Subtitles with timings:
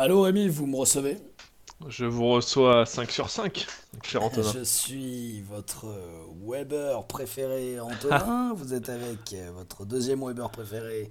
[0.00, 1.16] Allô Rémi, vous me recevez?
[1.88, 3.66] Je vous reçois 5 sur 5,
[4.04, 4.52] cher Antonin.
[4.54, 5.86] Je suis votre
[6.46, 11.10] Weber préféré Antonin, vous êtes avec votre deuxième Weber préféré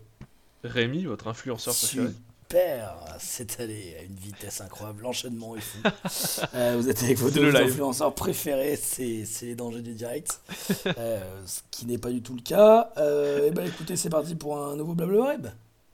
[0.63, 2.07] Rémi, votre influenceur préféré.
[2.07, 5.79] Super, c'est allé à une vitesse incroyable, l'enchaînement est fou.
[6.55, 10.39] Euh, vous êtes avec vos deux influenceurs préférés, c'est les dangers du direct,
[10.97, 12.93] euh, ce qui n'est pas du tout le cas.
[12.95, 15.47] Euh, et eh ben écoutez, c'est parti pour un nouveau Blabla Web.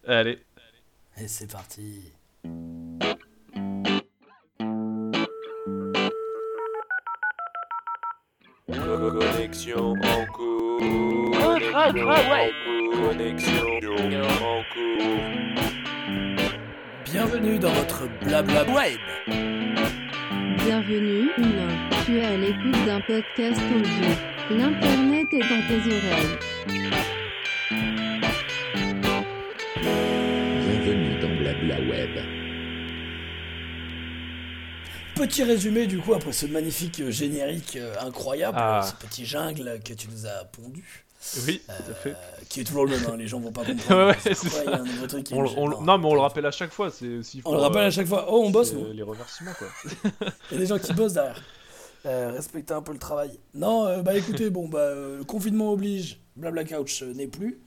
[0.06, 0.38] Allez.
[1.18, 2.14] Et c'est parti.
[8.68, 11.32] Connexion en cours.
[12.92, 13.68] Connexion
[14.42, 15.24] en cours.
[17.06, 19.00] Bienvenue dans votre blabla web.
[20.66, 21.90] Bienvenue, humain.
[22.06, 24.10] Tu es à l'écoute d'un podcast audio.
[24.50, 26.40] L'internet est dans tes oreilles.
[35.24, 38.82] Petit résumé du coup après ce magnifique générique euh, incroyable, ah.
[38.84, 41.06] ce petit jungle que tu nous as pondu.
[41.48, 42.10] Oui, tout à fait.
[42.10, 42.16] Euh,
[42.50, 44.08] qui est toujours le même, hein, les gens vont pas comprendre.
[44.08, 44.66] ouais, c'est ça.
[44.66, 46.92] Y a un truc on, non, mais on le rappelle à chaque fois.
[46.92, 48.26] C'est aussi on le rappelle à chaque fois.
[48.28, 48.92] Oh, on bosse, nous.
[48.92, 49.68] Les remerciements, quoi.
[50.52, 51.42] Il y a des gens qui bossent derrière.
[52.06, 53.40] Euh, respectez un peu le travail.
[53.54, 57.62] Non, euh, bah écoutez, bon, bah, le confinement oblige, Blabla Couch n'est plus,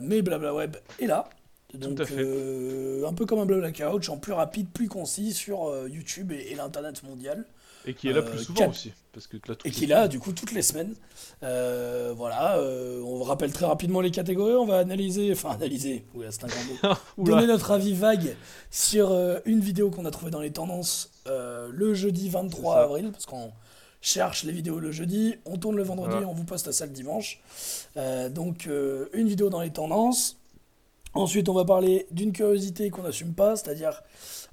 [0.00, 1.28] mais Blabla Web est là.
[1.74, 3.04] Donc, fait.
[3.06, 7.02] un peu comme un Blabla Couch, en plus rapide, plus concis sur YouTube et l'internet
[7.02, 7.44] mondial.
[7.86, 8.92] Et qui est là plus euh, souvent aussi.
[9.12, 10.94] Parce que et qui est là, du coup, toutes les semaines.
[11.42, 14.54] Euh, voilà, euh, on rappelle très rapidement les catégories.
[14.54, 17.24] On va analyser, enfin, analyser, c'est un grand mot.
[17.24, 18.36] donner notre avis vague
[18.70, 23.10] sur une vidéo qu'on a trouvée dans les tendances le jeudi 23 avril.
[23.12, 23.52] Parce qu'on
[24.02, 27.40] cherche les vidéos le jeudi, on tourne le vendredi, on vous poste ça le dimanche.
[28.30, 28.68] donc,
[29.14, 30.39] une vidéo dans les tendances.
[31.14, 34.02] Ensuite, on va parler d'une curiosité qu'on n'assume pas, c'est-à-dire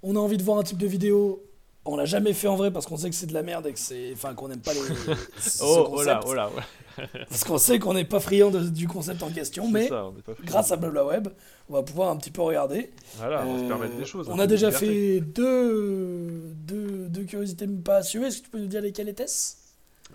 [0.03, 1.44] on a envie de voir un type de vidéo
[1.88, 3.73] on l'a jamais fait en vrai parce qu'on sait que c'est de la merde et
[3.73, 4.80] que c'est enfin qu'on n'aime pas les
[5.61, 6.52] oh, oh, là, oh là,
[7.30, 9.89] parce qu'on sait qu'on n'est pas friand du concept en question mais
[10.43, 11.30] grâce à Web
[11.70, 12.92] on va pouvoir un petit peu regarder.
[13.17, 17.67] Voilà on va se permettre des choses on a déjà fait deux, deux, deux curiosités
[17.67, 19.55] pas assurées est-ce que tu peux nous dire lesquelles étaient-ce?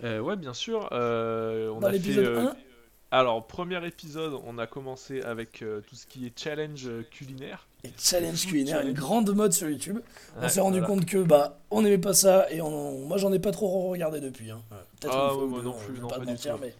[0.03, 2.53] Euh, ouais bien sûr euh, on dans l'épisode 1 euh,
[3.13, 7.67] alors, premier épisode, on a commencé avec euh, tout ce qui est challenge euh, culinaire.
[7.83, 9.99] Et challenge culinaire, une grande mode sur YouTube.
[10.41, 13.37] on s'est rendu compte que bah on n'aimait pas ça et on, moi j'en ai
[13.37, 14.49] pas trop regardé depuis.
[14.49, 14.63] Hein.
[14.99, 16.73] Peut-être ah, ouais, moi non plus, non, pas, pas mentir, mais,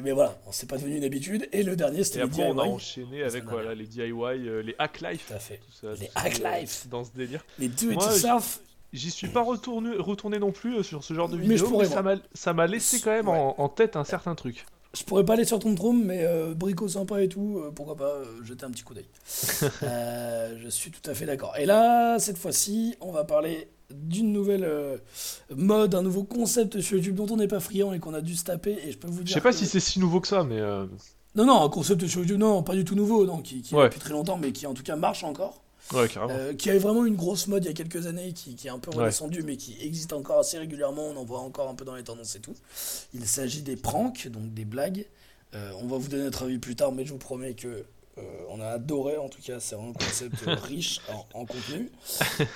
[0.00, 1.48] mais voilà, c'est pas devenu une habitude.
[1.52, 4.74] Et le dernier c'était les après, on a enchaîné avec voilà, les DIY, euh, les
[4.80, 5.28] hack life.
[5.28, 5.60] Tout à fait.
[6.00, 6.88] les hack life.
[6.88, 7.44] Dans ce délire.
[7.60, 8.58] Les do it yourself.
[8.92, 12.52] J'y suis pas retourné, retourné non plus sur ce genre de vidéo, mais, mais ça
[12.52, 14.66] m'a laissé quand même en, en, tête un certain truc.
[14.92, 17.96] Je pourrais pas aller sur ton trône, mais euh, brico sympa et tout, euh, pourquoi
[17.96, 19.06] pas euh, jeter un petit coup d'œil.
[19.82, 21.56] je suis tout à fait d'accord.
[21.58, 24.68] Et là, cette fois-ci, on va parler d'une nouvelle
[25.54, 28.34] mode, un nouveau concept sur YouTube dont on n'est pas friand et qu'on a dû
[28.34, 28.78] se taper.
[28.84, 29.28] Et je peux vous dire.
[29.28, 30.60] Je sais pas si c'est si nouveau que ça, mais.
[31.36, 33.82] Non, non, un concept sur YouTube, non, pas du tout nouveau, non, qui, qui est
[33.84, 35.62] depuis très longtemps, mais qui en tout cas marche encore.
[36.30, 38.70] Euh, qui avait vraiment une grosse mode il y a quelques années, qui, qui est
[38.70, 41.08] un peu redescendu, mais qui existe encore assez régulièrement.
[41.08, 42.54] On en voit encore un peu dans les tendances et tout.
[43.12, 45.06] Il s'agit des pranks, donc des blagues.
[45.54, 47.84] Euh, on va vous donner notre avis plus tard, mais je vous promets que
[48.18, 50.34] euh, on a adoré, en tout cas, c'est un concept
[50.64, 51.00] riche
[51.32, 51.90] en, contenu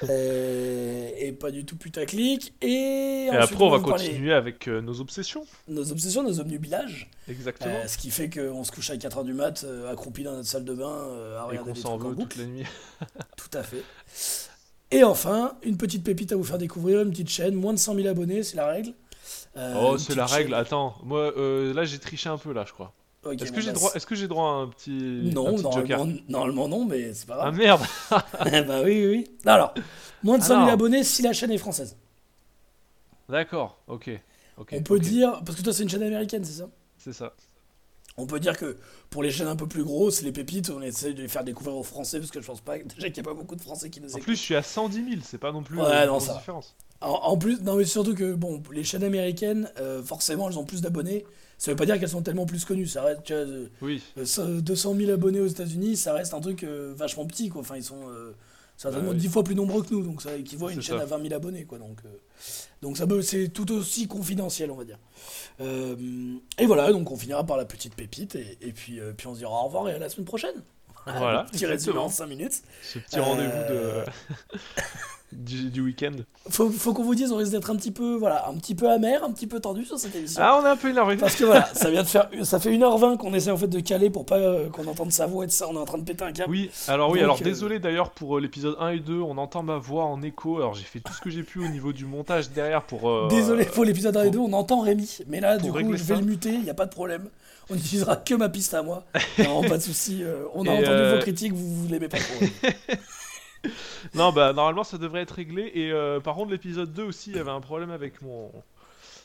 [0.09, 2.55] et, pas du tout putaclic.
[2.61, 5.47] Et, et après, on, va continuer avec euh, nos obsessions.
[5.69, 7.09] Nos obsessions, nos obnubilages.
[7.29, 7.75] Exactement.
[7.75, 10.65] Euh, ce qui fait qu'on se couche à 4h du mat, accroupi dans notre salle
[10.65, 12.67] de bain, à regarder des trucs en toute la nuit.
[13.37, 13.83] tout à fait.
[14.91, 17.95] Et enfin, une petite pépite à vous faire découvrir, une petite chaîne, moins de 100
[17.95, 18.93] 000 abonnés, c'est la règle.
[19.57, 20.97] oh, c'est la règle, attends.
[21.05, 22.93] Moi, là, j'ai triché un peu, là, je crois.
[23.33, 26.07] Est-ce que j'ai droit, est-ce que j'ai droit à un petit, non, un petit normalement,
[26.29, 27.55] normalement, non, mais c'est pas grave.
[27.55, 27.83] Ah merde.
[28.67, 29.25] bah oui, oui.
[29.47, 29.75] alors,
[30.23, 31.97] moins de 100 000 abonnés si la chaîne est française.
[33.29, 34.11] D'accord, ok.
[34.73, 36.69] On peut dire, parce que toi c'est une chaîne américaine, c'est ça?
[36.99, 37.35] C'est ça.
[38.17, 38.77] On peut dire que
[39.11, 41.77] pour les chaînes un peu plus grosses, les pépites, on essaie de les faire découvrir
[41.77, 43.91] aux Français, parce que je pense pas déjà qu'il n'y a pas beaucoup de Français
[43.91, 44.23] qui nous écoutent.
[44.23, 46.35] En plus, je suis à 110 000, c'est pas non plus ouais, euh, non, ça.
[46.35, 46.77] différence.
[47.01, 50.81] En, plus, non mais surtout que bon, les chaînes américaines, euh, forcément, elles ont plus
[50.81, 51.27] d'abonnés.
[51.59, 52.87] Ça veut pas dire qu'elles sont tellement plus connues.
[52.87, 53.45] Ça reste, tu vois,
[53.83, 54.03] oui.
[54.17, 57.61] 200 000 abonnés aux États-Unis, ça reste un truc euh, vachement petit, quoi.
[57.61, 58.33] Enfin, ils sont euh,
[58.77, 61.05] certainement dix 10 fois plus nombreux que nous, donc ça équivaut à une chaîne à
[61.05, 61.79] 20 000 abonnés, quoi.
[61.79, 62.01] Donc,
[62.83, 64.99] donc ça c'est tout aussi confidentiel, on va dire.
[65.61, 69.53] et voilà, donc on finira par la petite pépite, et, puis, puis on se dira
[69.53, 70.63] au revoir et à la semaine prochaine.
[71.07, 71.45] Voilà.
[71.53, 72.63] petit résumé en 5 minutes.
[72.83, 74.05] Ce petit rendez-vous de.
[75.35, 76.13] du, week-end.
[76.49, 78.91] Faut, faut qu'on vous dise, on risque d'être un petit peu, voilà, un petit peu
[78.91, 80.41] amer, un petit peu tendu sur cette émission.
[80.43, 81.17] Ah, on est un peu énervé.
[81.17, 83.81] Parce que voilà, ça vient de faire, ça fait 1h20 qu'on essaie en fait de
[83.81, 85.69] caler pour pas euh, qu'on entende sa voix et tout ça.
[85.69, 86.51] On est en train de péter un câble.
[86.51, 89.63] Oui, alors oui, alors euh, désolé d'ailleurs pour euh, l'épisode 1 et 2, on entend
[89.63, 90.59] ma voix en écho.
[90.59, 93.29] Alors j'ai fait tout ce que j'ai pu au niveau du montage derrière pour.
[93.29, 96.17] désolé pour l'épisode 1 et 2, on entend Rémi, mais là du coup je vais
[96.17, 97.29] le muter, il y a pas de problème.
[97.71, 99.05] On n'utilisera que ma piste à moi.
[99.39, 100.23] Non, pas de souci.
[100.55, 102.45] on a entendu vos critiques, vous, vous l'aimez pas trop.
[104.15, 105.71] non, bah normalement ça devrait être réglé.
[105.75, 108.51] Et euh, par contre, l'épisode 2 aussi, il y avait un problème avec mon,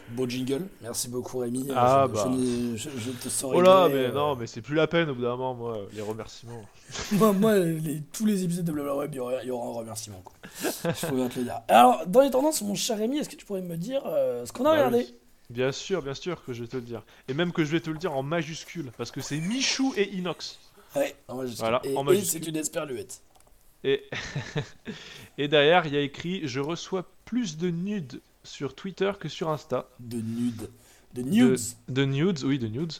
[0.09, 1.67] Beau jingle, merci beaucoup Rémi.
[1.75, 2.29] Ah bah.
[2.75, 3.57] Je, te saurais.
[3.57, 5.79] Oh là, mais euh, non, mais c'est plus la peine au bout d'un moment, moi,
[5.93, 6.63] les remerciements.
[7.13, 10.21] moi, moi les, tous les épisodes de Blabla Web, il y aura, un remerciement.
[10.23, 10.35] Quoi.
[10.61, 11.61] je peux bien te le dire.
[11.67, 14.53] Alors, dans les tendances, mon cher Rémi, est-ce que tu pourrais me dire euh, ce
[14.53, 15.07] qu'on a bah regardé
[15.49, 17.03] Bien sûr, bien sûr que je vais te le dire.
[17.27, 20.13] Et même que je vais te le dire en majuscule, parce que c'est Michou et
[20.13, 20.59] Inox.
[20.95, 21.61] Ouais, en majuscule.
[21.61, 22.43] Voilà, et, en majuscule.
[22.43, 23.21] c'est une esperluette.
[23.83, 24.03] Et...
[25.39, 29.49] et derrière, il y a écrit Je reçois plus de nudes sur Twitter que sur
[29.49, 29.89] Insta.
[29.99, 30.69] De nudes.
[31.13, 31.59] De nudes.
[31.87, 32.93] De, nudes, oui, de nudes.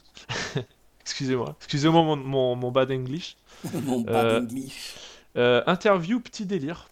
[1.01, 1.56] Excusez-moi.
[1.59, 3.38] Excusez-moi mon, mon, bad English.
[3.74, 4.95] mon bad euh, English.
[5.38, 6.89] Euh, interview Petit Délire.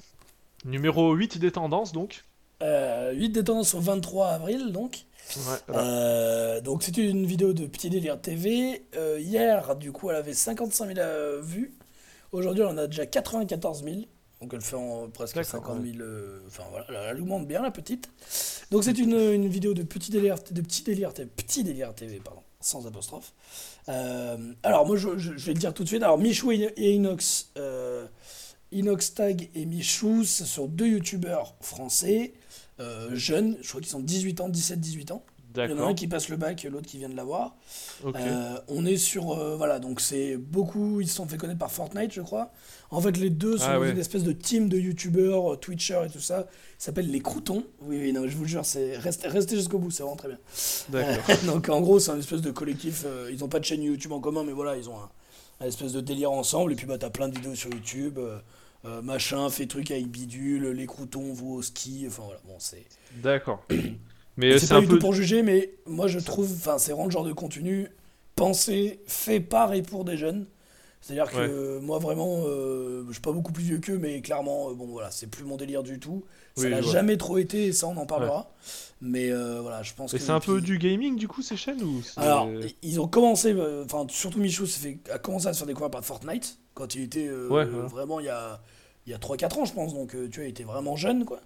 [0.65, 2.23] Numéro 8 des tendances, donc.
[2.61, 5.05] 8 euh, des tendances au 23 avril, donc.
[5.69, 8.83] Ouais, donc c'est une vidéo de Petit Délire TV.
[9.19, 11.73] hier, du coup, elle avait 55 000 vues.
[12.31, 13.95] Aujourd'hui, elle en a déjà 94 000.
[14.43, 15.99] Donc elle fait en presque 50 000.
[16.01, 18.09] Euh, enfin voilà, elle augmente bien la petite.
[18.71, 22.41] Donc c'est une, une, vidéo de petit délire, de petit délire, petit délire TV, pardon,
[22.59, 23.31] sans apostrophe.
[23.87, 26.03] Euh, alors moi je, vais le dire tout de suite.
[26.03, 28.05] Alors Michou et, Inox, euh,
[28.73, 32.33] Inox Tag et Michou, ce sont deux youtubeurs français,
[33.13, 35.23] jeunes, je crois qu'ils sont 18 ans, 17-18 ans.
[35.55, 37.55] Il y en a un qui passe le bac, l'autre qui vient de l'avoir.
[38.05, 39.31] Euh, on est sur.
[39.31, 41.01] Euh, voilà, donc c'est beaucoup.
[41.01, 42.51] Ils se sont fait connaître par Fortnite, je crois.
[42.89, 46.09] En fait, les deux sont ah une espèce de team de youtubeurs, euh, Twitchers et
[46.09, 46.47] tout ça.
[46.79, 47.65] Ils s'appellent les Croutons.
[47.81, 50.39] Oui, oui, non, je vous jure, c'est restez, restez jusqu'au bout, c'est vraiment très bien.
[50.89, 51.35] D'accord.
[51.45, 53.05] donc en gros, c'est un espèce de collectif.
[53.31, 56.01] ils n'ont pas de chaîne YouTube en commun, mais voilà, ils ont un, espèce de
[56.01, 56.73] délire ensemble.
[56.73, 58.19] Et puis, bah, t'as plein de vidéos sur YouTube.
[59.03, 62.05] machin, fait truc avec bidule, les croutons, vous au ski.
[62.07, 62.85] Enfin voilà, bon, c'est.
[63.21, 63.65] D'accord.
[64.37, 67.11] Mais c'est pas du tout pour juger, mais moi je trouve, enfin c'est vraiment le
[67.11, 67.87] genre de contenu
[68.35, 70.45] pensé, fait par et pour des jeunes.
[71.01, 74.73] C'est-à-dire que moi vraiment, euh, je suis pas beaucoup plus vieux qu'eux, mais clairement, euh,
[74.73, 76.23] bon voilà, c'est plus mon délire du tout.
[76.55, 78.53] Ça n'a jamais trop été, et ça on en parlera.
[79.01, 80.23] Mais euh, voilà, je pense et que.
[80.23, 82.47] c'est un peu du gaming du coup ces chaînes ou Alors,
[82.81, 86.57] ils ont commencé, enfin surtout Michou fait, a commencé à se faire découvrir par Fortnite
[86.73, 88.61] quand il était vraiment il y a,
[89.05, 91.41] il y a 3-4 ans je pense, donc tu vois, il était vraiment jeune quoi.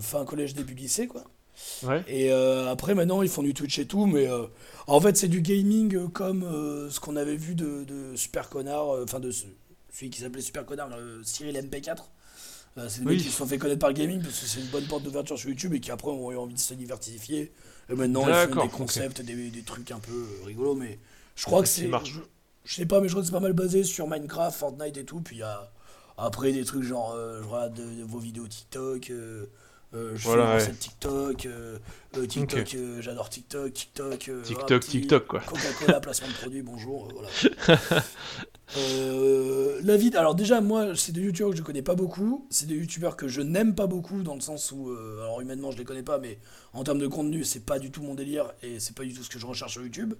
[0.00, 1.24] fin collège, début lycée quoi.
[2.06, 4.46] Et euh, après, maintenant, ils font du Twitch et tout, mais euh,
[4.86, 6.42] en fait, c'est du gaming euh, comme
[6.90, 10.90] ce qu'on avait vu de, Super Connard, enfin de celui qui s'appelait Super Connard,
[11.22, 11.98] Cyril MP4.
[12.88, 14.66] c'est des mecs qui se sont fait connaître par le gaming parce que c'est une
[14.66, 17.52] bonne porte d'ouverture sur YouTube et qui après ont eu envie de se diversifier.
[17.90, 20.98] Et maintenant, ils font des concepts, des, des, trucs un peu rigolos, mais
[21.36, 21.90] je crois que c'est.
[22.04, 22.20] Je,
[22.64, 25.04] je, sais pas, mais je crois que c'est pas mal basé sur Minecraft, Fortnite et
[25.04, 25.20] tout.
[25.20, 25.70] Puis il y a
[26.18, 29.10] après des trucs genre, je regarde de, vos vidéos TikTok.
[29.92, 30.72] Je fais ouais.
[30.78, 31.48] TikTok,
[32.28, 34.30] TikTok, j'adore TikTok, TikTok.
[34.44, 35.40] TikTok, TikTok, quoi.
[35.40, 37.28] Coca-Cola, placement de produit, bonjour, voilà.
[39.82, 42.76] la vie, alors déjà, moi, c'est des youtubeurs que je connais pas beaucoup, c'est des
[42.76, 44.90] youtubeurs que je n'aime pas beaucoup, dans le sens où,
[45.20, 46.38] alors humainement, je les connais pas, mais
[46.72, 49.22] en termes de contenu, c'est pas du tout mon délire, et c'est pas du tout
[49.22, 50.14] ce que je recherche sur YouTube.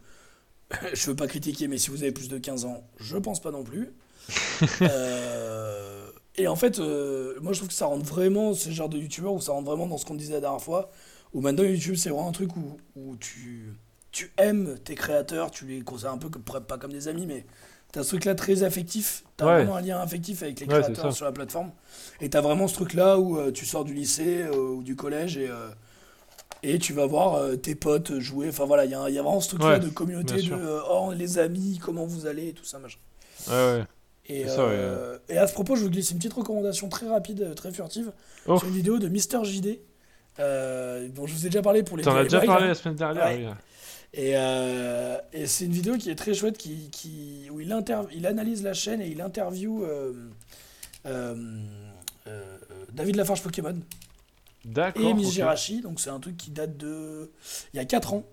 [0.95, 3.51] je veux pas critiquer, mais si vous avez plus de 15 ans, je pense pas
[3.51, 3.93] non plus.
[4.83, 5.98] euh,
[6.39, 9.35] et en fait, euh, moi je trouve que ça rentre vraiment, ce genre de youtubeur,
[9.35, 10.91] où ça rentre vraiment dans ce qu'on disait la dernière fois,
[11.35, 13.75] où maintenant YouTube c'est vraiment un truc où, où tu,
[14.13, 17.45] tu aimes tes créateurs, tu les considères un peu comme, pas comme des amis, mais
[17.91, 21.25] t'as ce truc là très affectif, t'as vraiment un lien affectif avec les créateurs sur
[21.25, 21.73] la plateforme,
[22.21, 24.97] et t'as vraiment ce truc là où euh, tu sors du lycée euh, ou du
[24.97, 25.51] collège et
[26.65, 28.49] et tu vas voir tes potes jouer.
[28.49, 32.05] Enfin voilà, il y, a vraiment ce truc-là de communauté de oh, les amis, comment
[32.05, 32.99] vous allez, et tout ça, machin.
[33.47, 33.85] Ouais, ouais.
[34.29, 37.73] Et, euh, et, à ce propos, je vous glisse une petite recommandation très rapide, très
[37.73, 38.13] furtive.
[38.47, 38.59] Oh.
[38.63, 39.79] une vidéo de Mister JD,
[40.39, 43.57] dont je vous ai déjà parlé pour les T'en as déjà parlé la semaine dernière,
[44.13, 47.75] Et, et c'est une vidéo qui est très chouette, qui, qui, où il,
[48.13, 49.87] il analyse la chaîne et il interview
[52.93, 53.81] David Lafarge Pokémon
[54.97, 55.39] et Miss
[55.83, 57.31] donc c'est un truc qui date de
[57.73, 58.25] il y a 4 ans.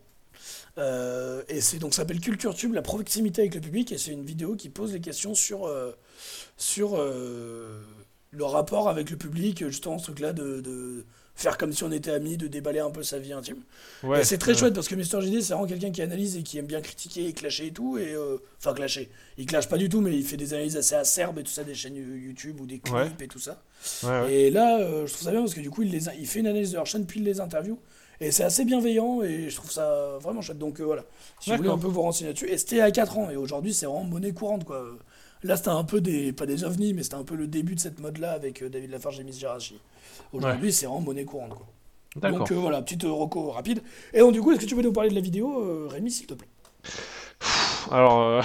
[0.78, 4.12] Euh, et c'est donc ça s'appelle Culture Tube, la proximité avec le public, et c'est
[4.12, 5.92] une vidéo qui pose des questions sur, euh,
[6.58, 7.82] sur euh,
[8.32, 11.06] le rapport avec le public, justement ce truc-là de, de,
[11.38, 13.62] faire comme si on était amis, de déballer un peu sa vie intime.
[14.04, 16.58] Ouais, c'est très chouette parce que Mister JD, c'est vraiment quelqu'un qui analyse et qui
[16.58, 17.98] aime bien critiquer et clasher et tout.
[17.98, 18.16] Et,
[18.58, 19.10] enfin, clasher.
[19.38, 21.66] Il clash pas du tout, mais il fait des analyses assez acerbes et tout ça,
[21.66, 23.62] des chaînes YouTube ou des clips et tout ça.
[24.30, 26.48] Et là, je trouve ça bien parce que du coup, il, les il fait une
[26.48, 27.78] analyse de leur chaîne puis il les interview.
[28.22, 30.58] Et c'est assez bienveillant et je trouve ça vraiment chouette.
[30.58, 31.04] Donc euh, voilà,
[31.40, 32.50] si vous voulez un peu vous renseigner là-dessus.
[32.50, 34.84] Et c'était à 4 ans et aujourd'hui, c'est vraiment monnaie courante quoi.
[35.44, 36.34] Là, c'était un peu des.
[36.34, 39.20] Pas des ovnis, mais c'était un peu le début de cette mode-là avec David Lafarge
[39.20, 39.80] et Miss Jirachi.
[40.34, 41.54] Aujourd'hui, c'est vraiment monnaie courante.
[41.54, 41.68] Quoi.
[42.16, 43.82] Donc euh, voilà, petite reco rapide.
[44.14, 46.12] Et donc, du coup, est-ce que tu peux nous parler de la vidéo, euh, Rémi,
[46.12, 46.48] s'il te plaît?
[47.92, 48.42] Alors, euh,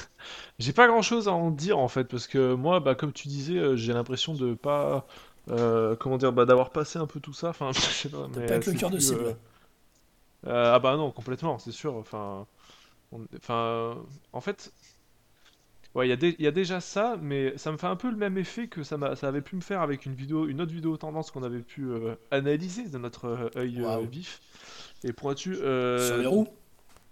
[0.58, 3.28] j'ai pas grand chose à en dire en fait, parce que moi, bah, comme tu
[3.28, 5.06] disais, j'ai l'impression de pas.
[5.46, 7.50] Comment dire, bah, d'avoir passé un peu tout ça.
[7.50, 8.28] Enfin, je sais pas.
[8.36, 9.36] Mais, pas le cœur de cible.
[10.46, 11.94] ah bah non, complètement, c'est sûr.
[11.94, 12.46] Enfin,
[13.36, 13.96] enfin,
[14.32, 14.72] en fait,
[15.94, 18.66] Ouais, il y, a déjà ça, mais ça me fait un peu le même effet
[18.66, 21.44] que ça, ça avait pu me faire avec une vidéo, une autre vidéo tendance qu'on
[21.44, 24.40] avait pu euh, analyser de notre euh, œil euh, vif
[25.04, 25.54] et pointu.
[25.54, 25.62] sur
[26.18, 26.48] les roues?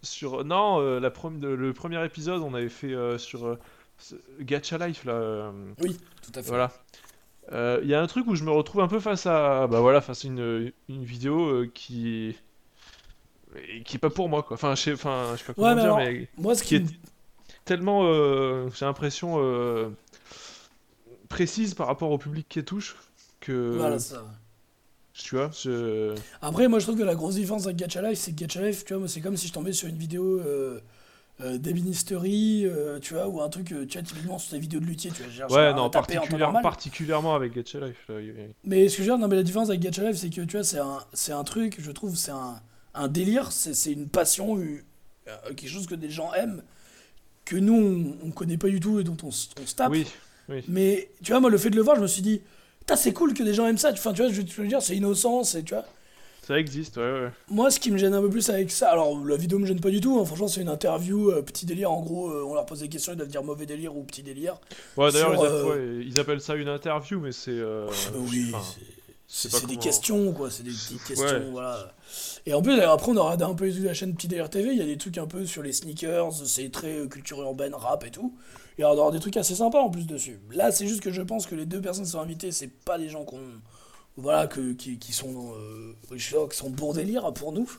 [0.02, 3.56] Sur non, la le premier épisode, on avait fait sur
[4.40, 5.52] Gacha Life là.
[5.80, 6.48] oui, tout à fait.
[6.48, 6.72] Voilà.
[7.50, 10.00] Il y a un truc où je me retrouve un peu face à, bah voilà,
[10.00, 12.36] face à une, une vidéo qui
[13.84, 14.54] qui est pas pour moi quoi.
[14.54, 16.84] Enfin, je sais, enfin, je sais pas comment dire, mais moi ce qui, est
[17.64, 19.90] tellement, euh, j'ai l'impression, euh,
[21.28, 22.96] précise par rapport au public qui touche
[23.40, 23.76] que.
[23.76, 24.24] Voilà, ça.
[25.14, 26.14] Tu vois, je...
[26.40, 28.84] Après, moi je trouve que la grosse différence avec Gacha Life, c'est que Gacha Life,
[28.86, 30.80] tu vois, c'est comme si je tombais sur une vidéo euh,
[31.42, 32.66] euh d'ébénisterie,
[33.00, 35.52] tu vois, ou un truc, tu vois, typiquement sur tes vidéos de luthier, tu vois.
[35.52, 38.10] Ouais, non, particulièrement avec Gacha Life.
[38.64, 40.42] Mais ce que je veux dire, non, mais la différence avec Gacha Life, c'est que,
[40.42, 42.60] tu vois, c'est un, c'est un truc, je trouve, c'est un,
[42.94, 44.58] un délire, c'est une passion,
[45.46, 46.62] quelque chose que des gens aiment
[47.44, 49.90] que nous, on, connaît pas du tout et dont on, se tape.
[49.90, 50.06] Oui,
[50.68, 52.40] Mais tu vois, moi, le fait de le voir, je me suis dit,
[52.94, 53.92] c'est cool que des gens aiment ça.
[53.92, 55.84] Enfin, tu vois, je veux dire, c'est innocent, c'est, tu vois.
[56.52, 57.30] Ça existe, ouais, ouais.
[57.48, 59.80] Moi, ce qui me gêne un peu plus avec ça, alors la vidéo me gêne
[59.80, 62.52] pas du tout, hein, franchement, c'est une interview, euh, petit délire, en gros, euh, on
[62.52, 64.60] leur pose des questions, ils doivent dire mauvais délire ou petit délire.
[64.98, 67.58] Ouais, d'ailleurs, ils, euh, ils, appellent ça une interview, mais c'est.
[68.14, 68.52] oui,
[69.26, 71.94] c'est des questions, quoi, c'est des petites questions, voilà.
[72.44, 74.82] Et en plus, après, on aura un peu la chaîne Petit Délire TV, il y
[74.82, 78.34] a des trucs un peu sur les sneakers, c'est très culture urbaine, rap et tout.
[78.76, 80.38] Et on aura des trucs assez sympas en plus dessus.
[80.50, 82.98] Là, c'est juste que je pense que les deux personnes qui sont invitées, c'est pas
[82.98, 83.40] des gens qu'on.
[84.16, 87.70] Voilà, que, qui, qui sont, euh, qui sont pour délire pour nous,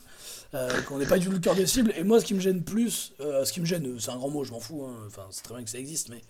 [0.54, 1.92] euh, qu'on n'est pas du tout le cœur des cibles.
[1.96, 4.42] Et moi, ce qui me gêne plus, ce qui me gêne, c'est un grand mot,
[4.42, 4.94] je m'en fous, hein.
[5.06, 6.22] enfin, c'est très bien que ça existe, mais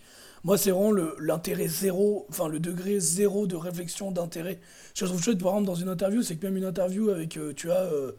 [0.45, 4.59] moi, c'est vraiment l'intérêt zéro, enfin le degré zéro de réflexion d'intérêt.
[4.93, 7.09] Ce que je trouve chouette, par exemple, dans une interview, c'est que même une interview
[7.09, 7.81] avec, euh, tu as.
[7.81, 8.11] Euh,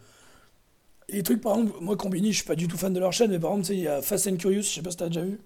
[1.08, 3.30] les trucs, par exemple, moi, Combini, je suis pas du tout fan de leur chaîne,
[3.30, 5.22] mais par exemple, il y a Fast and Curious, je sais pas si t'as déjà
[5.22, 5.38] vu.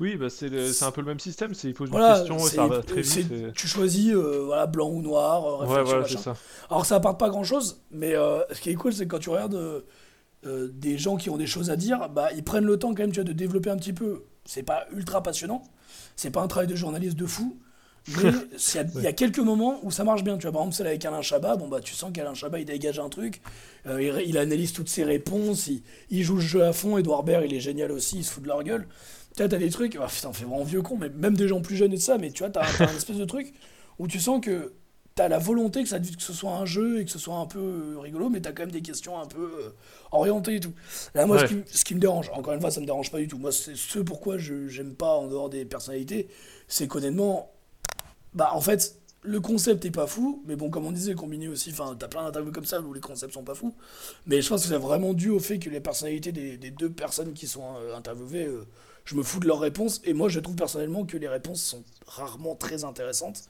[0.00, 2.66] Oui, bah c'est un peu le même système, c'est il pose une question et ça
[2.66, 3.52] va très vite.
[3.54, 6.36] Tu choisis euh, voilà, blanc ou noir, ouais, voilà, ça.
[6.70, 9.30] Alors ça apporte pas grand chose, mais ce qui est cool, c'est que quand tu
[9.30, 9.84] regardes
[10.44, 13.12] des gens qui ont des choses à dire, bah ils prennent le temps quand même
[13.12, 14.24] tu vois, de développer un petit peu.
[14.44, 15.62] C'est pas ultra passionnant,
[16.16, 17.58] c'est pas un travail de journaliste de fou,
[18.22, 18.30] mais
[18.94, 20.38] il y, a quelques moments où ça marche bien.
[20.38, 22.64] Tu vois, par exemple, celle avec Alain Chabat, bon, bah, tu sens qu'Alain Chabat, il
[22.64, 23.42] dégage un truc,
[23.86, 25.68] euh, il, analyse toutes ses réponses,
[26.10, 26.96] il, joue le jeu à fond.
[26.96, 28.86] Edouard Baird, il est génial aussi, il se fout de leur gueule.
[29.38, 31.60] Tu vois, t'as des trucs, oh, putain, fait vraiment vieux con, mais même des gens
[31.60, 33.54] plus jeunes et de ça, mais tu vois, t'as, as un espèce de truc
[34.00, 34.72] où tu sens que
[35.14, 37.46] t'as la volonté que, ça, que ce soit un jeu et que ce soit un
[37.46, 39.70] peu euh, rigolo, mais t'as quand même des questions un peu euh,
[40.10, 40.72] orientées et tout.
[41.14, 43.38] Là, moi, ce, qui, me dérange, encore une fois, ça me dérange pas du tout.
[43.38, 46.26] Moi, c'est ce pourquoi je j'aime pas en dehors des personnalités,
[46.66, 47.52] c'est qu'honnêtement,
[48.34, 51.70] bah, en fait, le concept est pas fou, mais bon, comme on disait, combiné aussi,
[51.70, 53.76] enfin, t'as plein d'interviews comme ça où les concepts sont pas fous,
[54.26, 57.34] mais je pense que c'est vraiment dû au fait que les personnalités des, deux personnes
[57.34, 58.48] qui sont euh, interviewées,
[59.08, 61.82] je me fous de leurs réponses, et moi, je trouve personnellement que les réponses sont
[62.06, 63.44] rarement très intéressantes.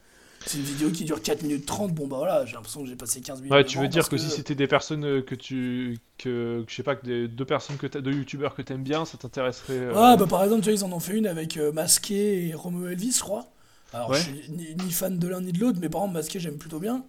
[0.46, 1.92] C'est une vidéo qui dure 4 minutes 30.
[1.92, 3.52] Bon, bah voilà, j'ai l'impression que j'ai passé 15 minutes.
[3.52, 5.98] Ouais, tu veux dire que, si c'était des personnes euh, que tu.
[6.16, 9.18] que, je sais pas, que des, deux personnes que deux youtubeurs que t'aimes bien, ça
[9.18, 9.72] t'intéresserait.
[9.72, 12.46] Euh, ouais, bah par exemple, tu vois, ils en ont fait une avec euh, Masqué
[12.46, 13.48] et Romeo Elvis, je crois.
[13.92, 16.58] Alors, je suis ni, fan de l'un ni de l'autre, mais par exemple, Masqué, j'aime
[16.58, 17.04] plutôt bien.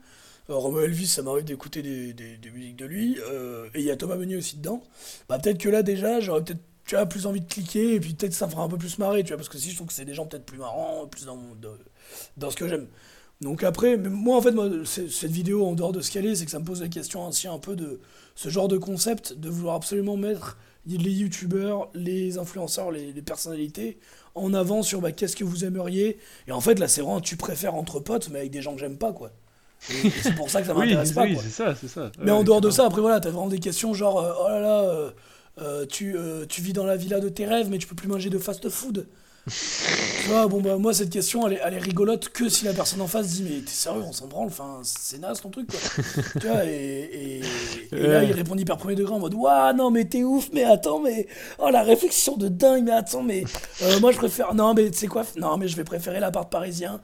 [0.48, 3.20] Romeo Elvis, ça m'arrive d'écouter des, des, musiques de lui.
[3.76, 4.82] et il y a Thomas Meunier aussi dedans.
[5.28, 8.16] Bah, peut-être que là, déjà, j'aurais peut-être tu as plus envie de cliquer et puis
[8.16, 9.94] peut-être ça fera un peu plus marrer, tu vois, parce que si je trouve que
[9.94, 11.38] c'est des gens peut-être plus marrants, plus dans,
[12.36, 12.88] dans ce que j'aime.
[13.42, 16.46] Donc après, moi en fait, moi, cette vidéo, en dehors de ce qu'elle est, c'est
[16.46, 18.00] que ça me pose la question aussi un peu de
[18.34, 24.00] ce genre de concept, de vouloir absolument mettre les youtubeurs, les influenceurs, les, personnalités
[24.34, 26.18] en avant sur bah, qu'est-ce que vous aimeriez.
[26.48, 28.80] Et en fait, là, c'est vraiment tu préfères entre potes, mais avec des gens que
[28.80, 29.30] j'aime pas, quoi.
[29.80, 31.26] C'est pour ça que ça m'intéresse pas.
[31.26, 32.12] Oui, c'est ça, c'est ça.
[32.18, 34.60] Mais en dehors de ça, après voilà, t'as vraiment des questions genre, euh, oh là
[34.60, 35.12] là, euh,
[35.62, 36.16] euh, tu,
[36.48, 39.08] tu vis dans la villa de tes rêves, mais tu peux plus manger de fast-food
[39.50, 42.74] tu vois, bon, bah, moi, cette question, elle est, elle est, rigolote que si la
[42.74, 45.70] personne en face dit, mais t'es sérieux, on s'en branle, enfin, c'est naze ton truc,
[45.70, 45.80] quoi.
[46.40, 47.42] tu vois, et,
[47.92, 50.64] et, là, il répond hyper premier degré en mode, waouh, non, mais t'es ouf, mais
[50.64, 53.44] attends, mais, oh, la réflexion de dingue, mais attends, mais,
[53.82, 56.50] euh, moi, je préfère, non, mais, tu sais quoi, non, mais je vais préférer l'appart
[56.52, 57.00] parisien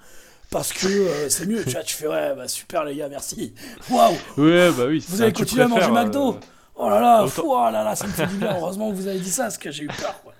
[0.52, 1.64] parce que euh, c'est mieux.
[1.64, 3.56] Tu vois, tu fais ouais, bah super les gars, merci.
[3.90, 4.14] Waouh.
[4.38, 5.04] Ouais, bah oui.
[5.10, 6.34] Vous avez continué à manger McDo.
[6.34, 6.40] Euh,
[6.76, 8.56] oh là là, oh là là, ça me fait du bien.
[8.58, 10.22] Heureusement que vous avez dit ça, parce que j'ai eu peur.
[10.24, 10.34] Quoi.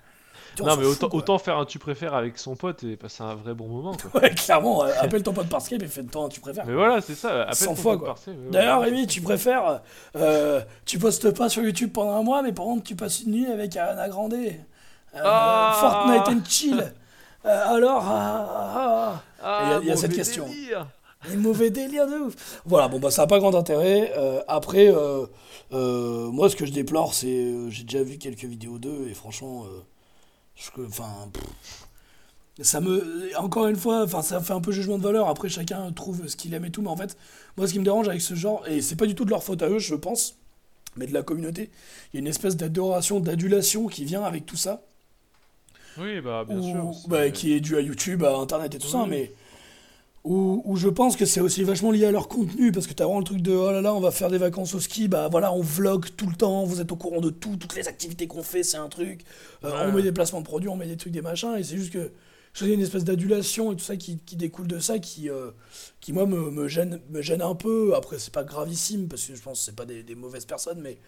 [0.64, 3.54] Non, mais autant, autant, faire un tu préfères avec son pote et passer un vrai
[3.54, 3.94] bon moment.
[3.94, 4.22] Quoi.
[4.22, 6.64] ouais, clairement, euh, appelle ton pote par Skype et fais-toi un tu préfères.
[6.66, 8.14] Mais voilà, c'est ça, appelle 100 fois, quoi.
[8.50, 9.80] D'ailleurs, Rémi, tu préfères,
[10.16, 13.32] euh, tu postes pas sur YouTube pendant un mois, mais par contre, tu passes une
[13.32, 14.34] nuit avec Anna Grande.
[14.34, 16.92] Euh, ah Fortnite and chill.
[17.44, 19.78] alors, ah, ah, ah.
[19.82, 20.46] il y a, cette question.
[21.32, 22.60] Un mauvais délire de ouf.
[22.66, 24.12] Voilà, bon, bah ça n'a pas grand intérêt.
[24.48, 24.92] après,
[25.70, 27.70] moi, ce que je déplore, c'est.
[27.70, 29.64] j'ai déjà vu quelques vidéos d'eux et franchement
[30.86, 31.30] enfin,
[32.60, 35.28] ça me, encore une fois, enfin, ça fait un peu jugement de valeur.
[35.28, 36.82] Après, chacun trouve ce qu'il aime et tout.
[36.82, 37.16] Mais en fait,
[37.56, 39.42] moi, ce qui me dérange avec ce genre, et c'est pas du tout de leur
[39.42, 40.38] faute à eux, je pense,
[40.96, 41.70] mais de la communauté,
[42.12, 44.82] il y a une espèce d'adoration, d'adulation qui vient avec tout ça.
[45.98, 46.92] Oui, bah, bien sûr.
[47.08, 49.32] Bah, qui est dû à YouTube, à Internet et tout ça, mais
[50.26, 53.20] où, je pense que c'est aussi vachement lié à leur contenu, parce que t'as vraiment
[53.20, 55.52] le truc de oh là là, on va faire des vacances au ski, bah voilà,
[55.52, 58.42] on vlog tout le temps, vous êtes au courant de tout, toutes les activités qu'on
[58.42, 59.20] fait, c'est un truc.
[59.64, 61.76] Euh, on met des placements de produits, on met des trucs, des machins, et c'est
[61.76, 62.10] juste que
[62.54, 65.52] j'ai une espèce d'adulation et tout ça qui, découle de ça, qui, euh,
[66.00, 67.94] qui moi me, gêne, me gêne un peu.
[67.94, 70.80] Après, c'est pas gravissime, parce que je pense que c'est pas des, des mauvaises personnes,
[70.80, 70.98] mais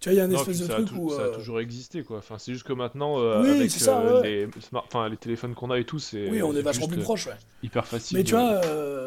[0.00, 1.10] tu vois, il y a un espèce de truc où.
[1.10, 2.18] Ça a euh, toujours existé, quoi.
[2.18, 6.28] Enfin, c'est juste que maintenant, euh, avec euh, les, téléphones qu'on a et tout, c'est.
[6.28, 7.36] Oui, on est, vachement plus proche, ouais.
[7.64, 8.16] Hyper facile.
[8.16, 8.60] Mais tu vois,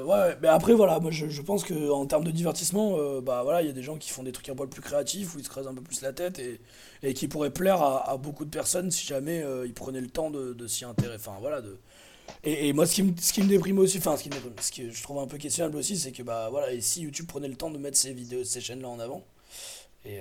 [0.03, 3.69] ouais, mais après, voilà, moi je, pense qu'en termes de divertissement, bah voilà, il y
[3.69, 5.67] a des gens qui font des trucs un peu plus créatifs, où ils se creusent
[5.67, 6.59] un peu plus la tête et,
[7.03, 10.67] et qui pourraient plaire à, beaucoup de personnes si jamais ils prenaient le temps de,
[10.67, 11.23] s'y intéresser.
[11.25, 11.77] Enfin, voilà, de.
[12.43, 14.35] Et, et, moi, ce qui, me, ce qui me déprime aussi, enfin, ce qui, me
[14.59, 17.27] ce que je trouve un peu questionnable aussi, c'est que, bah voilà, et si YouTube
[17.27, 19.23] prenait le temps de mettre ces vidéos, ces chaînes-là en avant,
[20.05, 20.19] et,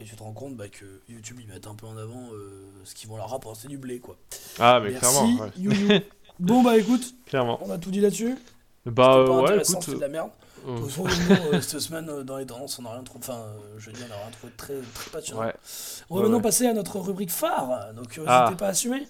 [0.00, 2.70] et tu te rends compte bah, que YouTube, ils mettent un peu en avant euh,
[2.84, 4.16] ce qu'ils vont leur rapporter du blé, quoi.
[4.58, 5.50] Ah, mais clairement.
[5.56, 6.06] Ouais.
[6.38, 7.58] bon, bah écoute, clairement.
[7.62, 8.36] on a tout dit là-dessus.
[8.86, 9.78] Bah ouais, écoute.
[9.82, 10.30] C'est de la merde.
[10.66, 10.76] Euh...
[10.76, 11.06] De toute façon,
[11.52, 13.24] euh, cette semaine, euh, dans les tendances, on n'a rien trouvé.
[13.24, 15.42] Enfin, je dis, on n'a rien trouvé très, très passionnant.
[15.42, 15.54] Ouais.
[16.10, 17.92] On va maintenant passer à notre rubrique phare.
[17.94, 18.54] Donc, n'hésitez ah.
[18.56, 19.06] pas à assumer.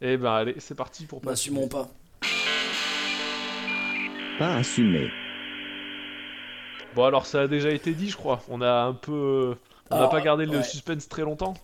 [0.00, 1.30] Eh ben, allez, c'est parti pour pas.
[1.30, 1.88] N'assumons pas.
[4.38, 5.10] Pas assumer.
[6.94, 8.40] Bon, alors, ça a déjà été dit, je crois.
[8.48, 9.56] On a un peu
[9.92, 11.54] on n'a pas gardé le suspense très longtemps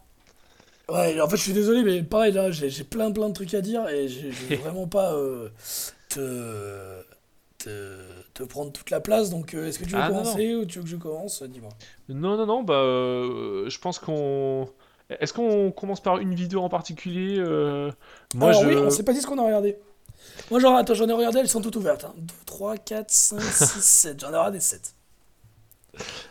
[0.88, 3.60] Ouais, en fait, je suis désolé, mais pareil, là, j'ai plein plein de trucs à
[3.60, 5.50] dire et je vais vraiment pas euh,
[6.08, 7.02] te,
[7.58, 9.28] te, prendre toute la place.
[9.28, 11.42] Donc, euh, est-ce que tu veux ah, commencer ou tu veux que je commence?
[11.42, 11.70] Dis-moi.
[12.08, 14.68] Non, non, non, bah, euh, je pense qu'on.
[15.10, 17.38] Est-ce qu'on commence par une vidéo en particulier
[18.34, 18.68] Moi, Alors, je...
[18.68, 19.78] oui, on s'est pas dit ce qu'on a regardé.
[20.50, 22.06] Moi, genre, attends, j'en ai regardé, elles sont toutes ouvertes.
[22.16, 24.20] 2, 3, 4, 5, 6, 7.
[24.20, 24.94] J'en ai regardé 7.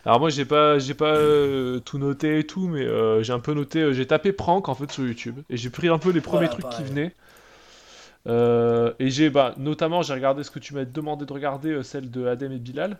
[0.08, 3.40] Alors moi j'ai pas j'ai pas euh, tout noté et tout, mais euh, j'ai un
[3.40, 3.80] peu noté.
[3.80, 6.48] Euh, j'ai tapé prank en fait sur YouTube et j'ai pris un peu les premiers
[6.48, 7.14] trucs qui venaient.
[8.26, 12.26] et j'ai bah notamment j'ai regardé ce que tu m'as demandé de regarder, celle de
[12.26, 12.96] Adem et Bilal.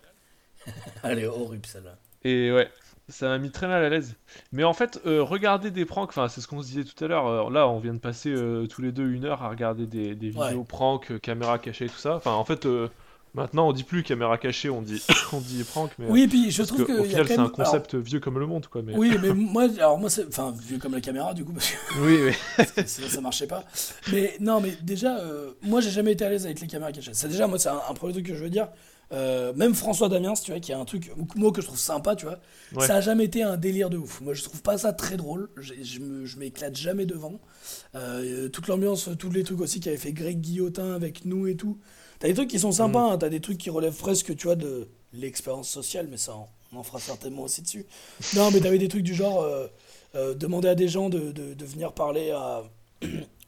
[1.03, 1.97] Elle est horrible celle-là.
[2.25, 2.69] Et ouais,
[3.09, 4.15] ça m'a mis très mal à l'aise.
[4.53, 7.49] Mais en fait, regarder des pranks, enfin c'est ce qu'on se disait tout à l'heure.
[7.49, 8.35] là, on vient de passer
[8.69, 12.17] tous les deux une heure à regarder des, vidéos prank, caméra cachée et tout ça.
[12.17, 12.69] Enfin en fait
[13.39, 15.01] Maintenant, on dit plus caméra cachée, on dit,
[15.33, 15.93] on dit prank.
[15.99, 17.01] Mais, oui, et puis je trouve que.
[17.01, 18.83] Au final, c'est un concept vieux comme le monde, quoi.
[18.83, 18.97] Mais...
[18.97, 20.11] Oui, mais moi, alors moi.
[20.27, 21.77] Enfin, vieux comme la caméra, du coup, parce que.
[22.01, 22.65] Oui, oui.
[22.87, 23.65] sinon, ça marchait pas.
[24.13, 27.13] Mais non, mais déjà, euh, moi, j'ai jamais été à l'aise avec les caméras cachées.
[27.15, 28.69] C'est déjà, moi, c'est un, premier truc que je veux dire.
[29.11, 32.15] Euh, même François Damiens, tu vois, qui a un truc, moi, que je trouve sympa,
[32.17, 32.41] tu vois,
[32.85, 34.21] ça a jamais été un délire de ouf.
[34.21, 35.49] Moi, je trouve pas ça très drôle.
[35.57, 37.41] Je m'éclate jamais devant.
[37.95, 41.79] Euh, toute l'ambiance, tous les trucs aussi qu'avait fait Greg Guillotin avec nous et tout.
[42.19, 43.13] T'as des trucs qui sont sympas, mm.
[43.13, 46.35] hein, t'as des trucs qui relèvent presque, tu vois, de l'expérience sociale, mais ça,
[46.73, 47.87] on, en fera certainement aussi dessus.
[48.35, 49.67] Non, mais t'avais des trucs du genre euh,
[50.15, 52.65] euh, demander à des gens de, de, venir parler à,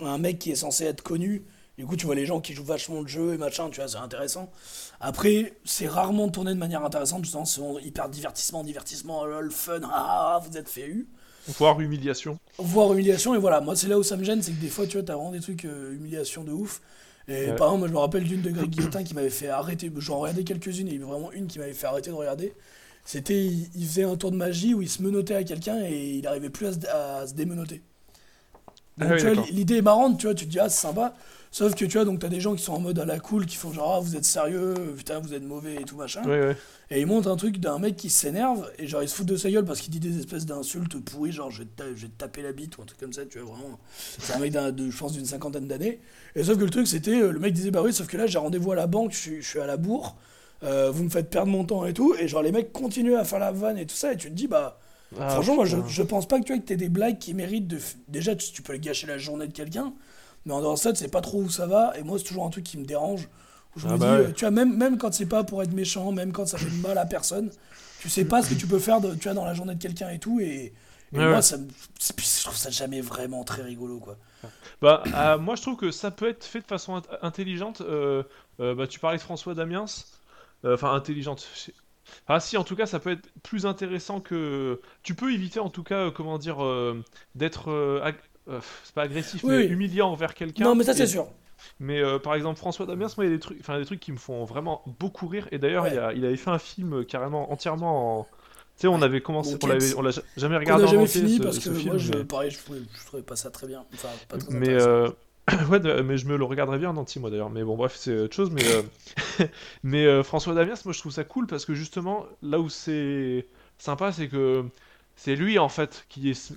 [0.00, 1.44] un mec qui est censé être connu.
[1.78, 3.88] Du coup, tu vois les gens qui jouent vachement le jeu et machin, tu vois,
[3.88, 4.50] c'est intéressant.
[5.00, 10.36] Après, c'est rarement tourné de manière intéressante, justement, c'est hyper divertissement, divertissement, lol, fun, ah,
[10.36, 11.08] ah vous êtes fait eu.
[11.48, 12.38] Voire humiliation.
[12.58, 14.86] Voire humiliation, et voilà, moi c'est là où ça me gêne, c'est que des fois,
[14.86, 16.82] tu vois, t'as vraiment des trucs euh, humiliation de ouf.
[17.30, 19.90] Et par exemple, moi, je me rappelle d'une de Greg Guillotin qui m'avait fait arrêter.
[19.98, 22.52] J'en regardais quelques-unes et il y avait vraiment une qui m'avait fait arrêter de regarder.
[23.04, 26.22] C'était, il, faisait un tour de magie où il se menottait à quelqu'un et il
[26.22, 27.82] n'arrivait plus à se, démenoter.
[29.00, 29.16] Ah
[29.50, 31.14] l'idée est marrante, tu vois, tu te dis, ah, c'est sympa.
[31.52, 33.44] Sauf que tu vois, donc t'as des gens qui sont en mode à la cool,
[33.44, 36.22] qui font genre, ah, vous êtes sérieux, putain, vous êtes mauvais et tout machin.
[36.92, 39.36] Et ils montrent un truc d'un mec qui s'énerve et genre il se fout de
[39.36, 42.52] sa gueule parce qu'il dit des espèces d'insultes pourries, genre je vais, te taper la
[42.52, 43.80] bite ou un truc comme ça, tu vois, vraiment.
[44.18, 46.00] C'est un mec de, je pense, d'une cinquantaine d'années.
[46.36, 48.28] Et sauf que le truc, c'était, euh, le mec disait, bah oui, sauf que là,
[48.28, 50.16] j'ai rendez-vous à la banque, je suis, à la bourre,
[50.62, 52.14] euh, vous me faites perdre mon temps et tout.
[52.20, 54.34] Et genre, les mecs continuent à faire la vanne et tout ça, et tu te
[54.34, 54.78] dis, bah.
[55.18, 57.78] Ah, franchement, moi, je, je, pense pas que tu aies des blagues qui méritent de.
[58.06, 59.92] Déjà, tu, tu peux gâcher la journée de quelqu'un,
[60.46, 61.92] mais en dehors de ça, tu sais pas trop où ça va.
[61.98, 63.28] Et moi, c'est toujours un truc qui me dérange.
[63.76, 65.62] Où je ah me bah dis, euh, tu vois, même, même quand c'est pas pour
[65.62, 67.50] être méchant, même quand ça fait mal à personne,
[68.00, 69.82] tu sais pas ce que tu peux faire de, tu vois, dans la journée de
[69.82, 70.40] quelqu'un et tout.
[70.40, 70.72] Et,
[71.12, 71.56] moi, ça,
[71.98, 74.16] je trouve ça jamais vraiment très rigolo, quoi.
[74.80, 77.80] Bah, euh, moi, je trouve que ça peut être fait de façon intelligente.
[77.82, 78.22] Euh,
[78.58, 79.86] bah, tu parlais de François Damiens.
[80.64, 81.48] Enfin, intelligente.
[82.26, 84.80] Ah si, en tout cas, ça peut être plus intéressant que...
[85.02, 86.58] Tu peux éviter, en tout cas, comment dire,
[87.34, 87.70] d'être
[88.48, 90.64] euh, c'est pas agressif, mais humiliant envers quelqu'un.
[90.64, 91.28] Non, mais ça, c'est sûr.
[91.78, 94.00] Mais euh, par exemple, François Damiens, moi, il y a des trucs, enfin, des trucs
[94.00, 95.46] qui me font vraiment beaucoup rire.
[95.52, 98.24] Et d'ailleurs, il, il, avait fait un film euh, carrément entièrement en.
[98.24, 100.84] Tu sais, on avait commencé, on, l'avait, on l'a jamais regardé.
[100.84, 103.50] On l'a jamais fini parce que moi, je, pareil, je trouvais, je trouvais, pas ça
[103.50, 103.84] très bien.
[103.92, 104.74] Enfin, pas très mais
[105.70, 107.50] ouais, mais je me le regarderais bien en entier, moi d'ailleurs.
[107.50, 108.50] Mais bon, bref, c'est autre chose.
[108.50, 109.46] Mais,
[109.82, 114.12] mais François Damiens, moi, je trouve ça cool parce que justement, là où c'est sympa,
[114.12, 114.64] c'est que
[115.22, 116.52] c'est lui en fait qui, est,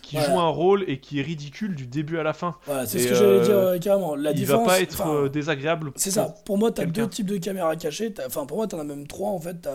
[0.00, 2.56] qui, joue un rôle et qui est ridicule du début à la fin.
[2.64, 4.16] Voilà, c'est ce que j'allais dire euh, carrément.
[4.16, 5.92] La il va pas être euh, désagréable.
[5.96, 6.34] C'est ça.
[6.46, 8.14] Pour moi, tu as deux types de caméras cachées.
[8.26, 9.68] Enfin, pour moi, tu en as même trois en fait.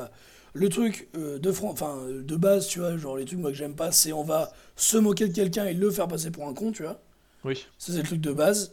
[0.54, 3.76] Le truc euh, de, enfin, de base, tu vois, genre les trucs moi que j'aime
[3.76, 6.72] pas, c'est on va se moquer de quelqu'un et le faire passer pour un con,
[6.72, 7.00] tu vois.
[7.44, 7.68] Oui.
[7.78, 8.72] Ça, c'est le truc de base.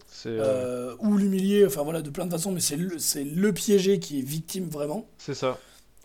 [1.01, 4.23] ou l'humilier, enfin voilà, de plein de façons, mais c'est le, le piégé qui est
[4.23, 5.07] victime vraiment.
[5.19, 5.59] C'est ça.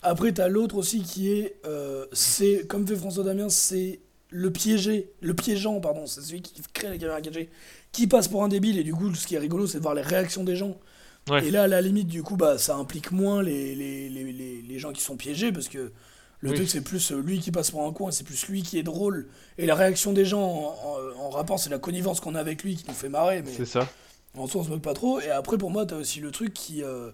[0.04, 5.12] Après, t'as l'autre aussi qui est, euh, c'est comme fait François Damien, c'est le piégé,
[5.22, 7.50] le piégeant, pardon, c'est celui qui crée la caméra cachée,
[7.92, 9.96] qui passe pour un débile, et du coup, ce qui est rigolo, c'est de voir
[9.96, 10.78] les réactions des gens.
[11.42, 14.80] Et là, à la limite, du coup, bah, ça implique moins les, les, les, les
[14.80, 15.92] gens qui sont piégés, parce que
[16.44, 18.78] le truc, c'est plus lui qui passe pour un con, et c'est plus lui qui
[18.78, 19.30] est drôle.
[19.58, 20.76] Et la réaction des gens
[21.18, 23.42] en, rapport, c'est la connivence qu'on a avec lui qui nous fait marrer.
[23.42, 23.88] Mais c'est ça.
[24.36, 25.22] En soi, on se moque pas trop.
[25.22, 26.84] Et après, pour moi, t'as aussi le truc qui.
[26.84, 27.12] Euh,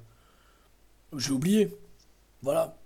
[1.16, 1.78] j'ai oublié.
[2.42, 2.79] Voilà.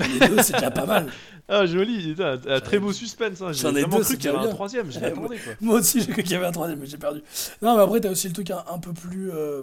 [0.00, 1.10] Ai deux, c'est déjà pas mal.
[1.46, 3.42] Ah, joli, un très beau suspense.
[3.42, 3.52] Hein.
[3.52, 5.28] J'en ai vraiment cru qu'il y avait un troisième, j'ai Quoi.
[5.60, 7.22] Moi aussi, j'ai cru qu'il y avait un troisième, mais j'ai perdu.
[7.60, 9.30] Non, mais après, t'as aussi le truc un, peu plus.
[9.30, 9.62] Euh,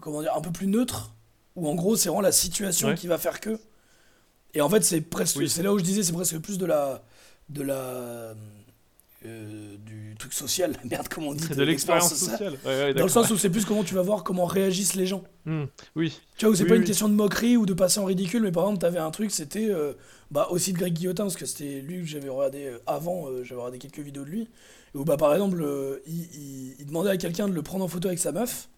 [0.00, 1.14] comment dire Un peu plus neutre,
[1.54, 3.58] où en gros, c'est vraiment la situation qui va faire que.
[4.52, 5.48] Et en fait, c'est presque.
[5.48, 7.02] C'est là où je disais, c'est presque plus de la.
[7.48, 8.34] De la
[9.26, 12.56] euh, du truc social, merde, comment on dit De, l'expérience sociale.
[12.64, 15.24] Dans le sens où c'est plus comment tu vas voir comment réagissent les gens.
[15.44, 16.18] Hmm, oui.
[16.36, 18.52] Tu vois, où c'est pas une question de moquerie ou de passer en ridicule, mais
[18.52, 19.92] par exemple, t'avais un truc, c'était euh,
[20.30, 23.60] bah, aussi de Greg Guillotin, parce que c'était lui que j'avais regardé euh, avant, j'avais
[23.60, 24.48] regardé quelques vidéos de lui,
[24.94, 25.64] où bah, par exemple,
[26.06, 28.68] il, il, demandait à quelqu'un de le prendre en photo avec sa meuf.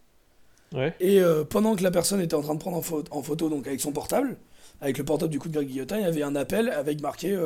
[1.01, 3.67] Et pendant que la personne était en train de prendre en, photo, en photo donc
[3.67, 4.37] avec son portable,
[4.81, 7.37] avec le portable du coup de Greg Guillotin, il y avait un appel avec marqué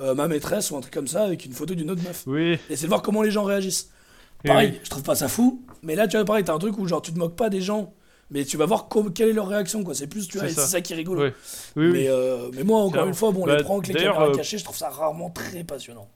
[0.00, 2.24] euh, ma maîtresse ou un truc comme ça avec une photo d'une autre meuf.
[2.26, 2.58] Oui.
[2.68, 3.90] Et c'est de voir comment les gens réagissent.
[4.44, 6.86] Pareil, je trouve pas ça fou, mais là tu vois pareil, t'as un truc où
[6.86, 7.92] genre tu te moques pas des gens,
[8.30, 9.94] mais tu vas voir quelle est leur réaction quoi.
[9.94, 10.80] C'est plus tu vois, c'est ça.
[10.80, 11.24] qui est rigolo.
[11.24, 11.30] Oui.
[11.76, 14.34] Oui, mais, euh, mais moi encore une fois, bon les bah, pranks, les caméras euh,
[14.34, 16.08] cachées, je trouve ça rarement très passionnant.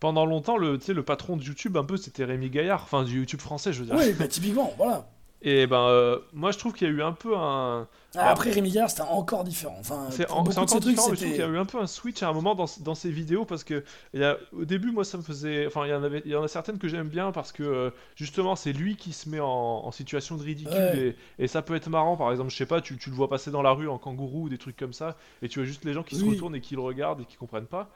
[0.00, 3.40] Pendant longtemps, le, le patron de YouTube, un peu, c'était Rémi Gaillard, enfin du YouTube
[3.40, 3.94] français, je veux dire.
[3.96, 5.08] Oui, bah, typiquement, voilà.
[5.44, 7.88] Et ben, euh, moi je trouve qu'il y a eu un peu un.
[8.14, 9.76] Ah, après Rémi Gare, c'était encore différent.
[9.80, 11.64] Enfin, c'est en- encore ces trucs, différent, mais je trouve qu'il y a eu un
[11.64, 13.82] peu un switch à un moment dans, dans ces vidéos parce que
[14.14, 15.66] il y a, au début, moi ça me faisait.
[15.66, 17.90] Enfin, il y en, avait, y en a certaines que j'aime bien parce que euh,
[18.14, 21.16] justement c'est lui qui se met en, en situation de ridicule Ouais.
[21.38, 22.16] et, et ça peut être marrant.
[22.16, 24.44] Par exemple, je sais pas, tu, tu le vois passer dans la rue en kangourou
[24.44, 26.60] ou des trucs comme ça et tu vois juste les gens qui se retournent et
[26.60, 27.88] qui le regardent et qui comprennent pas.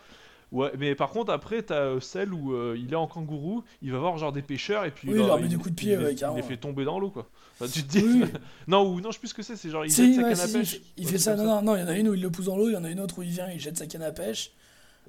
[0.53, 3.91] Ouais, mais par contre, après, t'as euh, celle où euh, il est en kangourou, il
[3.91, 5.93] va voir genre des pêcheurs et puis Oui, il, leur met des coups de pied,
[5.95, 7.29] il les- ouais, il les fait tomber dans l'eau quoi.
[7.61, 8.05] Enfin, tu te dis.
[8.05, 8.25] Oui.
[8.69, 10.23] non, ou non, je sais plus ce que c'est, c'est genre il Si, jette sa
[10.23, 10.73] ouais, canne à si, pêche.
[10.73, 11.37] il fait- il Ouais, fait c'est ça.
[11.37, 12.75] Non, non, non, il y en a une où il le pousse dans l'eau, il
[12.75, 14.53] y en a une autre où il vient, il jette sa canne à pêche.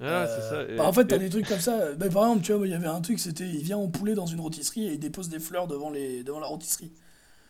[0.02, 0.72] Ah, c'est Euh, ça.
[0.72, 1.92] et- bah, en fait, t'as et- des trucs comme ça.
[1.94, 4.14] Bah, par exemple, tu vois, il y avait un truc, c'était il vient en poulet
[4.14, 6.90] dans une rôtisserie et il dépose des fleurs devant, les, devant la rôtisserie.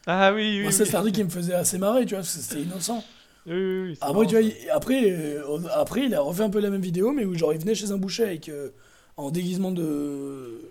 [0.06, 0.72] Ah oui, oui, Moi, oui.
[0.72, 3.02] ça, c'est un truc qui me faisait assez marrer, tu vois, parce que c'était innocent.
[3.48, 5.42] Oui, oui, oui, c'est Après, marrant, tu vois, il- après, euh,
[5.74, 7.90] après, il a refait un peu la même vidéo, mais où genre il venait chez
[7.90, 8.70] un boucher avec euh,
[9.16, 10.70] en déguisement de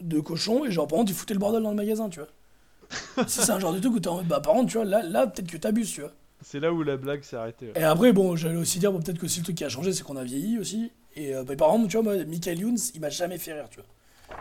[0.00, 3.26] de cochon et genre par contre il foutait le bordel dans le magasin, tu vois.
[3.28, 4.84] si c'est un genre de truc où t'es en mode bah par contre tu vois
[4.84, 6.12] là là peut-être que t'abuses, tu vois.
[6.44, 7.66] C'est là où la blague s'est arrêtée.
[7.66, 7.80] ouais.
[7.80, 9.92] Et après bon j'allais aussi dire bon, peut-être que aussi le truc qui a changé
[9.92, 12.76] c'est qu'on a vieilli aussi et euh, bah, par exemple tu vois moi Michael Youn
[12.94, 13.86] il m'a jamais fait rire, tu vois.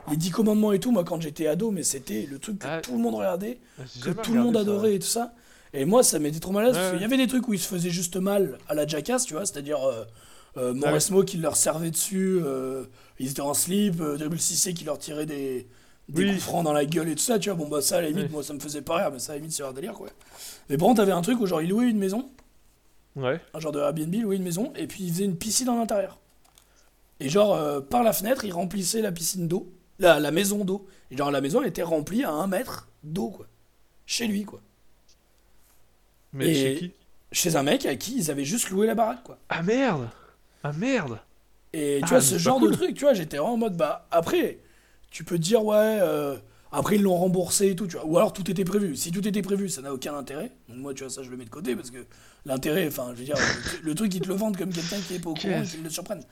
[0.10, 2.82] Les 10 commandements et tout, moi quand j'étais ado, mais c'était le truc que Ah.
[2.82, 5.34] tout le monde regardait Ah, que tout le monde adorait et tout ça.
[5.74, 7.68] Et moi, ça m'était trop malade parce qu'il y avait des trucs où ils se
[7.68, 10.04] faisaient juste mal à la jackass, tu vois, c'est-à-dire euh,
[10.58, 12.84] euh, qui leur servait dessus, euh,
[13.20, 15.68] ils étaient en slip, euh, Cissé qui leur tirait des,
[16.10, 16.32] des Oui.
[16.32, 17.58] coups francs dans la gueule et tout ça, tu vois.
[17.58, 19.36] Bon, bah ça, à la limite, moi, ça me faisait pas rire, mais ça, à
[19.36, 20.10] la limite, c'est leur délire, quoi.
[20.70, 22.30] Mais contre, t'avais un truc où, genre, ils louaient une maison,
[23.16, 23.40] Ouais.
[23.54, 25.82] un genre de Airbnb, ils louaient une maison, et puis ils faisaient une piscine en
[25.82, 26.20] intérieur.
[27.22, 30.86] Et genre, euh, par la fenêtre, ils remplissaient la piscine d'eau, la, la maison d'eau.
[31.12, 33.46] Et genre, la maison elle était remplie à un mètre d'eau, quoi.
[34.06, 34.60] Chez lui, quoi.
[36.34, 36.92] Mais Et- chez qui?
[37.34, 39.38] chez un mec à qui ils avaient juste loué la baraque quoi.
[39.50, 40.10] Ah merde
[40.64, 41.20] Ah merde
[41.74, 43.78] Et tu Ah, vois mais ce genre de truc, tu vois, j'étais vraiment en mode
[43.78, 44.60] bah après
[45.12, 46.36] tu peux te dire ouais euh,
[46.74, 48.96] après ils l'ont remboursé et tout, tu vois, ou alors tout était prévu.
[48.96, 50.52] Si tout était prévu, ça n'a aucun intérêt.
[50.70, 52.06] Donc moi tu vois ça je le mets de côté parce que
[52.46, 53.36] l'intérêt enfin je veux dire
[53.84, 55.60] le, le truc ils te le vendent comme quelqu'un qui est pas au courant et
[55.62, 56.24] Qu'est-ce qu'ils le surprennent.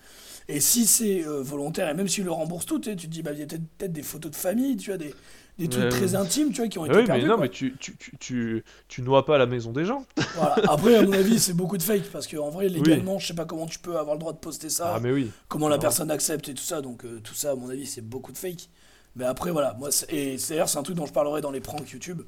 [0.48, 3.12] Et si c'est euh, volontaire et même s'ils le remboursent tout, tu sais, tu te
[3.12, 5.14] dis bah il y a peut-être peut-être des photos de famille, tu vois des
[5.60, 7.38] des trucs très intimes, tu vois, qui ont Ah été Oui, mais non, quoi.
[7.44, 10.06] mais tu, tu, tu, tu, tu noies pas la maison des gens.
[10.36, 10.56] Voilà.
[10.70, 13.46] Après, à mon avis, c'est beaucoup de fake parce qu'en vrai, légalement, je sais pas
[13.46, 15.30] comment tu peux avoir le droit de poster ça, Ah, mais oui.
[15.48, 15.82] comment la non.
[15.82, 16.82] personne accepte et tout ça.
[16.82, 18.70] Donc, euh, tout ça, à mon avis, c'est beaucoup de fake.
[19.16, 19.76] Mais après, voilà.
[19.80, 22.22] Moi, et c'est d'ailleurs, c'est un truc dont je parlerai dans les pranks YouTube.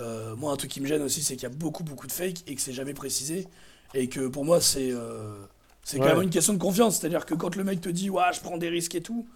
[0.00, 2.12] Euh, moi, un truc qui me gêne aussi, c'est qu'il y a beaucoup, beaucoup de
[2.12, 3.48] fake et que c'est jamais précisé.
[3.94, 5.34] Et que pour moi, c'est euh,
[5.82, 6.98] c'est quand même une question de confiance.
[7.00, 9.26] C'est-à-dire que quand le mec te dit, ouais, je prends des risques et tout,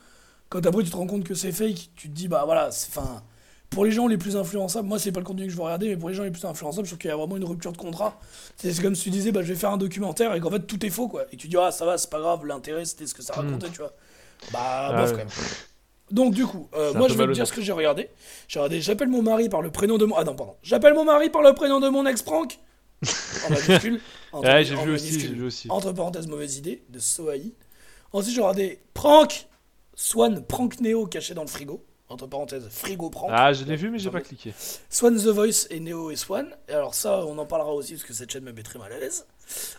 [0.49, 2.89] quand après tu te rends compte que c'est fake, tu te dis, bah voilà, c'est-
[2.97, 3.23] enfin.
[3.73, 5.89] Pour les gens les plus influençables, moi c'est pas le contenu que je veux regarder,
[5.89, 7.73] mais pour les gens les plus influençables, je trouve qu'il y a vraiment une rupture
[7.73, 8.21] de contrat.
[8.57, 10.85] C'est comme si tu disais, bah je vais faire un documentaire et qu'en fait tout
[10.85, 11.25] est faux quoi.
[11.33, 13.71] Et tu dis, ah ça va, c'est pas grave, l'intérêt c'était ce que ça racontait,
[13.71, 13.93] tu vois.
[14.53, 15.11] Bah, Ah bof ouais.
[15.13, 15.29] quand même.
[16.11, 18.11] Donc du coup, euh, moi je vais te dire ce que j'ai regardé.
[18.47, 20.17] J'ai regardé, j'appelle mon mari par le prénom de mon.
[20.17, 20.55] Ah non, pardon.
[20.63, 22.59] J'appelle mon mari par le prénom de mon ex-prank.
[23.47, 24.01] En majuscule.
[24.33, 24.97] Entre- Ouais, j'ai vu
[25.35, 25.67] vu aussi.
[25.71, 27.53] Entre parenthèses, mauvaise idée, de Soaï.
[28.13, 29.47] Ensuite, j'ai regardé Prank,
[29.95, 31.83] Swan Prank Neo caché dans le frigo.
[32.13, 33.31] Entre parenthèses, frigo prank.
[33.33, 34.53] Ah, je l'ai vu, mais j'ai pas cliqué.
[34.91, 36.47] Swan The Voice et Neo et Swan.
[36.69, 38.93] Et alors ça, on en parlera aussi parce que cette chaîne me met très mal
[38.93, 39.25] à l'aise.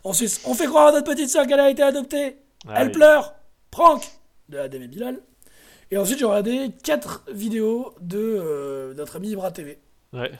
[0.04, 2.38] Ensuite, on fait croire à notre petite sœur qu'elle a été adoptée.
[2.68, 2.94] Ah, Elle oui.
[2.94, 3.36] pleure.
[3.70, 4.04] Prank
[4.50, 5.20] de Adem et Bilal.
[5.92, 9.78] Et ensuite, j'ai regardé 4 vidéos de euh, notre ami Ibra TV.
[10.12, 10.32] Ouais.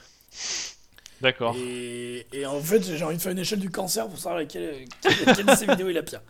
[1.20, 1.54] D'accord.
[1.56, 4.84] Et, et en fait, j'ai envie de faire une échelle du cancer pour savoir laquelle,
[5.00, 6.22] quelle, quelle de ces vidéos est la pire.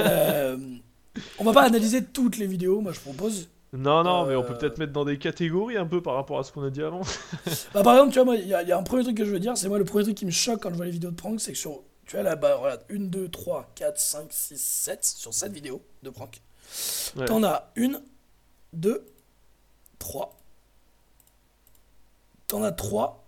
[0.00, 0.58] Euh,
[1.38, 3.48] on va pas analyser toutes les vidéos, moi je propose.
[3.74, 6.38] Non, non, mais on peut Euh, peut-être mettre dans des catégories un peu par rapport
[6.38, 7.02] à ce qu'on a dit avant.
[7.74, 9.30] Bah, par exemple, tu vois, moi, il y, y a un premier truc que je
[9.30, 11.10] veux dire, c'est moi le premier truc qui me choque quand je vois les vidéos
[11.10, 14.26] de prank, c'est que sur, tu vois là, bah, regarde, 1, 2, 3, 4, 5,
[14.30, 16.40] 6, 7, sur 7 vidéos de prank.
[17.16, 17.26] Ouais.
[17.26, 18.00] T'en as une,
[18.72, 19.04] deux,
[19.98, 20.36] trois.
[22.46, 23.26] T'en as trois,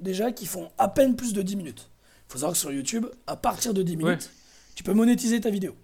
[0.00, 1.88] déjà, qui font à peine plus de 10 minutes.
[2.28, 4.30] Faut savoir que sur YouTube, à partir de 10 minutes, Ouais.
[4.74, 5.74] tu peux monétiser ta vidéo.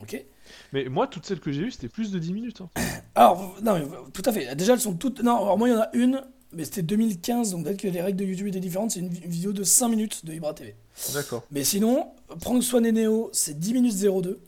[0.00, 0.24] Ok?
[0.72, 2.60] Mais moi, toutes celles que j'ai eues, c'était plus de 10 minutes.
[2.62, 2.70] hein.
[3.14, 4.54] Alors, non, mais, tout à fait.
[4.56, 5.22] Déjà, elles sont toutes.
[5.22, 8.00] Non, alors moi, il y en a une, mais c'était 2015, donc peut-être que les
[8.00, 8.92] règles de YouTube étaient différentes.
[8.92, 10.74] C'est une, vi- une vidéo de 5 minutes de Ibra TV.
[11.12, 11.44] D'accord.
[11.50, 12.08] Mais sinon,
[12.40, 14.40] Prank Swan et Neo, c'est 10 minutes 02.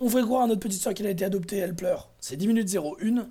[0.00, 2.10] On ferait croire à notre petite soeur qu'elle a été adoptée, elle pleure.
[2.20, 3.28] C'est 10 minutes 01.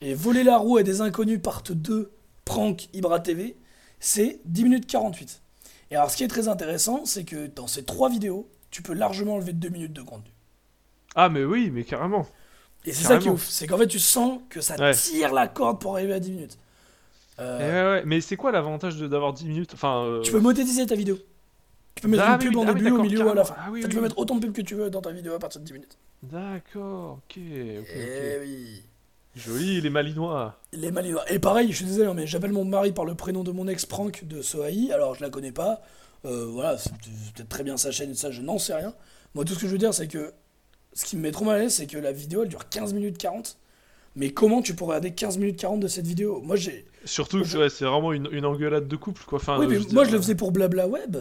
[0.00, 2.10] Et Voler la roue à des inconnus part 2,
[2.44, 3.56] Prank Ibra TV,
[4.00, 5.42] c'est 10 minutes 48.
[5.90, 8.94] Et alors, ce qui est très intéressant, c'est que dans ces trois vidéos, tu peux
[8.94, 10.30] largement enlever 2 minutes de contenu.
[11.20, 12.26] Ah, mais oui, mais carrément.
[12.84, 14.94] Et c'est ça qui est ouf, c'est qu'en fait, tu sens que ça Ouais.
[14.94, 16.58] tire la corde pour arriver à 10 minutes.
[17.40, 18.02] Euh, Eh ouais, ouais.
[18.06, 20.04] Mais c'est quoi l'avantage de- d'avoir 10 minutes Enfin.
[20.04, 21.18] euh, Tu peux monétiser ta vidéo.
[21.96, 23.34] Tu peux mettre Ah une oui, pub en ah oui, début, au milieu ou à
[23.34, 23.56] la fin.
[23.58, 25.38] Ah oui, tu peux mettre autant de pubs que tu veux dans ta vidéo à
[25.40, 25.98] partir de 10 minutes.
[26.22, 27.88] D'accord, ok, ok, ok.
[27.96, 28.82] Eh oui.
[29.36, 30.56] Joli, les Malinois.
[30.72, 31.24] Les Malinois.
[31.32, 33.66] Et pareil, je suis désolé, hein, mais j'appelle mon mari par le prénom de mon
[33.68, 34.92] ex Prank de Sohaï.
[34.92, 35.80] Alors, je la connais pas.
[36.24, 38.94] Euh, voilà, c'est peut-être très bien sa chaîne et ça, je n'en sais rien.
[39.34, 40.32] Moi, tout ce que je veux dire, c'est que
[40.92, 42.94] ce qui me met trop mal à l'aise, c'est que la vidéo, elle dure 15
[42.94, 43.58] minutes 40.
[44.16, 46.40] Mais comment tu pourrais regarder 15 minutes 40 de cette vidéo?
[46.42, 46.86] Moi, j'ai.
[47.04, 49.38] Surtout que c'est vraiment une, une, engueulade de couple, quoi.
[49.38, 51.18] Enfin, oui, mais moi, je le faisais pour Blabla Web.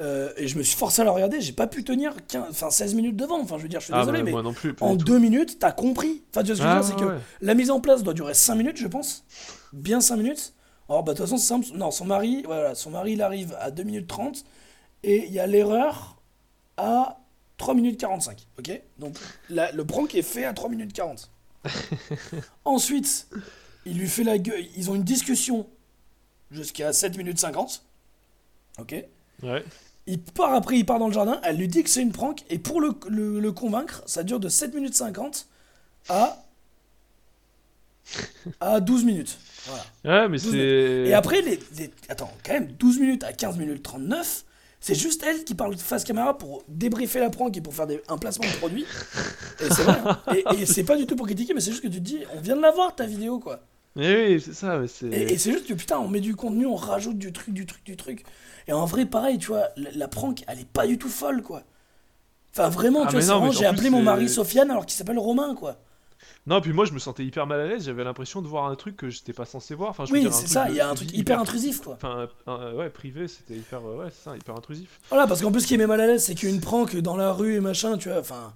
[0.00, 2.70] Euh, et je me suis forcé à le regarder, j'ai pas pu tenir 15, enfin
[2.70, 3.38] 16 minutes devant.
[3.38, 5.58] Enfin, je veux dire, je suis ah, désolé, mais, moi non plus, en 2 minutes,
[5.58, 6.22] t'as compris.
[6.30, 8.02] Enfin, tu vois ce que je veux dire, ah, c'est que la mise en place
[8.02, 9.24] doit durer 5 minutes, je pense.
[9.74, 10.54] Bien 5 minutes.
[10.88, 11.66] Alors, bah, de toute façon, c'est simple.
[11.76, 14.44] Non, son mari, voilà, son mari, il arrive à 2 minutes 30
[15.02, 16.16] et il y a l'erreur
[16.78, 17.19] à
[17.60, 18.46] 3 minutes 45.
[18.58, 18.80] Ok?
[18.98, 19.16] Donc,
[19.50, 21.30] le prank est fait à 3 minutes 40.
[22.64, 23.28] Ensuite,
[23.84, 24.64] il lui fait la gueule.
[24.76, 25.68] Ils ont une discussion
[26.50, 27.84] jusqu'à 7 minutes 50.
[28.78, 28.94] Ok?
[29.42, 29.62] Ouais.
[30.06, 32.44] Il part après, il part dans le jardin, elle lui dit que c'est une prank,
[32.48, 35.46] et pour le, le, convaincre, ça dure de 7 minutes 50
[36.08, 36.42] à,
[38.60, 39.38] à 12 minutes.
[39.66, 40.22] Voilà.
[40.22, 40.56] Ouais, mais c'est.
[40.56, 41.60] Et après, les,
[42.08, 44.46] Attends, quand même, 12 minutes à 15 minutes 39,
[44.80, 48.02] c'est juste elle qui parle face caméra pour débriefer la prank et pour faire des,
[48.08, 48.86] un placement de produit.
[49.60, 50.00] Et c'est vrai.
[50.04, 50.18] Hein.
[50.34, 52.20] Et, et c'est pas du tout pour critiquer, mais c'est juste que tu te dis,
[52.34, 53.60] on vient de la voir ta vidéo, quoi.
[53.96, 54.80] oui, c'est ça.
[55.12, 57.66] Et, et c'est juste que putain, on met du contenu, on rajoute du truc, du
[57.66, 58.24] truc, du truc.
[58.68, 61.64] Et en vrai, pareil, tu vois, la, prank, elle est pas du tout folle, quoi.
[62.52, 65.76] Enfin, vraiment, ah, tu vois, j'ai appelé mon mari Sofiane alors qu'il s'appelle Romain, quoi.
[66.46, 68.74] Non, puis moi je me sentais hyper mal à l'aise, j'avais l'impression de voir un
[68.74, 69.90] truc que j'étais pas censé voir.
[69.90, 71.94] Enfin, oui, c'est ça, il y a un truc hyper, intrusif quoi.
[71.94, 72.28] Enfin,
[72.74, 75.00] ouais, privé, c'était hyper, ouais, ça, hyper intrusif.
[75.10, 77.32] Voilà, parce qu'en plus, ce qui est mal à l'aise, c'est qu'une prank dans la
[77.32, 78.54] rue et machin, tu vois, enfin,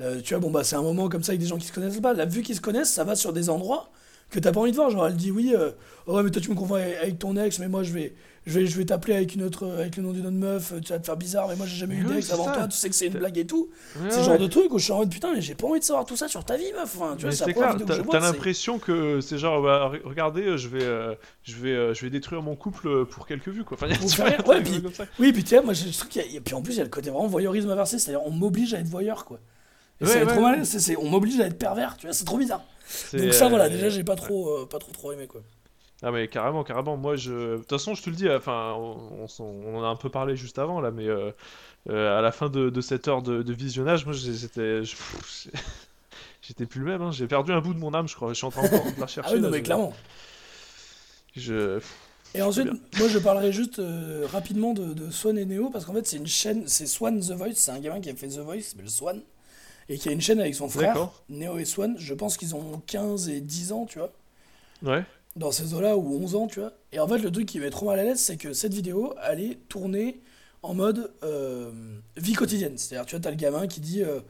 [0.00, 1.72] euh, tu vois, bon bah c'est un moment comme ça avec des gens qui se
[1.72, 2.14] connaissent pas.
[2.14, 3.90] La vue qu'ils se connaissent, ça va sur des endroits
[4.30, 4.90] que t'as pas envie de voir.
[4.90, 5.70] Genre, elle dit oui, euh,
[6.06, 8.14] oh ouais, mais toi tu me confonds avec ton ex, mais moi je vais,
[8.46, 10.92] je vais, je vais t'appeler avec une autre, avec le nom d'une autre meuf, tu
[10.92, 12.94] vas te faire bizarre, mais moi j'ai jamais eu d'ex avant toi, tu sais que
[12.94, 13.70] c'est une blague et tout.
[14.08, 15.80] c'est le genre de truc où je suis en mode putain, mais j'ai pas envie
[15.80, 16.96] de savoir tout ça sur ta vie, meuf.
[16.96, 17.76] Enfin, tu vois, c'est clair,
[18.10, 22.10] t'as l'impression que c'est genre, bah, regardez, je vais, euh, je, vais, euh, je vais
[22.10, 23.76] détruire mon couple pour quelques vues, quoi.
[23.80, 23.88] Enfin,
[24.46, 24.80] ouais, puis,
[25.18, 26.84] oui, puis tu sais, moi j'ai le truc, et puis en plus il y a
[26.84, 29.40] le côté vraiment voyeurisme inversé, c'est-à-dire on m'oblige à être voyeur, quoi.
[30.00, 32.62] Et c'est trop mal, c'est, on m'oblige à être pervers, tu vois, c'est trop bizarre.
[33.12, 35.42] Donc ça, voilà, déjà j'ai pas trop, pas trop, trop aimé, quoi.
[36.02, 36.96] Ah mais carrément, carrément.
[36.96, 38.28] Moi, je, de toute façon, je te le dis.
[38.28, 41.30] Enfin, on, en a un peu parlé juste avant là, mais euh,
[41.88, 44.82] euh, à la fin de, cette heure de, visionnage, moi, j'étais,
[46.42, 47.02] j'étais plus le même.
[47.02, 47.12] Hein.
[47.12, 48.28] J'ai perdu un bout de mon âme, je crois.
[48.28, 48.68] Je suis en train de
[49.00, 49.30] la chercher.
[49.32, 49.94] ah oui, non, mais clairement.
[51.34, 51.80] Je.
[52.34, 56.06] Et ensuite, moi, je parlerai juste euh, rapidement de, Swan et Neo parce qu'en fait,
[56.06, 56.68] c'est une chaîne.
[56.68, 57.54] C'est Swan The Voice.
[57.54, 59.22] C'est un gamin qui a fait The Voice, qui s'appelle Swan,
[59.88, 61.96] et qui a une chaîne avec son frère, Neo et Swan.
[61.98, 64.12] Je pense qu'ils ont 15 et 10 ans, tu vois.
[64.82, 65.02] Ouais
[65.36, 66.72] dans ces eaux-là, ou 11 ans, tu vois.
[66.92, 69.14] Et en fait, le truc qui m'est trop mal à l'aise, c'est que cette vidéo,
[69.22, 70.20] elle est tournée
[70.62, 71.70] en mode euh,
[72.16, 72.76] vie quotidienne.
[72.76, 74.20] C'est-à-dire, tu vois, t'as le gamin qui dit euh,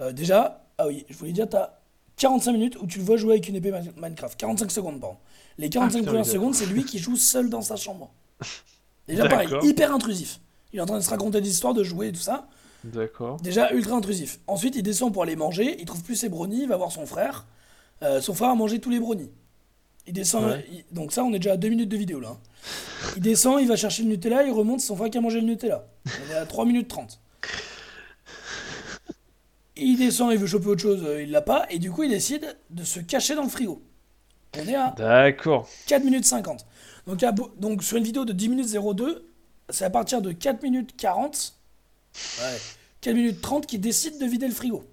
[0.00, 1.78] euh, déjà, ah oui, je voulais dire, t'as
[2.16, 4.38] 45 minutes où tu le vois jouer avec une épée Minecraft.
[4.38, 5.18] 45 secondes, pardon.
[5.58, 8.10] Les 45 ah, premières secondes, c'est lui qui joue seul dans sa chambre.
[9.08, 10.40] Déjà, pareil, hyper intrusif.
[10.72, 12.48] Il est en train de se raconter des histoires, de jouer et tout ça.
[12.82, 13.38] D'accord.
[13.40, 14.40] Déjà, ultra intrusif.
[14.46, 17.06] Ensuite, il descend pour aller manger, il trouve plus ses brownies, il va voir son
[17.06, 17.46] frère.
[18.20, 19.30] son frère a mangé tous les brownies.
[20.06, 20.62] Il descend.
[20.92, 22.30] donc, ça, on est déjà à 2 minutes de vidéo là.
[22.30, 22.38] Hein.
[23.16, 25.46] Il descend, il va chercher le Nutella, il remonte, son frère qui a mangé le
[25.46, 25.86] Nutella.
[26.06, 27.20] On est à 3 minutes 30.
[29.76, 32.10] Il descend, il veut choper autre chose, euh, il l'a pas, et du coup, il
[32.10, 33.82] décide de se cacher dans le frigo.
[34.56, 35.68] On est à D'accord.
[35.86, 36.64] 4 minutes 50.
[37.06, 37.20] Donc,
[37.58, 39.28] donc, sur une vidéo de 10 minutes 02,
[39.70, 41.54] c'est à partir de 4 minutes 40,
[42.40, 42.58] ouais,
[43.00, 44.84] 4 minutes 30 qu'il décide de vider le frigo.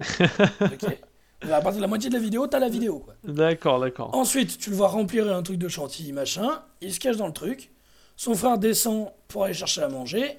[0.00, 0.98] ok
[1.42, 2.98] à partir de la moitié de la vidéo, t'as la vidéo.
[2.98, 3.14] quoi.
[3.24, 4.10] D'accord, d'accord.
[4.14, 6.62] Ensuite, tu le vois remplir un truc de chantilly, machin.
[6.80, 7.70] Il se cache dans le truc.
[8.16, 10.38] Son frère descend pour aller chercher à manger.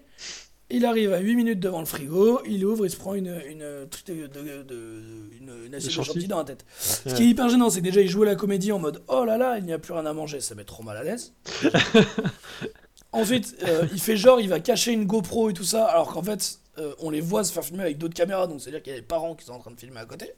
[0.69, 2.41] Il arrive à 8 minutes devant le frigo.
[2.45, 6.45] Il ouvre, il se prend une, une, de, de, une, assiette de chantilly dans la
[6.45, 6.65] tête.
[6.79, 9.01] Ce qui est hyper gênant, c'est que déjà, il joue à la comédie en mode
[9.09, 10.39] Oh là là, il n'y a plus rien à manger.
[10.39, 11.33] Ça met trop mal à l'aise.
[13.11, 16.23] Ensuite, euh, il fait genre, il va cacher une GoPro et tout ça, alors qu'en
[16.23, 18.95] fait, euh, on les voit se faire filmer avec d'autres caméras, donc c'est-à-dire qu'il y
[18.95, 20.31] a des parents qui sont en train de filmer à côté.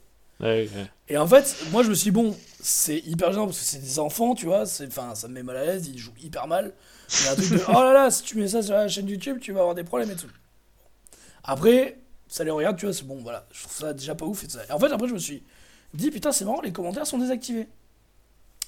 [1.07, 3.79] Et en fait, moi je me suis dit, bon, c'est hyper gênant parce que c'est
[3.79, 6.73] des enfants, tu vois, enfin, ça me met mal à l'aise, ils jouent hyper mal.
[7.19, 8.87] Il y a un truc de, oh là là, si tu mets ça sur la
[8.87, 10.27] chaîne YouTube, tu vas avoir des problèmes et tout.
[11.43, 14.43] Après, ça les regarde, tu vois, c'est bon, voilà, je trouve ça déjà pas ouf
[14.43, 14.61] et ça.
[14.67, 15.43] Et en fait, après, je me suis
[15.93, 17.67] dit, putain, c'est marrant, les commentaires sont désactivés.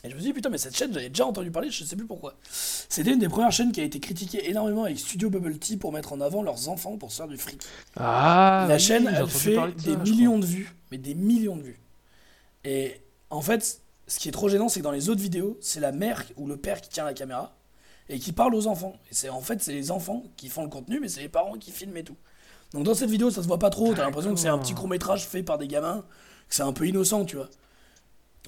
[0.05, 1.95] Et je me suis dit, putain, mais cette chaîne, j'avais déjà entendu parler, je sais
[1.95, 2.35] plus pourquoi.
[2.47, 5.91] C'était une des premières chaînes qui a été critiquée énormément avec Studio Bubble Tea pour
[5.91, 7.63] mettre en avant leurs enfants pour se faire du fric.
[7.95, 11.79] Ah La chaîne, elle fait des millions de vues, mais des millions de vues.
[12.65, 15.79] Et en fait, ce qui est trop gênant, c'est que dans les autres vidéos, c'est
[15.79, 17.55] la mère ou le père qui tient la caméra
[18.07, 18.93] et qui parle aux enfants.
[19.09, 21.57] Et c'est en fait, c'est les enfants qui font le contenu, mais c'est les parents
[21.57, 22.17] qui filment et tout.
[22.73, 24.75] Donc dans cette vidéo, ça se voit pas trop, t'as l'impression que c'est un petit
[24.75, 26.05] court métrage fait par des gamins,
[26.47, 27.49] que c'est un peu innocent, tu vois.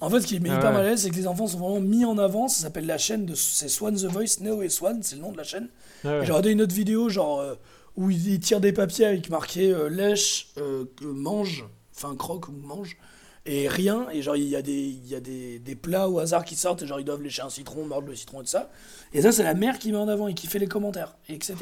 [0.00, 1.80] En fait, ce qui met hyper mal à l'aise, c'est que les enfants sont vraiment
[1.80, 2.48] mis en avant.
[2.48, 3.34] Ça s'appelle la chaîne de.
[3.34, 5.68] C'est Swan the Voice, Neo et Swan, c'est le nom de la chaîne.
[6.04, 7.54] J'ai regardé une autre vidéo, genre, euh,
[7.96, 11.64] où ils tirent des papiers avec marqué euh, lèche, euh, mange,
[11.96, 12.96] enfin croque ou mange,
[13.44, 14.06] et rien.
[14.12, 16.54] Et genre, il y a, des, il y a des, des, plats au hasard qui
[16.54, 18.70] sortent, et genre, ils doivent lécher un citron, mordre le citron et tout ça.
[19.12, 21.34] Et ça, c'est la mère qui met en avant et qui fait les commentaires, et
[21.34, 21.56] etc.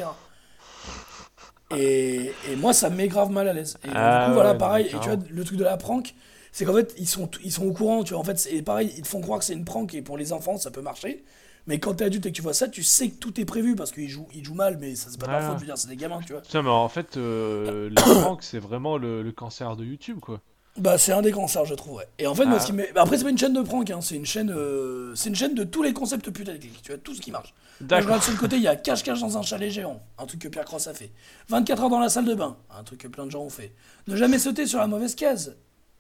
[1.75, 3.79] Et, et moi, ça me met grave mal à l'aise.
[3.85, 4.87] Et ah du coup, voilà, pareil.
[4.87, 6.15] Et tu vois, le truc de la prank,
[6.57, 8.21] c'est qu'en fait, ils sont, ils sont au courant, tu vois.
[8.21, 10.33] En fait, c'est pareil, ils te font croire que c'est une prank et pour les
[10.33, 11.23] enfants, ça peut marcher.
[11.67, 13.77] Mais quand t'es adulte et que tu vois ça, tu sais que tout est prévu
[13.77, 15.77] parce qu'ils jouent, ils jouent mal, mais ça c'est pas leur faute, je veux dire,
[15.77, 16.41] c'est des gamins, tu vois.
[16.41, 20.41] Tiens, mais en fait, euh, les pranks, c'est vraiment le, cancer de YouTube, quoi.
[20.79, 22.09] Bah, c'est un des cancers, je trouve, ouais.
[22.19, 22.91] Et en fait, moi, ce qui met...
[22.97, 25.55] Après, c'est pas une chaîne de prank, hein, c'est une chaîne euh, c'est une chaîne
[25.55, 27.53] de tous les concepts putaclic, tu vois, tout ce qui marche.
[27.83, 28.23] D'accord.
[28.23, 30.65] Sur le côté, il y a cache-cache dans un chalet géant, un truc que Pierre
[30.65, 31.13] Cross a fait.
[31.51, 33.75] 24 heures dans la salle de bain, un truc que plein de gens ont fait.
[34.07, 35.55] Ne jamais sauter sur la mauvaise case,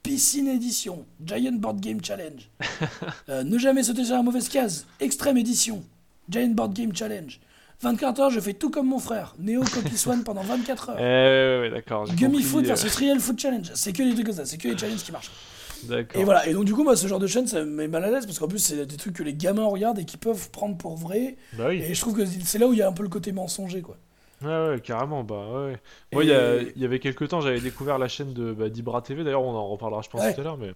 [0.06, 2.48] Piscine Édition, Giant Board Game Challenge.
[3.28, 5.82] Euh, ne jamais sauter sur la mauvaise case, Extrême Édition,
[6.28, 7.40] Giant Board Game Challenge.
[7.80, 9.34] 24 heures, je fais tout comme mon frère.
[9.38, 10.96] Néo Copy Swan pendant 24 heures.
[11.00, 12.06] Eh, ouais, d'accord.
[12.14, 12.68] Gummy Food euh.
[12.68, 13.68] versus Real Food Challenge.
[13.74, 15.32] C'est que les trucs comme ça, c'est que les challenges qui marchent.
[15.84, 16.20] D'accord.
[16.20, 18.04] Et voilà, et donc du coup, moi, ce genre de chaîne, ça me met mal
[18.04, 20.50] à l'aise parce qu'en plus, c'est des trucs que les gamins regardent et qui peuvent
[20.50, 21.36] prendre pour vrai.
[21.54, 21.82] Bah oui.
[21.82, 23.82] Et je trouve que c'est là où il y a un peu le côté mensonger,
[23.82, 23.96] quoi.
[24.42, 25.78] Ouais, ouais, carrément, bah ouais.
[26.12, 29.24] Moi, il y, y, avait quelques temps, j'avais découvert la chaîne de bah, d'Ibra TV,
[29.24, 30.72] d'ailleurs, on en reparlera, je pense, tout à l'heure, mais.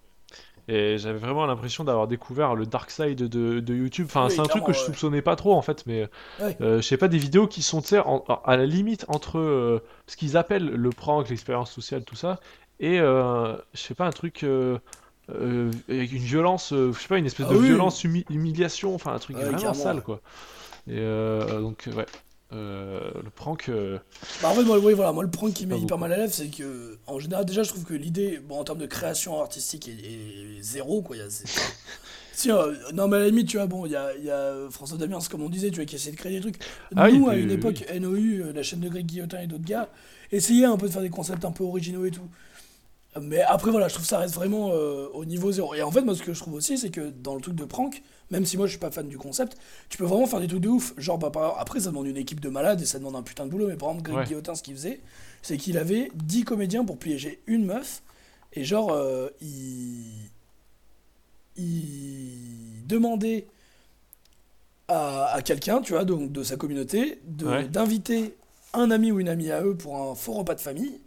[0.68, 4.06] Et j'avais vraiment l'impression d'avoir découvert le dark side de, de YouTube.
[4.08, 6.08] Enfin, c'est un truc que je soupçonnais pas trop, en fait, mais.
[6.40, 10.16] Euh, je sais pas, des vidéos qui sont, tu à la limite entre euh, ce
[10.16, 12.40] qu'ils appellent le prank, l'expérience sociale, tout ça,
[12.78, 14.44] et, euh, je sais pas, un truc.
[15.28, 19.36] avec une violence, je sais pas, une espèce ah de violence, humiliation, enfin un truc
[19.36, 20.20] vraiment sale quoi.
[20.88, 22.06] Et donc, ouais.
[22.52, 23.68] Euh, le prank.
[23.68, 23.98] Euh,
[24.42, 26.32] bah en fait, moi, oui, voilà, moi, le prank qui met hyper mal à l'aise,
[26.32, 29.88] c'est que, en général, déjà, je trouve que l'idée, bon, en termes de création artistique,
[29.88, 31.16] est, zéro, quoi.
[31.16, 31.26] Y a,
[32.32, 34.68] si, euh, non, mais à la limite, tu vois, bon, il y a, y a
[34.70, 36.58] François Damiens, comme on disait, tu vois, qui essaie de créer des trucs.
[36.96, 39.88] Ah Nous, à une époque, NOU, la chaîne de Greg Guillotin et d'autres gars,
[40.32, 42.28] essayaient un peu de faire des concepts un peu originaux et tout.
[43.20, 45.74] Mais après, voilà, je trouve que ça reste vraiment au niveau zéro.
[45.74, 47.64] Et en fait, moi, ce que je trouve aussi, c'est que dans le truc de
[47.64, 49.56] prank, même si moi je suis pas fan du concept,
[49.88, 50.94] tu peux vraiment faire des trucs de ouf.
[50.96, 53.50] Genre, bah, après, ça demande une équipe de malades et ça demande un putain de
[53.50, 53.66] boulot.
[53.66, 55.00] Mais par exemple, Greg Guillotin, ce qu'il faisait,
[55.42, 58.02] c'est qu'il avait 10 comédiens pour piéger une meuf.
[58.52, 60.30] Et genre, euh, il...
[61.56, 63.46] il demandait
[64.90, 68.34] à, quelqu'un, tu vois, donc de sa communauté, d'inviter
[68.72, 71.00] un ami ou une amie à eux pour un faux repas de famille.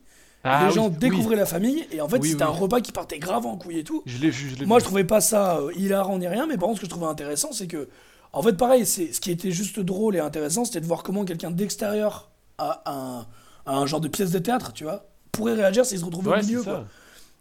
[0.44, 3.46] Ah les gens découvraient la famille et en fait c'était un repas qui partait grave
[3.46, 4.04] en couille et tout.
[4.06, 6.58] Je l'ai vu, je l'ai Moi je trouvais pas ça euh, hilarant ni rien, mais
[6.58, 7.88] par contre ce que je trouvais intéressant c'est que,
[8.34, 11.24] en fait pareil, c'est ce qui était juste drôle et intéressant c'était de voir comment
[11.24, 13.26] quelqu'un d'extérieur à un,
[13.66, 16.64] un genre de pièce de théâtre, tu vois, pourrait réagir s'il se retrouvait au milieu
[16.64, 16.86] quoi.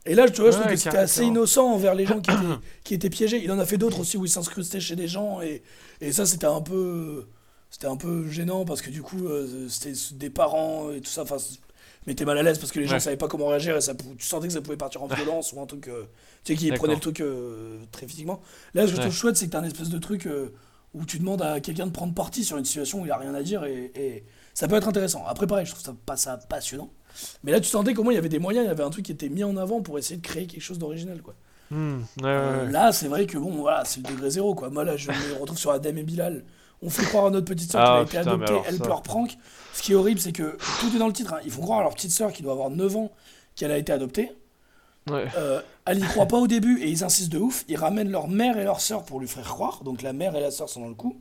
[0.05, 2.40] Et là, tu vois, je trouve que c'était assez innocent envers les gens qui étaient,
[2.84, 3.40] qui étaient piégés.
[3.42, 5.62] Il en a fait d'autres aussi où il s'incrustait chez des gens et,
[6.00, 7.26] et ça c'était un peu
[7.70, 11.22] c'était un peu gênant parce que du coup euh, c'était des parents et tout ça
[11.22, 11.36] enfin
[12.07, 13.94] mais t'es mal à l'aise parce que les gens savaient pas comment réagir et ça,
[13.94, 15.88] tu sentais que ça pouvait partir en violence ou un truc.
[15.88, 16.05] Euh,
[16.44, 18.40] tu sais, qui prenait le truc euh, très physiquement.
[18.74, 20.53] Là, ce que je trouve chouette, c'est que t'as un espèce de truc euh,
[20.94, 23.34] où tu demandes à quelqu'un de prendre parti sur une situation où il a rien
[23.34, 24.24] à dire et,
[24.55, 25.24] ça peut être intéressant.
[25.26, 26.90] Après, pareil, je trouve ça, pas ça passionnant.
[27.42, 29.07] Mais là, tu sentais comment il y avait des moyens, il y avait un truc
[29.07, 31.34] qui était mis en avant pour essayer de créer quelque chose d'original, quoi.
[31.70, 34.68] Hmm, là, c'est vrai que bon, voilà, c'est le degré zéro, quoi.
[34.68, 36.44] Moi, là, je me retrouve sur Adem et Bilal
[36.82, 39.36] on fait croire à notre petite soeur qu'elle a ah, été adoptée, elle pleure prank.
[39.73, 41.35] Ce qui est horrible, c'est que tout est dans le titre.
[41.35, 41.41] Hein.
[41.45, 43.12] Ils font croire à leur petite soeur qui doit avoir 9 ans
[43.57, 44.33] qu'elle a été adoptée.
[45.11, 47.64] Euh, elle y croit pas au début et ils insistent de ouf.
[47.68, 49.83] Ils ramènent leur mère et leur soeur pour lui faire croire.
[49.85, 51.20] Donc la mère et la soeur sont dans le coup.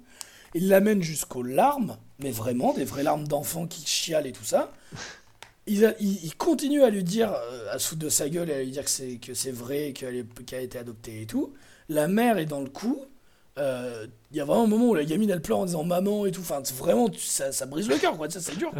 [0.53, 4.71] Ils l'amènent jusqu'aux larmes, mais vraiment des vraies larmes d'enfants qui chialent et tout ça.
[5.67, 8.71] Ils, continuent à lui dire, euh, à se foutre de sa gueule et à lui
[8.71, 11.53] dire que c'est, que c'est vrai, qu'elle, qu'elle a été adoptée et tout.
[11.87, 13.05] La mère est dans le coup.
[13.57, 16.25] Euh, il y a vraiment un moment où la gamine elle pleure en disant maman
[16.25, 16.39] et tout.
[16.39, 18.29] Enfin, vraiment, ça, ça brise le cœur, quoi.
[18.29, 18.71] Ça, c'est dur.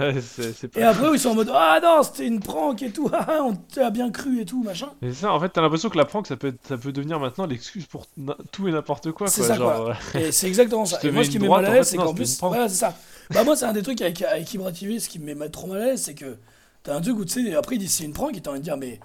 [0.77, 3.09] Et après, ils sont en mode ah non, c'était une prank et tout.
[3.23, 4.89] Ah, on t'a bien cru et tout, machin.
[5.01, 7.45] Et ça, en fait, t'as l'impression que la prank, ça peut, ça peut devenir maintenant
[7.45, 8.07] l'excuse pour
[8.51, 9.27] tout et n'importe quoi.
[9.27, 9.95] C'est ça, quoi.
[10.15, 10.99] Et c'est exactement ça.
[11.03, 12.39] Et moi, ce qui me met mal à l'aise, c'est qu'en plus.
[12.39, 12.95] Voilà, c'est ça.
[13.31, 15.67] Bah, moi, c'est un des trucs avec, avec Ibra TV, ce qui me met trop
[15.67, 16.37] mal à l'aise, c'est que
[16.83, 18.59] t'as un truc où tu sais, après, il dit c'est une prank et t'as envie
[18.59, 18.99] de dire, mais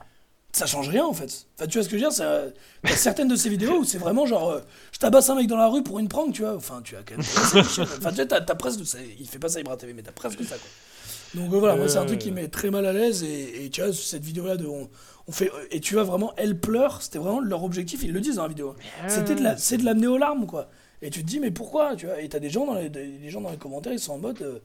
[0.52, 1.46] ça change rien en fait.
[1.56, 2.50] Enfin, tu vois ce que je veux dire euh,
[2.82, 4.60] T'as certaines de ces vidéos où c'est vraiment genre euh,
[4.92, 6.56] je tabasse un mec dans la rue pour une prank, tu vois.
[6.56, 7.20] Enfin, tu as quand même.
[7.20, 8.80] enfin, tu vois, t'as, presque.
[9.18, 10.68] il fait pas ça Ibra TV, mais t'as presque ça quoi.
[11.34, 13.82] Donc euh, voilà, moi c'est un truc qui met très mal à l'aise et, tu
[13.82, 14.66] vois, cette vidéo là de.
[14.66, 14.88] On,
[15.32, 18.42] fait, et tu vois vraiment, elle pleure, c'était vraiment leur objectif, ils le disent dans
[18.42, 18.76] la vidéo.
[19.08, 20.70] C'était de la, c'est de l'amener aux larmes quoi.
[21.02, 22.20] Et tu te dis, mais pourquoi tu vois?
[22.20, 24.62] Et t'as des gens, dans les, des gens dans les commentaires, ils sont en mode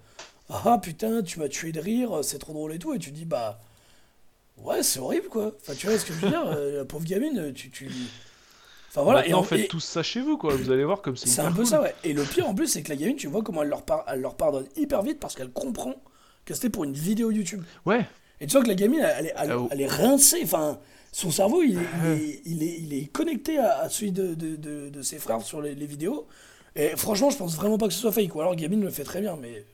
[0.49, 2.93] Ah putain, tu m'as tué de rire, c'est trop drôle et tout.
[2.93, 3.59] Et tu te dis, bah
[4.63, 5.51] Ouais, c'est horrible, quoi.
[5.61, 7.89] Enfin, tu vois ce que je veux dire euh, La pauvre gamine, tu, tu,
[8.89, 10.53] Enfin voilà, et en fait tout ça chez vous, quoi.
[10.53, 11.29] Vous allez voir comme c'est.
[11.29, 11.95] C'est un peu ça, ouais.
[12.03, 14.19] Et le pire en plus, c'est que la gamine, tu vois comment elle leur, elle
[14.19, 15.95] leur pardonne hyper vite parce qu'elle comprend
[16.43, 17.63] que c'était pour une vidéo YouTube.
[17.85, 18.05] Ouais.
[18.41, 20.41] Et tu vois que la gamine, elle, est, elle, ah, est rincée.
[20.43, 20.77] Enfin,
[21.13, 25.19] son cerveau, il, est, il, est, il est, connecté à, celui de, de, de, ses
[25.19, 26.27] frères sur les, vidéos.
[26.75, 28.33] Et franchement, je pense vraiment pas que ce soit fake.
[28.35, 29.65] Ou alors, Gamine le fait très bien, mais.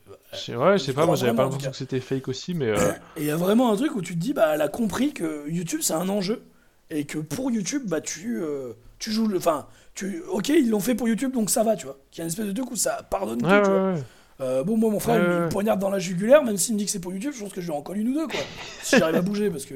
[0.54, 2.68] Ouais, je sais pas, moi j'avais pas l'impression que c'était fake aussi, mais.
[2.68, 4.68] Euh, et il y a vraiment un truc où tu te dis, bah, elle a
[4.68, 6.42] compris que YouTube c'est un enjeu.
[6.90, 9.36] Et que pour YouTube, bah, tu, euh, tu joues le.
[9.36, 11.98] Enfin, tu, ok, ils l'ont fait pour YouTube, donc ça va, tu vois.
[12.10, 13.94] Qu'il y a une espèce de truc où ça pardonne tout, tu vois.
[14.40, 16.84] Euh, bon, moi, mon frère, il me poignarde dans la jugulaire, même s'il me dit
[16.84, 18.38] que c'est pour YouTube, je pense que je vais en coller une ou deux, quoi.
[18.82, 19.74] Si j'arrive à bouger, parce que.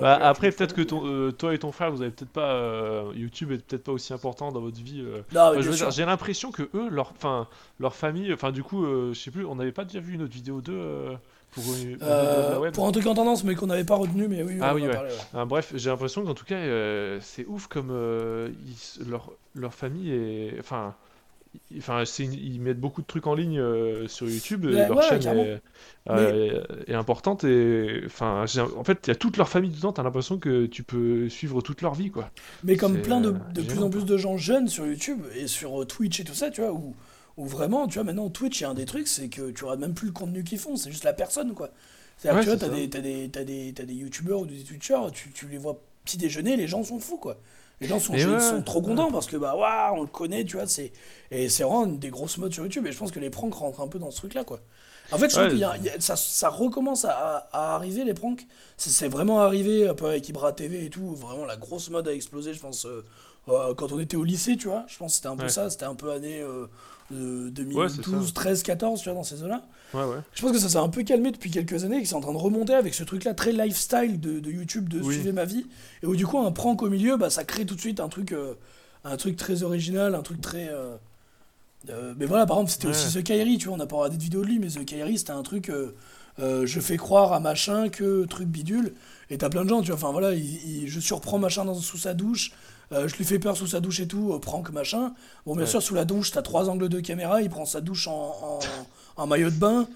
[0.00, 2.54] Bah, après, peut-être que ton, euh, toi et ton frère, vous avez peut-être pas.
[2.54, 5.04] Euh, YouTube est peut-être pas aussi important dans votre vie.
[5.90, 7.48] j'ai l'impression que eux, leur, fin,
[7.80, 10.34] leur famille, enfin, du coup, je sais plus, on n'avait pas déjà vu une autre
[10.34, 11.16] vidéo d'eux.
[11.52, 11.64] Pour,
[12.74, 14.58] pour, un truc en tendance, mais qu'on n'avait pas retenu, mais oui.
[14.60, 14.94] Ah oui, ouais.
[15.34, 16.60] Ah, bref, j'ai l'impression qu'en tout cas,
[17.20, 17.88] c'est ouf comme
[19.04, 20.56] leur, leur famille est.
[20.60, 20.94] Enfin,
[21.78, 24.64] Enfin, ils mettent beaucoup de trucs en ligne euh, sur YouTube.
[24.64, 25.60] leur chaîne
[26.08, 28.44] euh, est, importante et enfin,
[28.76, 29.92] en fait, il y a toute leur famille dedans.
[29.92, 32.30] T'as l'impression que tu peux suivre toute leur vie, quoi.
[32.64, 35.82] Mais comme plein de, de plus en plus de gens jeunes sur YouTube et sur
[35.82, 36.94] euh, Twitch et tout ça, tu vois, où,
[37.36, 39.64] où vraiment, tu vois, maintenant Twitch, il y a un des trucs, c'est que tu
[39.64, 41.70] auras même plus le contenu qu'ils font, c'est juste la personne, quoi.
[42.18, 45.58] C'est-à-dire, tu vois, t'as des, des, des, des YouTubeurs ou des Twitchers, tu, tu les
[45.58, 47.36] vois petit déjeuner, les gens sont fous, quoi.
[47.80, 50.66] Les gens sont, sont trop contents parce que bah waouh, on le connaît, tu vois,
[50.66, 50.92] c'est
[51.30, 53.54] et c'est vraiment une des grosses modes sur YouTube et je pense que les pranks
[53.54, 54.60] rentrent un peu dans ce truc là quoi.
[55.12, 58.46] En fait, je trouve que ça, ça, recommence à, à, arriver les pranks.
[58.76, 62.12] C'est vraiment arrivé un peu avec Ibra TV et tout, vraiment la grosse mode a
[62.12, 63.04] explosé, je pense euh,
[63.48, 64.84] euh, quand on était au lycée, tu vois.
[64.88, 66.66] Je pense que c'était un peu ça, c'était un peu année euh,
[67.10, 69.64] 2012, 13, 14, tu vois, dans ces eaux-là.
[69.94, 70.18] Ouais, ouais.
[70.34, 72.20] Je pense que ça s'est un peu calmé depuis quelques années et que c'est en
[72.20, 75.66] train de remonter avec ce truc-là très lifestyle de, de YouTube, de suivre ma vie.
[76.02, 78.08] Et où du coup, un prank au milieu, bah, ça crée tout de suite un
[78.08, 78.34] truc,
[79.04, 80.68] un truc très original, un truc très.
[81.88, 83.96] Euh, euh, mais voilà, par exemple, c'était aussi The Kairi, tu vois, on n'a pas
[83.96, 85.70] regardé de vidéo de lui, mais The Kairi, c'était un truc.
[86.38, 88.94] je fais croire à machin que truc bidule.
[89.30, 92.14] Et t'as plein de gens, tu vois, enfin voilà, je surprends machin dans, sous sa
[92.14, 92.52] douche.
[92.92, 95.12] Euh, je lui fais peur sous sa douche et tout, euh, prank machin.
[95.44, 98.06] Bon, bien sûr, sous la douche, t'as trois angles de caméra, il prend sa douche
[98.06, 98.60] en,
[99.16, 99.88] en, maillot de bain.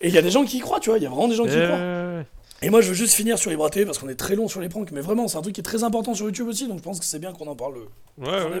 [0.00, 1.28] Et il y a des gens qui y croient, tu vois, il y a vraiment
[1.28, 2.24] des gens qui y croient.
[2.62, 4.60] Et moi, je veux juste finir sur les TV parce qu'on est très long sur
[4.60, 6.78] les pranks, mais vraiment, c'est un truc qui est très important sur YouTube aussi, donc
[6.78, 7.74] je pense que c'est bien qu'on en parle.
[8.18, 8.60] Ouais, ouais.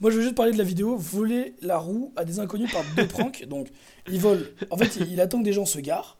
[0.00, 2.82] moi, je veux juste parler de la vidéo voler la roue à des inconnus par
[2.96, 3.44] deux pranks.
[3.48, 3.68] Donc,
[4.08, 4.52] il vole.
[4.70, 6.18] En fait, il, attend que des gens se garent.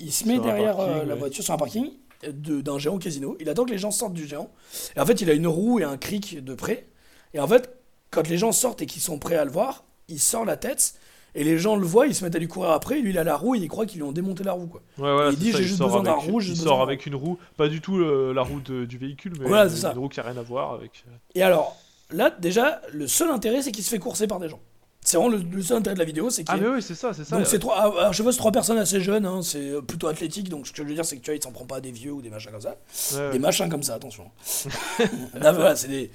[0.00, 1.90] Il, se met derrière euh, la voiture sur un parking
[2.22, 3.36] d'un géant casino.
[3.40, 4.50] Il attend que les gens sortent du géant.
[4.96, 6.86] Et en fait, il a une roue et un cric de près.
[7.34, 7.76] Et en fait,
[8.10, 10.94] quand les gens sortent et qu'ils sont prêts à le voir, il sort la tête.
[11.36, 13.00] Et les gens le voient, ils se mettent à lui courir après.
[13.00, 14.66] lui, il a la roue et il croit qu'ils lui ont démonté la roue.
[14.66, 14.82] Quoi.
[15.30, 16.40] il dit J'ai juste besoin d'un roue.
[16.40, 19.98] Il sort avec une roue, pas du tout euh, la roue du véhicule, mais une
[19.98, 21.04] roue qui n'a rien à voir avec.
[21.08, 21.16] Euh.
[21.34, 21.76] Et alors,
[22.10, 24.60] là, déjà, le seul intérêt, c'est qu'il se fait courser par des gens.
[25.04, 27.24] C'est vraiment le, seul intérêt de la vidéo, c'est Ah, mais oui, c'est ça, c'est
[27.24, 27.36] ça.
[27.36, 27.74] Donc, c'est trois.
[27.76, 30.66] Ah, alors, je vois, c'est trois personnes assez jeunes, hein, c'est euh, plutôt athlétique, donc
[30.66, 32.12] ce que je veux dire, c'est que tu vois, il s'en prend pas des vieux
[32.12, 33.30] ou des machins comme ça.
[33.30, 34.30] Des machins comme ça, attention.
[35.34, 36.10] Là, voilà, c'est des,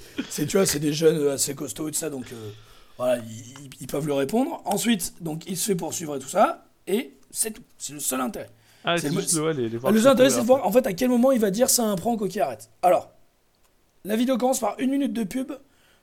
[0.47, 2.49] tu vois, c'est des jeunes assez costauds et tout ça, donc euh,
[3.00, 3.24] voilà,
[3.80, 4.62] ils, peuvent le répondre.
[4.66, 7.64] Ensuite, donc, il se fait poursuivre et tout ça, et c'est tout.
[7.78, 8.50] C'est le seul intérêt.
[8.84, 10.93] Ah, c'est juste le, les, voir le seul intérêt, c'est de voir en fait à
[10.93, 12.70] quel moment il va dire c'est un prank, qui arrête.
[12.82, 13.10] Alors,
[14.04, 15.54] la vidéo commence par une minute de pub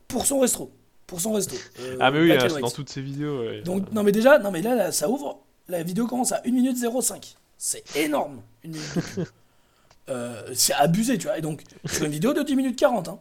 [0.09, 0.73] pour son resto
[1.07, 1.55] pour son resto.
[1.81, 3.61] Euh, ah, mais oui, hein, dans toutes ces vidéos.
[3.63, 5.45] Donc, non, mais déjà, non, mais là, ça ouvre.
[5.69, 7.37] La vidéo commence à 1 minute 05.
[7.59, 9.21] C'est énorme, une minute
[10.09, 11.39] euh, c'est abusé, tu vois.
[11.39, 13.09] Et donc, c'est une vidéo de 10 minutes 40.
[13.09, 13.19] Hein.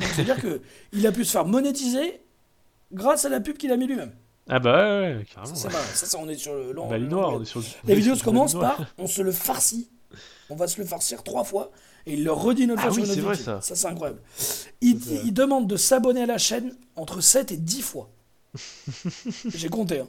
[0.00, 2.20] C'est-à-dire qu'il a pu se faire monétiser
[2.94, 4.12] grâce à la pub qu'il a mis lui-même.
[4.48, 5.54] Ah bah ouais, carrément.
[5.54, 6.88] Ça, ça, ça, on est sur le long.
[6.88, 9.90] Bah, on est sur Les vidéos se commencent par on se le farcit.
[10.50, 11.70] On va se le farcir trois fois
[12.06, 13.60] et il le redit une autre ah oui, sur vrai, ça.
[13.62, 14.20] ça c'est incroyable.
[14.82, 18.10] Il, il, demande de s'abonner à la chaîne entre 7 et 10 fois.
[19.48, 20.00] J'ai compté.
[20.00, 20.06] Hein.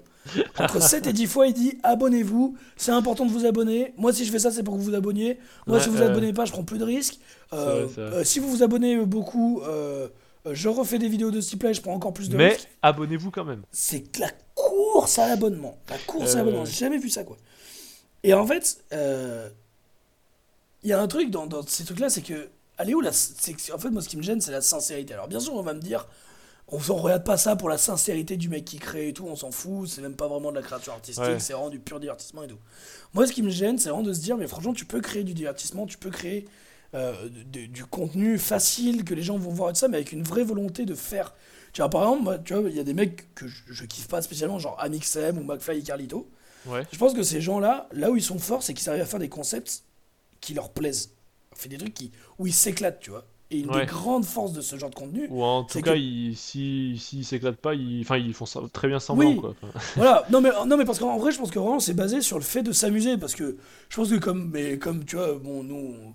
[0.59, 3.93] Entre 7 et 10 fois, il dit abonnez-vous, c'est important de vous abonner.
[3.97, 5.39] Moi, si je fais ça, c'est pour que vous vous abonniez.
[5.67, 7.19] Moi, si vous vous abonnez pas, je prends plus de risques.
[7.53, 10.07] Euh, euh, si vous vous abonnez beaucoup, euh,
[10.51, 12.67] je refais des vidéos de ce type-là et je prends encore plus de risques.
[12.69, 13.63] Mais abonnez-vous quand même.
[13.71, 15.77] C'est la course à l'abonnement.
[15.89, 16.65] La course à l'abonnement.
[16.65, 17.37] J'ai jamais vu ça, quoi.
[18.23, 22.49] Et en fait, il y a un truc dans, ces trucs-là, c'est que.
[22.77, 23.09] Allez où la.
[23.09, 25.13] En fait, moi, ce qui me gêne, c'est la sincérité.
[25.13, 26.07] Alors, bien sûr, on va me dire.
[26.67, 29.35] On ne regarde pas ça pour la sincérité du mec qui crée et tout, on
[29.35, 32.41] s'en fout, c'est même pas vraiment de la créature artistique, c'est vraiment du pur divertissement
[32.41, 32.57] et tout.
[33.13, 35.23] Moi, ce qui me gêne, c'est vraiment de se dire, mais franchement, tu peux créer
[35.23, 36.47] du divertissement, tu peux créer
[36.95, 37.13] euh,
[37.51, 40.43] du contenu facile que les gens vont voir et tout ça, mais avec une vraie
[40.43, 41.33] volonté de faire.
[41.73, 43.85] Tu vois, par exemple, moi, tu vois, il y a des mecs que je, je,
[43.85, 46.29] kiffe pas spécialement, genre Amixem ou McFly et Carlito.
[46.91, 49.19] Je pense que ces gens-là, là où ils sont forts, c'est qu'ils arrivent à faire
[49.19, 49.83] des concepts
[50.41, 51.11] qui leur plaisent.
[51.51, 53.25] On fait des trucs qui, où ils s'éclatent, tu vois.
[53.51, 55.27] Et une des grandes forces de ce genre de contenu.
[55.29, 58.99] Ou en tout cas, s'ils si, s'éclatent pas, ils, enfin, ils font ça très bien
[58.99, 59.29] semblant.
[59.29, 59.39] Oui.
[59.39, 59.53] Quoi.
[59.95, 62.37] voilà, non mais, non, mais parce qu'en vrai, je pense que vraiment, c'est basé sur
[62.37, 63.17] le fait de s'amuser.
[63.17, 63.57] Parce que
[63.89, 66.13] je pense que, comme, mais comme tu vois, bon, nous, on,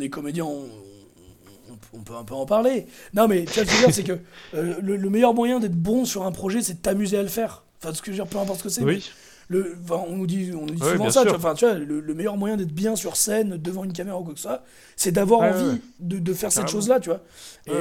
[0.00, 2.86] est comédiens, on, peut un peu en parler.
[3.14, 4.18] Non, mais tu vois, ce que je veux dire, c'est que
[4.54, 7.64] euh, le, meilleur moyen d'être bon sur un projet, c'est de t'amuser à le faire.
[7.82, 8.82] Enfin, ce que je veux dire, peu importe ce que c'est.
[8.82, 9.04] Oui
[9.48, 12.56] le, on nous dit, on dit souvent ça, tu vois, tu vois, le, meilleur moyen
[12.56, 14.64] d'être bien sur scène, devant une caméra ou quoi que ce soit,
[14.96, 17.22] c'est d'avoir envie de, de, faire cette chose-là, tu vois.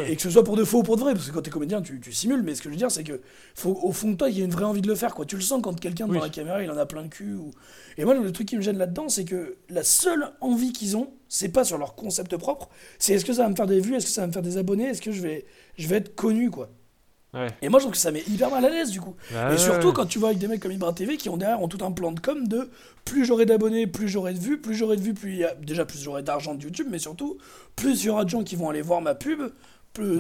[0.08, 1.50] Et, que ce soit pour de faux ou pour de vrai, parce que quand t'es
[1.50, 3.22] comédien, tu, tu, simules, mais ce que je veux dire, c'est que
[3.56, 5.26] faut, au fond de toi, il y a une vraie envie de le faire, quoi.
[5.26, 7.34] Tu le sens quand quelqu'un devant la caméra, il en a plein le cul.
[7.34, 7.52] Ou...
[7.98, 11.14] Et moi, le truc qui me gêne là-dedans, c'est que la seule envie qu'ils ont,
[11.30, 13.96] c'est pas sur leur concept propre, c'est est-ce que ça va me faire des vues,
[13.96, 15.46] est-ce que ça va me faire des abonnés, est-ce que je vais,
[15.78, 16.70] je vais être connu, quoi.
[17.62, 19.16] Et moi, je trouve que ça met hyper mal à l'aise, du coup.
[19.52, 21.68] et surtout quand tu vois avec des mecs comme Ibra TV qui ont derrière ont
[21.68, 22.70] tout un plan de com de
[23.04, 25.54] plus j'aurai d'abonnés, plus j'aurai de vues, plus j'aurai de vues, plus il y a
[25.56, 27.38] déjà plus j'aurai d'argent de YouTube, mais surtout
[27.76, 29.42] plus il y aura de gens qui vont aller voir ma pub,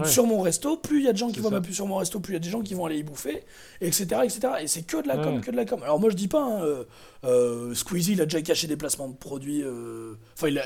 [0.05, 1.97] sur mon resto, plus il y a de gens qui voient ma pub sur mon
[1.97, 3.43] resto, plus il y a des gens qui vont aller y bouffer,
[3.81, 4.21] etc.
[4.23, 4.39] etc.
[4.61, 5.81] Et c'est que de la com, que de la com.
[5.83, 6.83] Alors moi je dis pas, hein, euh,
[7.25, 10.61] euh, Squeezie il a déjà caché des placements de produits, euh, enfin il,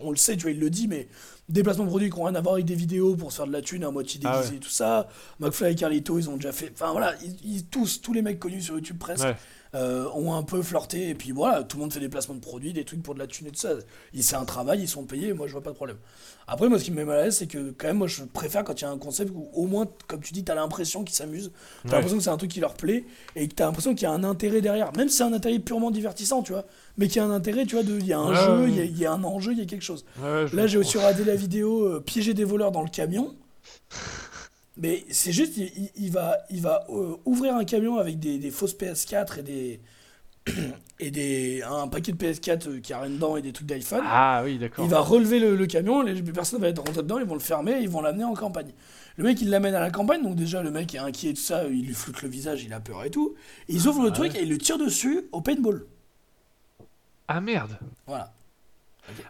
[0.00, 1.08] on le sait, tu vois, il le dit, mais
[1.48, 3.46] des placements de produits qui n'ont rien à voir avec des vidéos pour se faire
[3.46, 5.08] de la thune à moitié ah déguisée et tout ça.
[5.40, 6.72] McFly et Carlito, ils ont déjà fait.
[6.74, 9.26] Enfin voilà, ils, tous, tous les mecs connus sur YouTube presque.
[9.74, 12.72] Ont un peu flirté et puis voilà tout le monde fait des placements de produits
[12.72, 13.74] des trucs pour de la thune et tout ça
[14.18, 15.98] c'est un travail ils sont payés moi je vois pas de problème
[16.48, 18.22] après, moi, ce qui me met mal à l'aise, c'est que quand même, moi, je
[18.22, 20.54] préfère quand il y a un concept où, au moins, comme tu dis, tu as
[20.54, 21.50] l'impression qu'ils s'amusent,
[21.82, 23.04] tu as l'impression que c'est un truc qui leur plaît,
[23.34, 24.92] et que tu as l'impression qu'il y a un intérêt derrière.
[24.96, 26.64] Même si c'est un intérêt purement divertissant, tu vois,
[26.98, 29.06] mais qu'il y a un intérêt, tu vois, il y a un jeu, il y,
[29.06, 30.04] a un enjeu, il y a quelque chose.
[30.22, 33.34] Là, j'ai aussi regardé la vidéo euh, Piéger des voleurs dans le camion.
[34.76, 38.76] Mais c'est juste, il, va, il va euh, ouvrir un camion avec des, des fausses
[38.76, 39.80] PS4 et des,
[41.00, 44.04] et des, un paquet de PS4 euh, qui a rien dedans et des trucs d'iPhone.
[44.04, 44.84] Ah oui, d'accord.
[44.84, 47.78] Il va relever le, camion, les personnes vont être rentrées dedans, ils vont le fermer,
[47.80, 48.72] ils vont l'amener en campagne.
[49.16, 51.40] Le mec, il l'amène à la campagne, donc déjà, le mec est inquiet et tout
[51.40, 53.34] ça, il lui floute le visage, il a peur et tout.
[53.68, 55.86] ils ouvrent le ah truc et ils le tirent dessus au paintball.
[57.28, 58.35] Ah merde Voilà.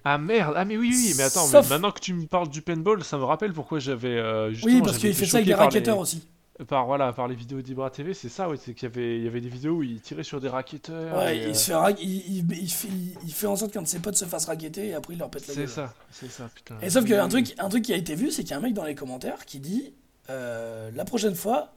[0.05, 2.63] Ah merde, ah mais oui, oui, mais attends, mais maintenant que tu me parles du
[2.63, 4.17] paintball, ça me rappelle pourquoi j'avais.
[4.17, 6.27] Euh, oui, parce qu'il fait ça avec des raquetteurs aussi.
[6.65, 9.25] Par voilà par les vidéos d'Ibra TV c'est ça ouais c'est qu'il y avait il
[9.25, 12.51] y avait des vidéos où il tirait sur des raquetteurs ouais il, se fait il,
[12.51, 12.89] il, fait,
[13.23, 15.29] il, fait en sorte qu'un de ses potes se fasse raqueter et après il leur
[15.29, 15.69] pète la gueule.
[15.69, 16.77] c'est ça c'est ça putain.
[16.81, 18.63] Et sauf qu'un truc un truc qui a été vu c'est qu'il y a un
[18.63, 19.93] mec dans les commentaires qui dit
[20.31, 21.75] euh, la prochaine fois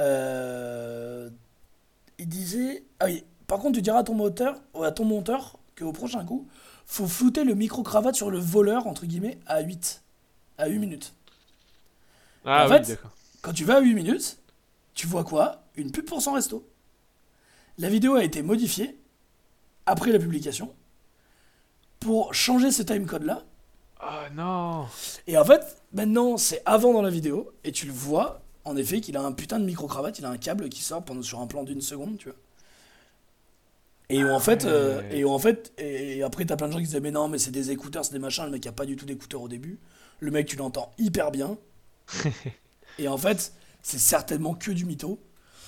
[0.00, 1.30] euh,
[2.18, 5.92] il disait ah oui par contre tu diras à ton moteur à ton monteur qu'au
[5.92, 6.48] prochain coup
[6.88, 10.02] faut flouter le micro cravate sur le voleur entre guillemets à 8
[10.58, 11.14] à 8 minutes
[12.44, 13.12] ah oui d'accord
[13.42, 14.38] quand tu vas à 8 minutes,
[14.94, 15.62] tu vois quoi?
[15.76, 16.66] Une pub pour son resto.
[17.78, 18.98] La vidéo a été modifiée
[19.86, 20.74] après la publication
[22.00, 23.44] pour changer ce timecode-là.
[24.02, 24.86] Oh non
[25.26, 29.00] Et en fait, maintenant, c'est avant dans la vidéo, et tu le vois, en effet,
[29.00, 31.46] qu'il a un putain de micro-cravate, il a un câble qui sort pendant, sur un
[31.46, 32.38] plan d'une seconde, tu vois.
[34.10, 36.78] Et où en fait, euh, et où en fait, et après t'as plein de gens
[36.78, 38.86] qui disaient mais non mais c'est des écouteurs, c'est des machins, le mec a pas
[38.86, 39.78] du tout d'écouteurs au début.
[40.20, 41.58] Le mec tu l'entends hyper bien.
[42.98, 43.52] Et en fait,
[43.82, 45.20] c'est certainement que du mytho.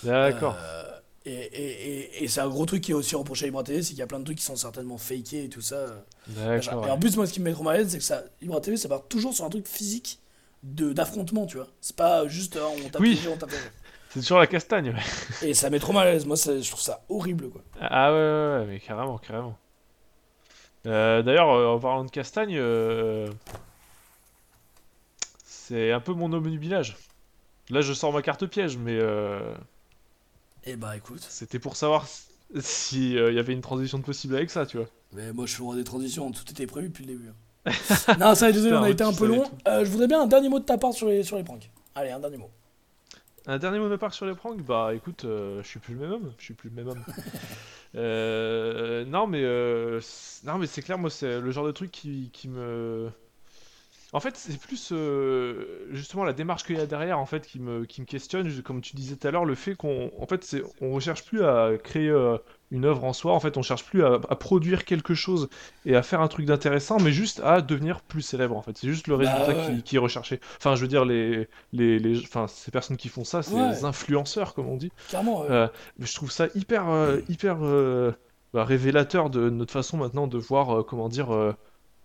[0.03, 0.57] D'accord.
[0.59, 0.83] Euh,
[1.27, 3.91] et, et, et, c'est un gros truc qui est aussi reproché à Ibra TV, c'est
[3.91, 6.03] qu'il y a plein de trucs qui sont certainement fakés et tout ça.
[6.29, 6.87] D'accord.
[6.87, 8.25] Et en plus, moi, ce qui me met trop mal à l'aise, c'est que ça,
[8.41, 10.19] Ibra TV, ça part toujours sur un truc physique
[10.63, 11.69] d'affrontement, tu vois.
[11.81, 13.21] C'est pas juste hein, on tape oui.
[13.31, 13.51] on tape
[14.11, 15.49] C'est toujours la castagne, ouais.
[15.49, 16.27] Et ça met trop mal à l'aise.
[16.27, 17.63] Moi, je trouve ça horrible, quoi.
[17.81, 19.57] Ah ouais, ouais, ouais mais carrément, carrément.
[20.87, 23.31] Euh, D'ailleurs, euh, en parlant de castagne, euh,
[25.45, 26.97] c'est un peu mon obnubilage.
[27.69, 28.99] Là, je sors ma carte piège, mais.
[29.01, 29.55] Euh...
[30.65, 31.25] Eh bah, écoute.
[31.29, 32.07] C'était pour savoir
[32.59, 34.89] s'il y avait une transition possible avec ça, tu vois.
[35.13, 37.29] Mais moi, je fais des transitions, tout était prévu depuis le début.
[37.29, 37.73] Hein.
[38.19, 39.45] non, ça, désolé, on a été un peu long.
[39.67, 41.71] Je voudrais bien un dernier mot de ta part sur les, sur les pranks.
[41.95, 42.51] Allez, un dernier mot.
[43.47, 44.63] Un dernier mot de part sur les pranks?
[44.63, 46.33] Bah écoute, euh, je suis plus le même homme.
[46.39, 47.05] Je suis plus le même homme.
[49.11, 49.43] non, mais,
[50.45, 53.11] non, mais c'est clair, moi, c'est le genre de truc qui, qui me
[54.13, 57.61] en fait, c'est plus euh, justement la démarche qu'il y a derrière en fait qui
[57.61, 58.63] me, qui me questionne.
[58.63, 61.45] Comme tu disais tout à l'heure, le fait qu'on en fait, c'est, on recherche plus
[61.45, 62.37] à créer euh,
[62.71, 63.33] une œuvre en soi.
[63.33, 65.49] En fait, on cherche plus à, produire quelque chose
[65.87, 68.57] et à faire un truc d'intéressant, mais juste à devenir plus célèbre.
[68.57, 70.41] En fait, c'est juste le bah résultat qui, est recherché.
[70.59, 73.85] Enfin, je veux dire, les, les, les, enfin, ces personnes qui font ça, c'est les
[73.85, 74.93] influenceurs, comme on dit.
[75.09, 75.45] Clairement.
[75.51, 75.69] Euh,
[75.99, 76.87] je trouve ça hyper,
[77.29, 77.57] hyper
[78.53, 81.55] bah, révélateur de notre façon maintenant de voir, comment dire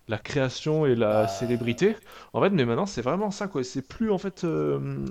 [0.07, 1.95] la création et la célébrité.
[2.34, 3.63] En fait, mais maintenant, c'est vraiment ça, quoi.
[3.63, 5.05] C'est plus, en fait, euh,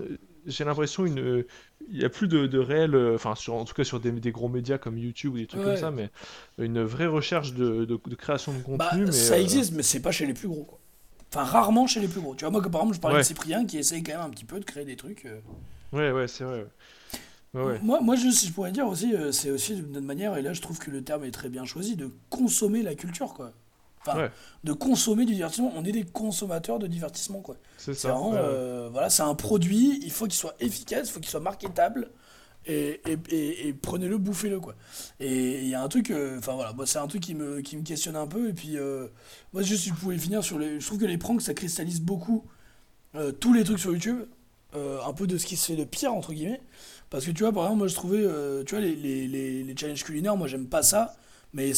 [0.47, 1.45] j'ai l'impression, une...
[1.89, 4.11] il n'y a plus de, de réel, euh, enfin, sur, en tout cas sur des,
[4.11, 6.11] des, gros médias comme YouTube ou des trucs comme ça, mais
[6.59, 9.07] une vraie recherche de, de, création de bah, contenu.
[9.07, 10.79] mais, ça euh, existe, mais c'est pas chez les plus gros, quoi.
[11.33, 12.35] Enfin, rarement chez les plus gros.
[12.35, 14.45] Tu vois, moi, par exemple, je parlais de Cyprien qui essaye quand même un petit
[14.45, 15.25] peu de créer des trucs.
[15.25, 15.41] Euh.
[15.93, 16.67] Ouais, ouais, c'est vrai.
[17.55, 20.53] Moi, moi je, si je pourrais dire aussi, euh, c'est aussi d'une manière, et là
[20.53, 23.53] je trouve que le terme est très bien choisi, de consommer la culture, quoi.
[24.07, 24.29] Enfin,
[24.65, 25.73] de consommer du divertissement.
[25.77, 27.57] On est des consommateurs de divertissement, quoi.
[27.79, 28.17] C'est ça.
[28.17, 32.11] Euh, voilà, c'est un produit, il faut qu'il soit efficace, il faut qu'il soit marketable.
[32.67, 34.75] Et, et, et, prenez-le, bouffez-le quoi.
[35.21, 37.77] Et il y a un truc, euh, enfin voilà, c'est un truc qui me, qui
[37.77, 38.49] me questionne un peu.
[38.49, 38.77] Et puis,
[39.53, 40.81] moi, juste si je pouvais finir sur les.
[40.81, 42.45] Je trouve que les pranks, ça cristallise beaucoup
[43.41, 44.25] tous les trucs sur YouTube.
[44.75, 46.61] un peu de ce qui se fait de pire, entre guillemets.
[47.15, 49.77] Parce que tu vois, par exemple, moi je trouvais, euh, tu vois, les, les, les,
[49.77, 51.15] challenges culinaires, moi j'aime pas ça,
[51.53, 51.73] mais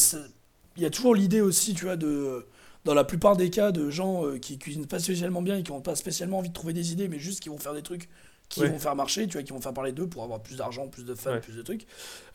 [0.77, 2.47] il y a toujours l'idée aussi, tu vois, de,
[2.85, 5.73] dans la plupart des cas, de gens euh, qui cuisinent pas spécialement bien et qui
[5.73, 8.09] n'ont pas spécialement envie de trouver des idées, mais juste qui vont faire des trucs
[8.49, 10.87] qui vont faire marcher, tu vois, qui vont faire parler d'eux pour avoir plus d'argent,
[10.87, 11.85] plus de fun, plus de trucs.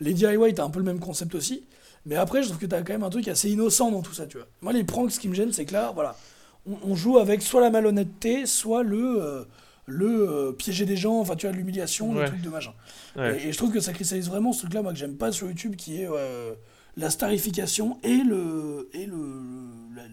[0.01, 1.63] Les DIY, t'as un peu le même concept aussi,
[2.05, 4.25] mais après, je trouve que t'as quand même un truc assez innocent dans tout ça,
[4.25, 4.47] tu vois.
[4.61, 6.17] Moi, les pranks, ce qui me gêne, c'est que là, voilà,
[6.65, 9.23] on, joue avec soit la malhonnêteté, soit le.
[9.23, 9.43] Euh,
[9.87, 12.71] le euh, piéger des gens, enfin tu vois, l'humiliation, le truc de machin.
[13.17, 15.75] Et, je trouve que ça cristallise vraiment ce truc-là, moi que j'aime pas sur YouTube,
[15.75, 16.53] qui est euh,
[16.97, 19.17] la starification et le, et le,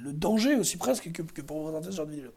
[0.02, 2.30] le, danger aussi presque que, que, pour présenter ce genre de vidéo.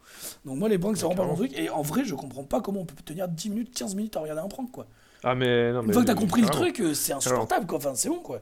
[0.46, 2.62] Donc moi les pranks c'est vraiment pas mon truc, et en vrai je comprends pas
[2.62, 4.88] comment on peut tenir 10 minutes, 15 minutes à regarder un prank quoi.
[5.24, 7.94] Ah mais non, Une fois que t'as compris le truc, euh, c'est insupportable quoi, enfin
[7.96, 8.42] c'est bon quoi.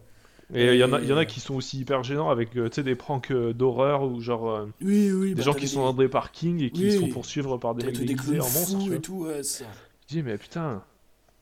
[0.54, 2.70] Et il y, en a, y en a qui sont aussi hyper gênants avec euh,
[2.70, 5.94] des pranks euh, d'horreur ou genre euh, oui, oui, des bah, gens qui sont dans
[5.94, 8.94] des parkings et qui se font poursuivre par des mecs déguisés en monstres.
[8.94, 9.42] et tout, ouais.
[9.44, 9.66] Je
[10.08, 10.82] dis, mais putain.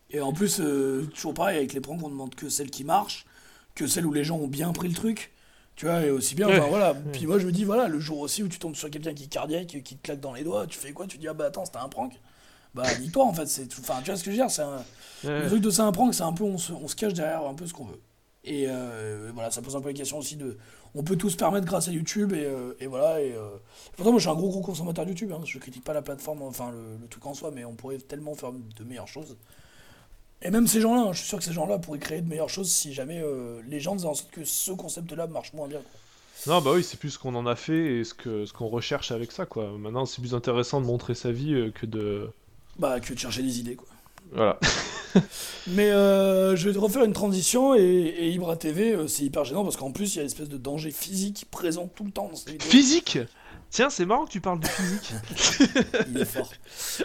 [0.09, 0.61] Et en plus,
[1.13, 3.25] toujours pareil, avec les pranks, on demande que celles qui marchent,
[3.77, 5.31] que celles où les gens ont bien pris le truc.
[5.75, 6.95] Tu vois, et aussi bien, voilà.
[7.13, 9.25] Puis moi, je me dis, voilà, le jour aussi où tu tombes sur quelqu'un qui
[9.25, 11.05] est cardiaque, qui te claque dans les doigts, tu fais quoi?
[11.05, 12.13] Tu dis, ah bah attends, c'était un prank
[12.73, 13.67] Bah dis-toi, en fait, c'est.
[13.79, 14.49] Enfin, tu vois ce que je veux dire?
[14.49, 14.83] C'est un...
[15.23, 17.45] Le truc de c'est un prank, c'est un peu, on se, on se cache derrière
[17.45, 18.01] un peu ce qu'on veut.
[18.49, 20.57] Euh, et voilà, ça pose un peu la question aussi de.
[20.95, 23.21] On peut tout se permettre grâce à YouTube, et, euh, et voilà.
[23.21, 23.49] Et, euh,
[23.95, 25.31] pourtant, moi, je suis un gros, gros consommateur de YouTube.
[25.31, 28.35] Hein, je critique pas la plateforme, enfin, le, truc en soi, mais on pourrait tellement
[28.35, 29.37] faire de meilleures choses.
[30.41, 32.49] Et même ces gens-là, hein, je suis sûr que ces gens-là pourraient créer de meilleures
[32.49, 33.23] choses si jamais
[33.67, 35.81] les gens faisaient en sorte que ce concept-là marche moins bien.
[36.45, 38.67] Non, bah oui, c'est plus ce qu'on en a fait et ce qu'on ce qu'on
[38.67, 39.71] recherche avec ça, quoi.
[39.79, 42.29] Maintenant, c'est plus intéressant de montrer sa vie que de.
[42.77, 43.87] Bah, que de chercher des idées, quoi.
[44.31, 44.59] Voilà.
[45.67, 49.63] Mais euh, je vais refaire une transition et, et Ibra TV, euh, c'est hyper gênant
[49.63, 52.29] parce qu'en plus, il y a une espèce de danger physique présent tout le temps
[52.29, 52.69] dans cette vidéo.
[52.69, 53.19] Physique?
[53.69, 55.13] Tiens, c'est marrant que tu parles de physique.
[56.09, 56.51] il est fort.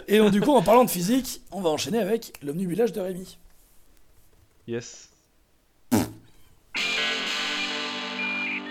[0.07, 3.37] Et donc, du coup, en parlant de physique, on va enchaîner avec l'omnibulage de Rémi.
[4.67, 5.09] Yes.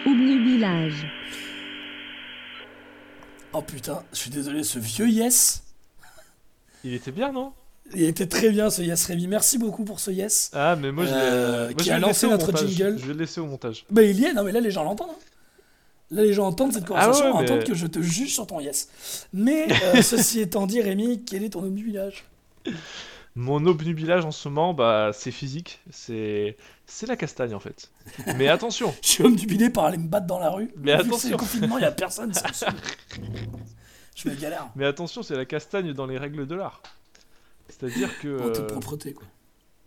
[0.07, 1.07] Omnibulage.
[3.53, 5.63] Oh putain, je suis désolé, ce vieux yes.
[6.85, 7.53] Il était bien, non?
[7.95, 9.27] Il était très bien ce Yes Rémi.
[9.27, 10.51] Merci beaucoup pour ce Yes.
[10.55, 12.97] Ah, mais moi, je euh, qui a lancé notre jingle.
[12.99, 13.85] Je vais le laisser au montage.
[13.91, 14.33] Bah, il y est.
[14.33, 15.11] Non, mais là, les gens l'entendent.
[15.11, 15.32] Hein.
[16.13, 18.89] Là, les gens entendent cette ah conversation, entendent que je te juge sur ton Yes.
[19.33, 22.27] Mais euh, ceci étant dit, Rémi, quel est ton obnubilage?
[23.35, 25.81] Mon obnubilage en ce moment, bah, c'est physique.
[25.91, 27.91] C'est c'est la castagne en fait.
[28.37, 28.95] Mais attention.
[29.01, 30.71] je suis obnubilé par aller me battre dans la rue.
[30.77, 31.31] Mais attention.
[31.31, 32.33] Le confinement, il y a personne.
[34.15, 34.69] je me galère.
[34.77, 36.83] Mais attention, c'est la castagne dans les règles de l'art.
[37.69, 38.51] C'est-à-dire que.
[38.51, 39.27] En toute propreté, quoi.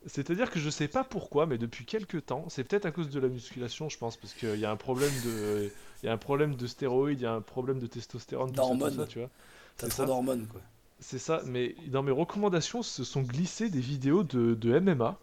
[0.08, 3.20] C'est-à-dire que je sais pas pourquoi, mais depuis quelques temps, c'est peut-être à cause de
[3.20, 5.72] la musculation, je pense, parce qu'il y a un problème de,
[6.06, 9.20] y a un problème de stéroïdes, il y a un problème de testostérone, d'hormones, tu
[9.20, 9.30] vois.
[9.78, 10.62] T'as trop d'hormones, quoi.
[11.00, 15.20] C'est ça, mais dans mes recommandations, se sont glissées des vidéos de, de MMA.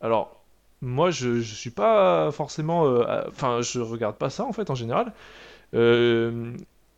[0.00, 0.42] Alors,
[0.80, 4.74] moi, je, je suis pas forcément, euh, enfin, je regarde pas ça en fait en
[4.74, 5.12] général,
[5.74, 6.54] euh,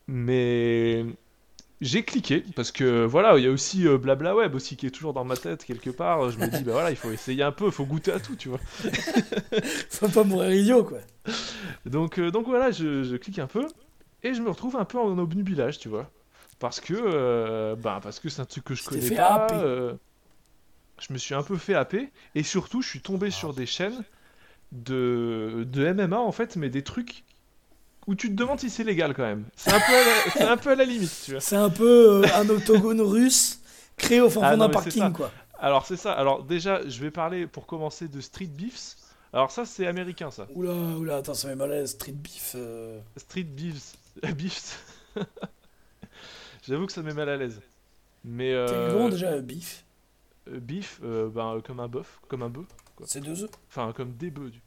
[0.09, 1.07] mais
[1.81, 4.91] j'ai cliqué parce que voilà, il y a aussi euh, Blabla Web aussi qui est
[4.91, 6.31] toujours dans ma tête quelque part.
[6.31, 8.37] Je me dis bah voilà, il faut essayer un peu, il faut goûter à tout,
[8.37, 8.59] tu vois.
[9.91, 10.99] faut pas mourir idiot quoi.
[11.85, 13.67] Donc euh, donc voilà, je, clique un peu
[14.23, 16.11] et je me retrouve un peu en obnubilage, tu vois,
[16.59, 19.49] parce que euh, bah, parce que c'est un truc que je connais pas.
[21.01, 24.05] je me suis un peu fait happer et surtout je suis tombé sur des chaînes
[24.73, 27.25] de de MMA en fait, mais des trucs
[28.07, 29.45] où tu te demandes si c'est légal quand même.
[29.57, 30.53] C'est un, peu à la...
[30.53, 31.41] un peu à la limite, tu vois.
[31.41, 33.61] C'est un peu euh, un octogone russe
[33.97, 35.31] créé au fond ah d'un parking, quoi.
[35.59, 36.13] Alors c'est ça.
[36.13, 38.97] Alors déjà, je vais parler pour commencer de Street Beefs.
[39.33, 40.47] Alors ça, c'est américain, ça.
[40.55, 41.93] Oula, oula, attends, ça met mal à l'aise.
[41.93, 42.53] Street Beef.
[42.55, 43.01] Euh.
[43.17, 43.97] Street Beefs.
[44.37, 44.79] Beefs.
[46.67, 47.61] J'avoue que ça met mal à l'aise.
[48.25, 48.53] Mais.
[48.53, 48.93] Euh...
[48.93, 49.85] comment déjà beef
[50.49, 52.67] euh, Beef, ben, comme un bœuf, comme un bœuf.
[53.07, 53.51] C'est deux œufs.
[53.69, 54.51] Enfin, comme des bœufs.
[54.51, 54.61] Du...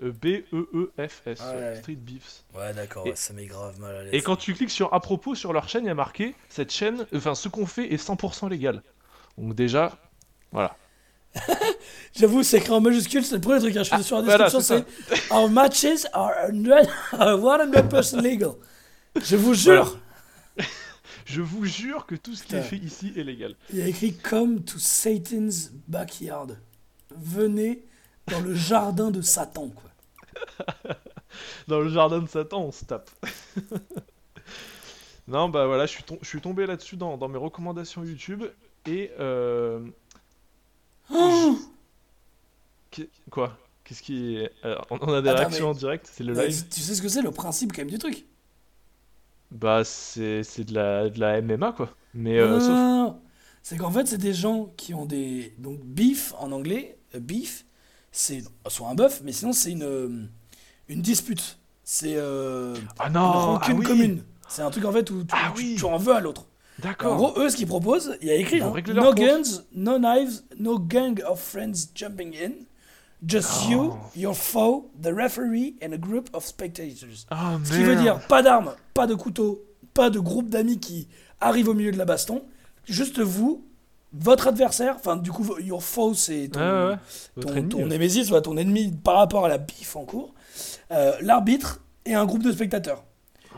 [0.00, 1.42] B-E-E-F-S,
[1.78, 2.44] Street Beefs.
[2.54, 4.14] Ouais, d'accord, ça met grave mal à l'aise.
[4.14, 6.72] Et quand tu cliques sur à propos sur leur chaîne, il y a marqué cette
[6.72, 8.82] chaîne, enfin ce qu'on fait est 100% légal.
[9.36, 9.98] Donc déjà,
[10.52, 10.76] voilà.
[12.12, 14.60] J'avoue, c'est écrit en majuscule, c'est le premier truc que je fais sur la description,
[14.60, 14.84] c'est
[15.30, 18.52] Our matches are 100% legal.
[19.22, 19.98] Je vous jure.
[21.26, 23.54] Je vous jure que tout ce qui est fait ici est légal.
[23.72, 26.56] Il y a écrit Come to Satan's backyard.
[27.16, 27.84] Venez
[28.26, 29.89] dans le jardin de Satan, quoi.
[31.68, 33.10] dans le jardin de Satan, on se tape.
[35.28, 38.44] non, bah voilà, je suis, je suis tombé là-dessus dans, mes recommandations YouTube
[38.86, 39.10] et.
[39.18, 39.80] Euh...
[41.12, 41.58] Oh
[43.30, 43.56] Quoi?
[43.84, 44.38] Qu'est-ce qui.
[44.90, 46.64] on a des réactions en direct, c'est le live.
[46.70, 48.26] Tu sais ce que c'est le principe quand même du truc?
[49.50, 51.90] Bah, c'est de la, de la MMA quoi.
[52.14, 52.38] Mais.
[52.38, 53.08] Euh,
[53.62, 55.54] c'est qu'en fait, c'est des gens qui ont des.
[55.58, 57.64] Donc, beef en anglais, euh, beef,
[58.12, 60.08] c'est soit un bœuf, mais sinon, c'est une, euh,
[60.88, 61.58] une dispute.
[61.84, 62.16] C'est.
[62.98, 64.24] ah non Une ah commune.
[64.48, 66.46] C'est un truc en fait où tu, ah tu, en veux à l'autre.
[66.80, 67.12] D'accord.
[67.12, 70.42] En gros, eux, ce qu'ils proposent, il y a écrit hein, No guns, no knives,
[70.58, 72.52] no gang of friends jumping in.
[73.26, 73.98] Just you, oh.
[74.16, 77.26] your foe, the referee and a group of spectators.
[77.30, 81.06] Oh, Ce qui veut dire pas d'armes, pas de couteau, pas de groupe d'amis qui
[81.38, 82.42] arrivent au milieu de la baston.
[82.88, 83.62] Juste vous,
[84.12, 86.98] votre adversaire, enfin du coup your foe c'est ton,
[87.68, 90.34] ton, némésis, soit ton ennemi par rapport à la bif en cours,
[90.90, 93.04] euh, l'arbitre et un groupe de spectateurs.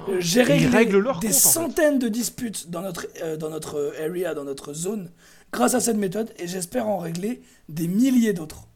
[0.08, 0.86] Euh, j'ai réglé
[1.20, 5.10] des centaines de disputes dans notre, euh, dans notre area, dans notre zone,
[5.52, 8.68] grâce à cette méthode, et j'espère en régler des milliers d'autres.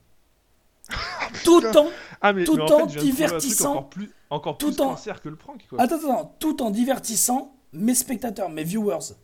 [1.44, 1.88] tout en,
[2.20, 3.70] ah, tout en, divertissant.
[3.70, 5.66] Encore plus, encore plus tout en, que le prank.
[5.68, 5.80] Quoi.
[5.80, 9.14] Attends, attends, tout en divertissant mes spectateurs, mes viewers.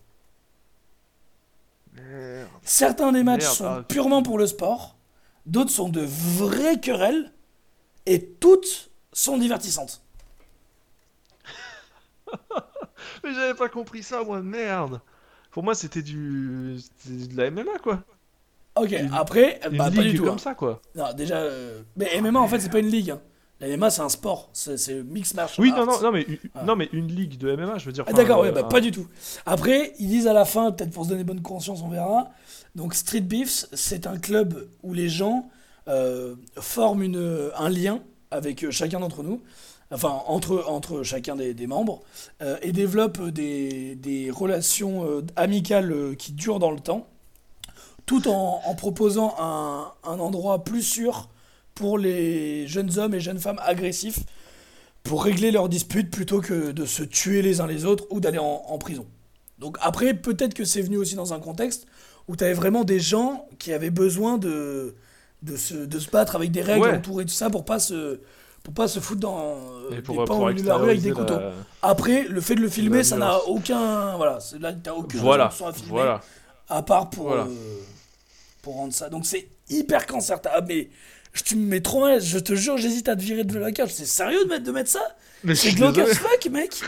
[2.63, 4.97] Certains des matchs sont ah, purement pour le sport,
[5.47, 7.33] d'autres sont de vraies querelles,
[8.07, 10.03] et toutes sont divertissantes.
[13.25, 15.01] Mais j'avais pas compris ça, moi, merde.
[15.51, 16.79] Pour moi, c'était du...
[17.07, 18.03] de la MMA, quoi.
[18.75, 20.25] Ok, après, bah, pas du tout.
[20.25, 20.39] comme hein.
[20.39, 20.81] ça, quoi.
[20.95, 23.11] Non, déjà, euh, mais MMA, en fait, c'est pas une ligue.
[23.11, 23.21] Hein.
[23.63, 25.59] La MMA, c'est un sport, c'est mix match.
[25.59, 26.27] Oui, non, non, non, mais,
[26.65, 28.05] non, mais une ligue de MMA, je veux dire.
[28.07, 29.07] Ah, D'accord, ouais, bah, pas du tout.
[29.47, 32.31] Après, ils disent à la fin, peut-être pour se donner bonne conscience, on verra.
[32.75, 35.49] Donc, Street Beefs, c'est un club où les gens
[35.89, 38.01] euh, forment une, un lien
[38.31, 39.41] avec chacun d'entre nous
[39.95, 42.01] enfin entre, entre chacun des, des membres,
[42.41, 47.07] euh, et développent des, des relations amicales qui durent dans le temps
[48.07, 51.29] tout en, proposant un, endroit plus sûr
[51.75, 54.21] pour les jeunes hommes et jeunes femmes agressifs
[55.03, 58.39] pour régler leurs disputes plutôt que de se tuer les uns les autres ou d'aller
[58.39, 59.07] en, prison.
[59.59, 61.87] Donc après, peut-être que c'est venu aussi dans un contexte
[62.29, 64.95] où tu avais vraiment des gens qui avaient besoin de,
[65.43, 68.21] de, se, de se battre avec des règles autour et tout ça pour pas se
[68.63, 69.59] pour pas se foutre dans
[69.91, 69.97] des
[70.63, 71.39] de la rue avec des couteaux.
[71.83, 75.47] Après, le fait de le filmer, ça n'a aucun voilà, là t'as aucune voilà.
[75.47, 76.21] à filmer, voilà.
[76.69, 77.45] à part pour euh,
[78.63, 79.09] pour rendre ça.
[79.09, 80.55] Donc c'est hyper concertable.
[80.59, 80.91] Ah, mais
[81.33, 82.21] je, tu me mets trop mal.
[82.21, 83.93] Je te jure, j'hésite à te virer de la cage.
[83.93, 85.17] C'est sérieux de mettre, de mettre ça?
[85.55, 86.75] C'est glauque fuck, mec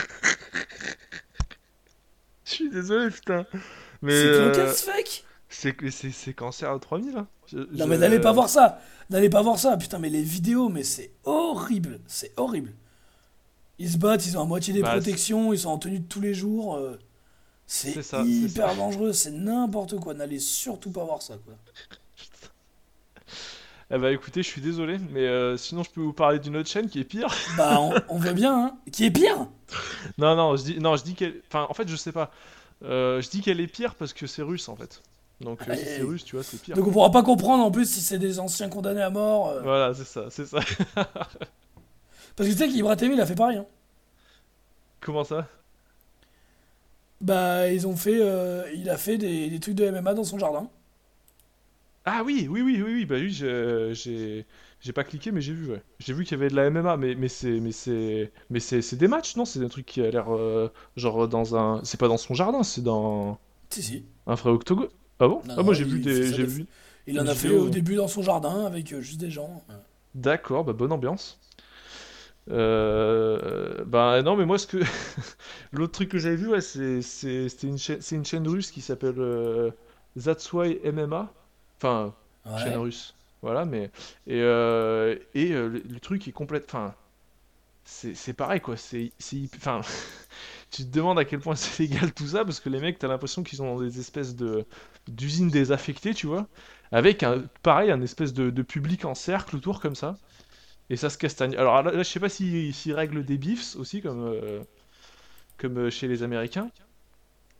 [2.45, 3.45] Je suis désolé, putain.
[3.51, 4.73] C'est glauque euh...
[4.73, 7.27] fuck c'est cancer à 3000 hein.
[7.73, 10.83] Non mais n'allez pas voir ça N'allez pas voir ça Putain mais les vidéos mais
[10.83, 12.73] c'est horrible C'est horrible
[13.79, 16.07] Ils se battent, ils ont à moitié des bah, protections, ils sont en tenue de
[16.07, 16.75] tous les jours.
[16.75, 16.99] Euh.
[17.67, 20.13] C'est hyper dangereux, c'est n'importe quoi.
[20.13, 21.55] N'allez surtout pas voir ça, quoi.
[23.91, 26.69] Eh bah écoutez, je suis désolé, mais euh, sinon je peux vous parler d'une autre
[26.69, 27.27] chaîne qui est pire.
[27.57, 27.79] Bah
[28.09, 28.77] on, veut bien, hein.
[28.91, 29.47] Qui est pire?
[30.17, 31.41] Non, non, je dis, non, je dis qu'elle.
[31.47, 32.31] Enfin, en fait, je sais pas.
[32.83, 35.01] Euh, je dis qu'elle est pire parce que c'est russe en fait.
[35.41, 36.75] Donc euh, si c'est russe, tu vois, c'est pire.
[36.75, 39.53] Donc on pourra pas comprendre en plus si c'est des anciens condamnés à mort.
[39.61, 40.59] Voilà, c'est ça, c'est ça.
[40.95, 43.57] parce que tu sais qu'Ibra TV il a fait pareil.
[43.57, 43.65] Hein.
[44.99, 45.47] Comment ça?
[47.21, 48.19] Bah, ils ont fait.
[48.19, 50.69] Euh, il a fait des, des, trucs de MMA dans son jardin.
[52.05, 54.45] Ah oui, oui, oui, oui, oui, bah oui, j'ai.
[54.81, 55.81] J'ai pas cliqué, mais j'ai vu, ouais.
[55.97, 58.95] J'ai vu qu'il y avait de la MMA, mais, mais c'est mais c'est mais c'est
[58.95, 59.43] des matchs, non?
[59.43, 61.83] C'est un truc qui a l'air euh, genre dans un.
[61.83, 63.39] C'est pas dans son jardin, c'est dans.
[63.71, 64.05] Si si.
[64.27, 64.89] Un vrai octogone.
[65.19, 65.41] Ah bon?
[65.49, 66.67] Ah moi j'ai vu des, j'ai vu.
[67.07, 69.63] Il en a fait au début dans son jardin avec euh, juste des gens.
[70.13, 71.39] D'accord, bah bonne ambiance.
[72.51, 74.77] Euh, bah non, mais moi, ce que
[75.71, 78.81] l'autre truc que j'avais vu, ouais, c'est c'était une chaîne, c'est une chaîne russe qui
[78.81, 79.71] s'appelle euh,
[80.23, 81.33] That's Why MMA,
[81.77, 82.13] enfin
[82.59, 83.91] chaîne russe, voilà, mais
[84.27, 86.93] et euh, et euh, le, truc est complète, enfin
[87.83, 89.11] c'est pareil quoi, c'est
[89.57, 89.81] enfin
[90.71, 93.07] tu te demandes à quel point c'est légal tout ça parce que les mecs, t'as
[93.07, 94.65] l'impression qu'ils sont dans des espèces de
[95.07, 96.47] d'usines désaffectées, tu vois,
[96.91, 100.15] avec un pareil un espèce de, de public en cercle autour comme ça.
[100.89, 101.55] Et ça se castagne.
[101.55, 104.61] Alors là, je sais pas s'ils si, règlent des bifs aussi, comme, euh,
[105.57, 106.69] comme chez les Américains.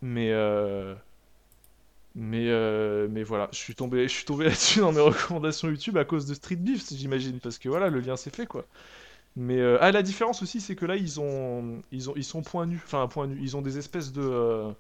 [0.02, 0.96] Mais, euh,
[2.16, 2.50] mais,
[3.10, 6.26] mais voilà, je suis tombé, je suis tombé là-dessus dans mes recommandations YouTube à cause
[6.26, 7.40] de Street Beefs, j'imagine.
[7.40, 8.66] Parce que voilà, le lien s'est fait, quoi.
[9.36, 12.66] Mais ah, la différence aussi, c'est que là, ils ont, ils ont, ils sont point
[12.66, 12.82] nus.
[12.86, 13.38] Enfin, point nus.
[13.42, 14.72] Ils ont des espèces de,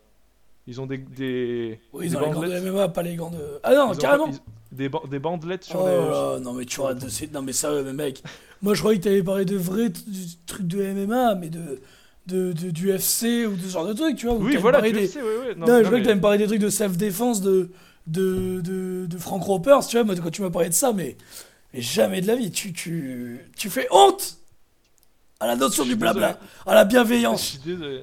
[0.67, 0.97] Ils ont des.
[0.97, 2.71] des Oui, ils des ont les gants de.
[2.71, 3.59] MMA, pas les gants de.
[3.63, 4.39] Ah non, Ils ont- carrément ils-
[4.77, 6.41] des, ba- des bandelettes sur Oh les.
[6.43, 8.23] non mais tu vois, non mais sérieux, mais mec,
[8.61, 11.79] moi je croyais que t'avais parlé de vrais t- du truc de MMA, mais de,
[12.27, 14.35] de, de- du UFC ou de ce genre de truc, tu vois.
[14.35, 15.55] Oui, voilà, tu des- ouais, ouais.
[15.55, 17.69] Non, je croyais mais- que t'allais me parler des trucs de self-défense de,
[18.07, 21.17] de, de, de Frank Ropers, tu vois, moi, quand tu m'as parlé de ça, mais,
[21.73, 24.37] mais jamais de la vie, tu, tu, tu fais honte
[25.39, 26.45] à la notion du blabla, désolé.
[26.65, 27.59] à la bienveillance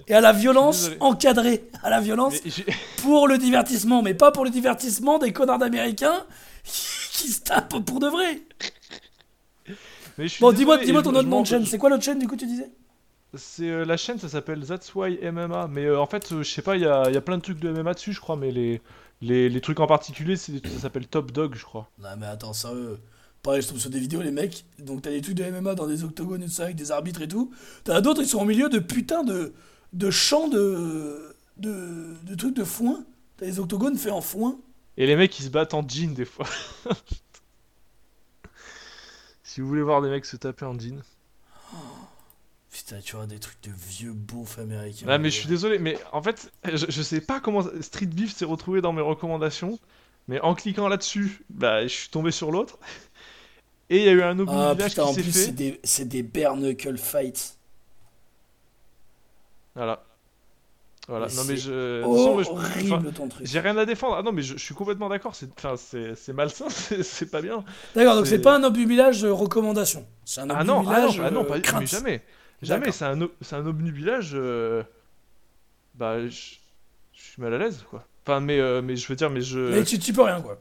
[0.07, 2.35] et à la violence encadrée, à la violence
[2.99, 6.25] pour le divertissement, mais pas pour le divertissement des connards d'américains
[6.64, 8.43] qui se tapent pour de vrai.
[10.18, 12.18] mais je suis Bon, dis-moi et ton autre nom de chaîne, c'est quoi l'autre chaîne
[12.18, 12.70] du coup tu disais?
[13.35, 15.68] C'est euh, la chaîne, ça s'appelle That's Why MMA.
[15.68, 17.39] Mais euh, en fait, euh, je sais pas, il y a, il y a plein
[17.39, 18.37] de trucs de MMA dessus, je crois.
[18.37, 18.83] Mais les,
[19.22, 21.91] les, les trucs en particulier, c'est ça s'appelle Top Dog, je crois.
[21.99, 22.99] Non mais attends, sérieux.
[23.43, 24.64] Pareil, je tombe sur des vidéos, les mecs.
[24.78, 27.53] Donc t'as des trucs de MMA dans des octogones ça, avec des arbitres et tout.
[27.85, 29.55] T'en as d'autres, ils sont au milieu de putain de,
[29.95, 33.03] de champs de, de, de trucs de foin.
[33.39, 34.59] T'as des octogones faits en foin.
[34.99, 36.47] Et les mecs, ils se battent en jean des fois.
[39.43, 41.03] si vous voulez voir des mecs se taper en jean.
[42.73, 45.07] Putain, tu vois, des trucs de vieux beaufs américains.
[45.09, 48.35] Ah, mais je suis désolé, mais en fait, je, je sais pas comment Street Beef
[48.35, 49.79] s'est retrouvé dans mes recommandations.
[50.29, 52.79] Mais en cliquant là-dessus, bah, je suis tombé sur l'autre.
[53.91, 55.39] Et il y a eu un Obi Ah Village putain, en qui s'est plus, fait.
[55.39, 57.59] c'est des, c'est des bare knuckle fights.
[59.75, 60.03] Voilà.
[61.09, 61.27] Voilà.
[61.27, 62.03] Mais non, mais je.
[62.05, 63.47] enfin, Horrible ton truc.
[63.47, 64.16] J'ai rien à défendre.
[64.16, 65.35] Ah non, mais je, je suis complètement d'accord.
[65.35, 66.68] C'est, enfin, c'est, malsain.
[67.03, 67.64] C'est, pas bien.
[67.95, 70.07] D'accord, donc c'est- pas un obnubilage euh, recommandation.
[70.25, 72.23] C'est un Ah non, ah non, obnubilage ah non, euh, pas, mais jamais.
[72.63, 72.93] Jamais.
[72.93, 74.33] C'est un, un obnubilage.
[74.35, 74.83] euh,
[75.95, 76.31] Bah, je,
[77.13, 78.05] suis mal à l'aise, quoi.
[78.25, 79.59] Enfin, mais, euh, mais je veux dire, mais je.
[79.59, 80.59] Mais tu, tu peux rien, quoi.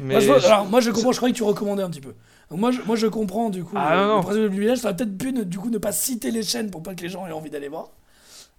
[0.00, 2.00] mais Moi, je vois- alors, moi, je comprends, je croyais que tu recommandais un petit
[2.00, 2.14] peu.
[2.50, 4.22] Donc, moi, je, moi, je comprends, du coup, Ah, euh, non, le non.
[4.22, 4.78] principe du privilège.
[4.78, 7.02] Ça aurait peut-être pu, ne- du coup, ne pas citer les chaînes pour pas que
[7.02, 7.90] les gens aient envie d'aller voir.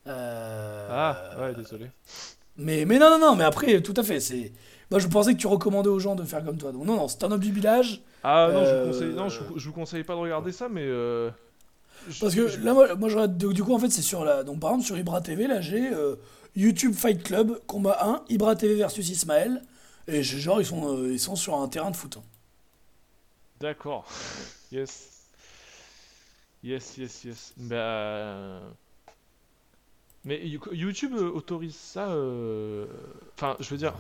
[0.08, 1.88] Euh, Ah, ouais, désolé.
[2.58, 4.20] Mais, mais non, non, non, mais après, tout à fait.
[4.20, 4.52] c'est
[4.92, 6.72] Moi, je pensais que tu recommandais aux gens de faire comme toi.
[6.72, 8.02] Donc, non, non, c'est un obnubilage.
[8.24, 10.52] Ah non, je Euh, vous conseille, non, je, vous- je vous conseille pas de regarder
[10.52, 10.86] ça, mais.
[12.08, 14.44] Euh, Parce que là, moi, moi je regarde- du coup, en fait, c'est sur la.
[14.44, 16.16] Donc, par exemple, sur Ibra TV, là, j'ai euh,
[16.56, 19.64] YouTube Fight Club, combat 1, Ibra TV versus Ismaël.
[20.08, 22.18] Et j'ai- genre, ils sont, euh, ils sont sur un terrain de foot.
[22.18, 22.24] hein.
[23.60, 24.06] D'accord.
[24.72, 25.10] Yes.
[26.64, 27.54] Yes, yes, yes.
[27.58, 28.60] Bah.
[30.26, 32.10] Mais You- YouTube euh, autorise ça.
[32.10, 32.86] euh,
[33.36, 33.94] Enfin, je veux dire,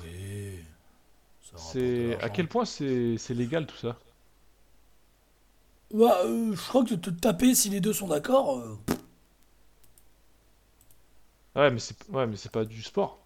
[1.55, 3.95] c'est à quel point c'est c'est légal tout ça?
[5.93, 8.57] Bah, euh, je crois que te taper si les deux sont d'accord.
[8.59, 8.75] euh,
[11.55, 13.19] Ouais, mais c'est ouais, mais c'est pas du sport.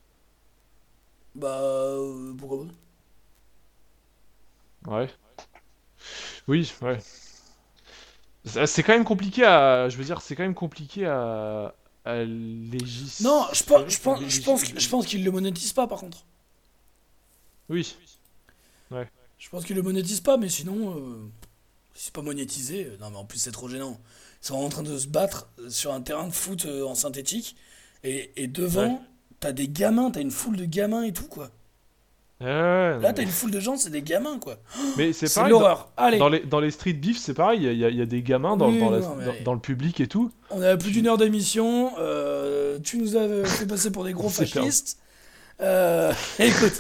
[1.36, 2.66] bah, euh, pourquoi
[4.84, 5.10] pas Ouais.
[6.48, 7.00] Oui, ouais.
[8.46, 9.90] Ça- C'est quand même compliqué à.
[9.90, 11.74] Je veux dire, c'est quand même compliqué à.
[12.06, 13.22] à légis.
[13.22, 16.26] Non, je pense, je pense, je pense, je pense qu'ils le monétisent pas, par contre.
[17.70, 17.96] Oui.
[19.40, 21.30] Je pense qu'ils le monétisent pas, mais sinon, euh,
[21.94, 24.00] c'est pas monétisé, euh, non, mais en plus, c'est trop gênant.
[24.42, 27.56] Ils sont en train de se battre sur un terrain de foot euh, en synthétique,
[28.04, 29.00] et, et devant, Ouais.
[29.40, 31.50] t'as des gamins, t'as une foule de gamins et tout, quoi.
[32.42, 34.58] Là, t'as une foule de gens, c'est des gamins, quoi.
[34.98, 35.52] Mais c'est pareil.
[35.54, 35.92] dans- l'horreur.
[35.96, 38.02] Allez, Dans les, dans les street beef, c'est pareil, il y, y a- il y
[38.02, 40.30] a des gamins dans, Oui, dans, la- mais- dans- le public et tout.
[40.50, 44.28] on a plus d'une heure d'émission, euh, tu nous as fait passer pour des gros
[44.30, 44.98] fascistes.
[45.62, 46.74] Euh, écoute,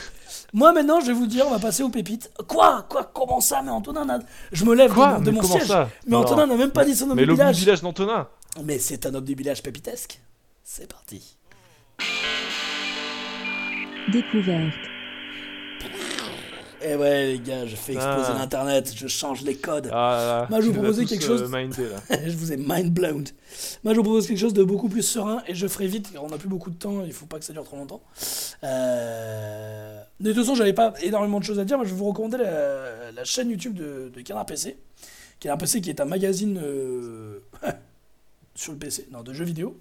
[0.53, 2.31] moi maintenant, je vais vous dire, on va passer aux pépites.
[2.47, 2.85] Quoi?
[2.89, 3.09] Quoi?
[3.13, 3.61] Comment ça?
[3.63, 4.19] Mais Antonin, n'a-
[4.51, 5.13] je me lève de Quoi?
[5.13, 5.67] mon- de, Mais mon comment siège.
[5.67, 5.89] ça?
[6.05, 6.19] Mais Non.
[6.23, 7.57] Antonin n'a même pas dit son nom Mais du village.
[7.59, 8.27] village d'Antonin
[8.63, 10.19] Mais c'est un homme du village pépitesque.
[10.63, 11.37] C'est parti.
[14.11, 14.73] Découverte.
[16.85, 18.37] Eh ouais, les gars, je fais exploser Ah.
[18.39, 19.89] l'internet, je change les codes.
[19.91, 22.17] Ah là là, Moi, je vous tous, quelque euh, chose- mindé, là.
[22.27, 23.23] je vous ai mind blown.
[23.83, 26.27] Moi, je vous propose quelque chose de beaucoup plus serein et je ferai vite on
[26.27, 27.03] n'a plus beaucoup de temps.
[27.05, 28.01] Il faut pas que ça dure trop longtemps.
[28.63, 30.01] Euh...
[30.19, 31.77] De toute façon, j'avais pas énormément de choses à dire.
[31.77, 34.77] Moi, je vais vous recommander la, la chaîne YouTube de, de Canard PC.
[35.39, 37.39] Canard PC qui est un magazine euh,
[38.55, 39.77] sur le PC, non, de jeux vidéo.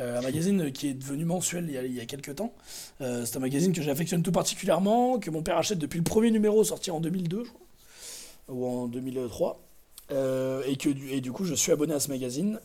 [0.00, 2.54] Euh, un magazine qui est devenu mensuel il y a, il y a quelques temps.
[3.00, 6.30] Euh, c'est un magazine que j'affectionne tout particulièrement, que mon père achète depuis le premier
[6.30, 7.66] numéro sorti en 2002, je crois,
[8.48, 9.60] ou en 2003.
[10.10, 12.58] Euh, et que et du coup je suis abonné à ce magazine.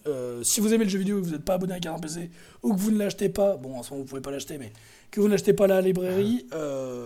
[0.43, 2.29] Si vous aimez le jeu vidéo et que vous n'êtes pas abonné à Canard PC
[2.63, 4.73] ou que vous ne l'achetez pas, bon en ce moment vous pouvez pas l'acheter, mais
[5.11, 6.45] que vous ne l'achetez pas à la librairie,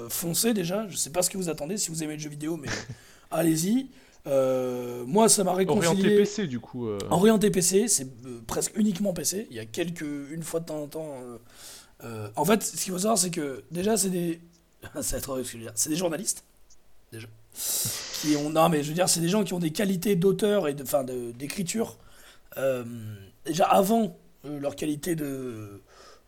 [0.09, 0.88] foncez déjà.
[0.88, 2.69] Je sais pas ce que vous attendez si vous aimez le jeu vidéo, mais
[3.32, 3.89] allez-y.
[4.28, 6.17] Euh, moi ça m'a Orienté réconcilié.
[6.17, 6.88] PC, du coup.
[6.88, 6.99] euh.
[7.09, 9.47] Orienté PC, c'est euh, presque uniquement PC.
[9.49, 10.01] Il y a quelques,
[10.32, 11.17] une fois de temps en temps.
[12.03, 14.39] euh, en fait, ce qu'il faut savoir, c'est que déjà, c'est des.
[15.28, 15.72] horrible ce.
[15.76, 16.43] C'est des journalistes,
[17.11, 17.28] déjà.
[18.22, 18.49] Qui ont.
[18.51, 20.84] Non, mais je veux dire, c'est des gens qui ont des qualités d'auteur et de,
[20.84, 21.97] enfin, d'écriture.
[23.45, 25.82] déjà avant leur qualité de,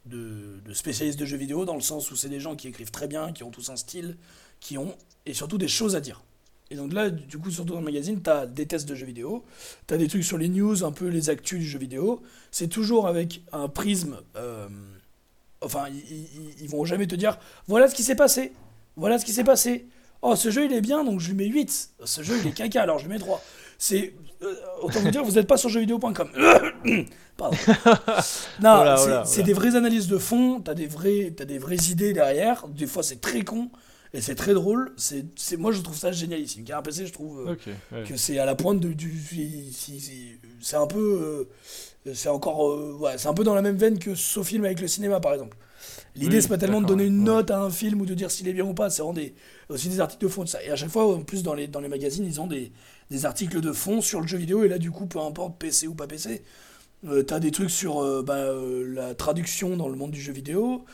[0.05, 2.91] de, de spécialistes de jeux vidéo, dans le sens où c'est des gens qui écrivent
[2.91, 4.17] très bien, qui ont tous un style,
[4.59, 6.23] qui ont, et surtout des choses à dire.
[6.73, 9.05] Et donc là, du coup, surtout dans le magazine, tu as des tests de jeux
[9.05, 9.43] vidéo,
[9.87, 12.23] tu as des trucs sur les news, un peu les actus du jeu vidéo.
[12.49, 14.17] C'est toujours avec un prisme.
[14.35, 14.67] euh,
[15.61, 15.85] enfin,
[16.59, 18.53] ils, vont jamais te dire voilà ce qui s'est passé,
[18.95, 19.85] voilà ce qui s'est passé.
[20.23, 21.89] Oh, ce jeu il est bien, donc je lui mets 8.
[22.05, 23.39] Ce jeu il est caca, alors je lui mets 3.
[23.77, 24.15] C'est.
[24.41, 26.29] euh, autant vous dire, vous n'êtes pas sur jeuxvideo.com.
[27.37, 27.57] Pardon.
[27.67, 29.43] Non, Voilà, c'est voilà, c'est voilà.
[29.45, 30.87] des vraies analyses de fond, t'as des,
[31.35, 32.67] t'as des vraies idées derrière.
[32.67, 33.69] Des fois c'est très con
[34.13, 34.93] et c'est très drôle.
[34.97, 36.63] C'est, c'est, moi je trouve ça génialissime.
[36.63, 37.55] Car un PC, je trouve euh,
[37.91, 38.03] ouais.
[38.03, 39.11] que c'est à la pointe de, du.
[39.71, 41.47] si- C'est un peu.
[42.05, 42.67] euh, c'est encore.
[42.69, 45.19] euh, ouais, c'est un peu dans la même veine que ce film avec le cinéma
[45.19, 45.57] par exemple.
[46.15, 47.25] L'idée Oui, c'est pas tellement de donner une ouais.
[47.25, 49.33] note à un film ou de dire s'il est bien ou pas, c'est vraiment des,
[49.69, 50.63] aussi des articles de fond de ça.
[50.63, 52.71] Et à chaque fois, en plus dans les, dans les magazines, ils ont des,
[53.09, 54.63] des articles de fond sur le jeu vidéo.
[54.63, 56.43] Et là, du coup, peu importe PC ou pas PC,
[57.07, 60.31] euh, t'as des trucs sur euh, bah, euh, la traduction dans le monde du jeu
[60.33, 60.85] vidéo,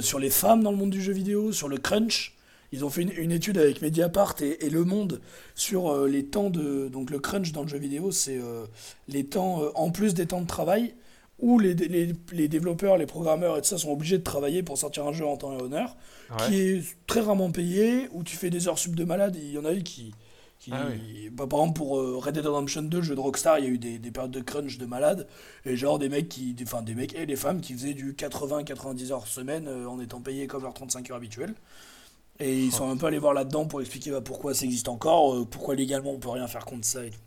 [0.00, 2.34] sur les femmes dans le monde du jeu vidéo, sur le crunch.
[2.72, 5.20] Ils ont fait une, une étude avec Mediapart et, et Le Monde
[5.54, 6.88] sur euh, les temps de.
[6.88, 8.64] Donc le crunch dans le jeu vidéo, c'est euh,
[9.08, 10.94] les temps, euh, en plus des temps de travail,
[11.38, 14.78] où les, les, les développeurs, les programmeurs et tout ça sont obligés de travailler pour
[14.78, 15.96] sortir un jeu en temps et honneur,
[16.30, 16.46] Ouais.
[16.46, 19.36] qui est très rarement payé, où tu fais des heures sub de malade.
[19.36, 20.14] Il y en a eu qui.
[20.58, 20.86] qui Ah
[21.30, 23.68] bah, par exemple, pour euh, Red Dead Redemption 2, le jeu de Rockstar, il y
[23.68, 25.26] a eu des, des périodes de crunch de malade,
[25.66, 26.54] et genre des mecs qui.
[26.54, 30.00] des- Enfin, des mecs et des femmes qui faisaient du 80-90 heures semaine euh, en
[30.00, 31.52] étant payés comme leurs 35 heures habituelles.
[32.40, 35.34] Et ils sont un peu allés voir là-dedans pour expliquer bah, pourquoi ça existe encore,
[35.34, 37.18] euh, pourquoi légalement on peut rien faire contre ça et tout.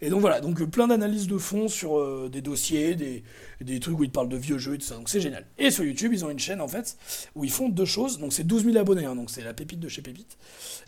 [0.00, 3.22] Et donc voilà, donc euh, plein d'analyses de fond sur euh, des dossiers, des,
[3.60, 5.46] des trucs où ils parlent de vieux jeux et tout ça, donc c'est génial.
[5.56, 6.96] Et sur YouTube, ils ont une chaîne en fait
[7.34, 9.80] où ils font deux choses, donc c'est 12 000 abonnés, hein, donc c'est la pépite
[9.80, 10.36] de chez Pépite.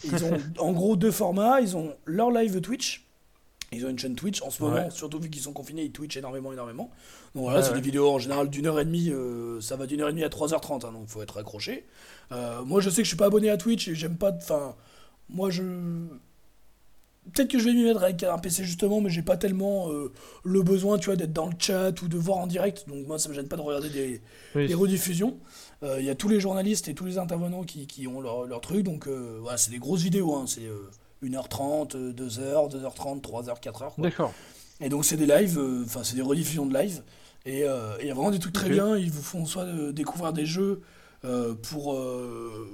[0.05, 3.06] Et ils ont en gros deux formats, ils ont leur live Twitch,
[3.73, 4.91] ils ont une chaîne Twitch en ce moment, Ouais.
[4.91, 6.91] surtout vu qu'ils sont confinés, ils Twitch énormément, énormément.
[7.35, 7.77] Donc voilà, Ouais, c'est ouais.
[7.77, 10.25] des vidéos en général d'une heure et demie, euh, ça va d'une heure et demie
[10.25, 11.85] à 3h30, hein, donc faut être accroché.
[12.33, 14.33] Euh, moi je sais que je suis pas abonné à Twitch et j'aime pas.
[14.33, 14.75] Enfin,
[15.29, 15.63] moi je.
[17.35, 20.13] Peut-être que je vais m'y mettre avec un PC justement, mais j'ai pas tellement euh,
[20.45, 22.85] le besoin, tu vois, d'être dans le chat ou de voir en direct.
[22.89, 24.21] Donc moi ça me gêne pas de regarder des,
[24.55, 24.69] Oui.
[24.69, 25.37] des rediffusions.
[25.83, 28.61] Il y a tous les journalistes et tous les intervenants qui, qui ont leur, leur
[28.61, 30.63] truc, donc voilà, c'est des grosses vidéos, hein, c'est
[31.29, 33.73] 1h30, euh, 2h, 2h30, 3h, 4h.
[33.73, 33.93] Quoi.
[33.99, 34.33] D'accord.
[34.81, 37.03] Et donc c'est des lives, euh, enfin c'est des rediffusions de live.
[37.45, 38.97] Et euh, et il y a vraiment des trucs très bien.
[38.97, 40.83] Ils vous font soit euh, découvrir des jeux
[41.63, 41.95] pour,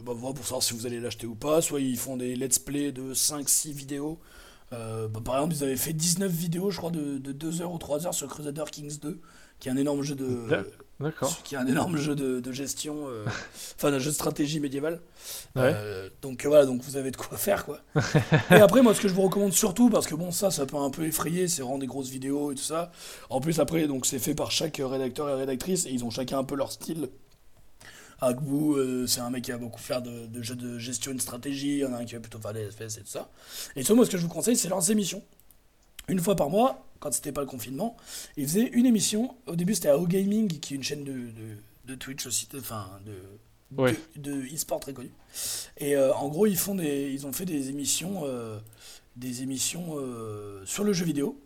[0.04, 2.58] bah, voilà, pour savoir si vous allez l'acheter ou pas, soit ils font des let's
[2.58, 4.18] play de 5-6 vidéos.
[4.70, 8.12] Bah, par exemple, ils avaient fait 19 vidéos, je crois, de, de 2h ou 3h
[8.12, 9.18] sur Crusader Kings 2,
[9.58, 10.66] qui est un énorme jeu de,
[11.02, 11.42] D'accord.
[11.42, 13.24] qui est un énorme jeu de, de gestion, euh,
[13.76, 15.00] enfin un jeu de stratégie médiévale.
[15.56, 15.72] Ouais.
[15.74, 17.80] Euh, donc euh, voilà, donc vous avez de quoi faire quoi.
[18.50, 20.76] et après moi ce que je vous recommande surtout, parce que bon ça ça peut
[20.76, 22.92] un peu effrayer, c'est vraiment des grosses vidéos et tout ça.
[23.30, 26.38] En plus après donc c'est fait par chaque rédacteur et rédactrice et ils ont chacun
[26.38, 27.08] un peu leur style.
[28.20, 31.14] Agbu, euh, c'est un mec qui va beaucoup faire de, de jeux de gestion et
[31.14, 33.08] de stratégie, il y en a un qui va plutôt faire des FPS et tout
[33.08, 33.28] ça.
[33.74, 35.22] Et sur moi ce que je vous conseille c'est leurs émissions.
[36.08, 37.96] Une fois par mois, quand c'était pas le confinement,
[38.36, 39.34] ils faisaient une émission.
[39.46, 42.48] Au début, c'était à O Gaming, qui est une chaîne de, de, de Twitch aussi,
[42.56, 43.12] enfin de,
[43.76, 43.96] Ouais.
[44.16, 45.10] de, e-sport très connue.
[45.78, 48.58] Et euh, en gros, ils font des, ils ont fait des émissions, euh,
[49.16, 51.40] des émissions euh, sur le jeu vidéo,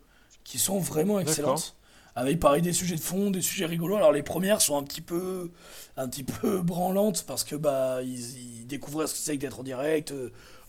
[0.44, 1.74] qui sont vraiment excellentes.
[2.16, 3.96] Avec pareil des sujets de fond, des sujets rigolos.
[3.96, 5.50] Alors les premières sont un petit peu,
[5.96, 9.60] un petit peu branlantes parce que bah ils, ils découvraient ce que c'est que d'être
[9.60, 10.14] en direct,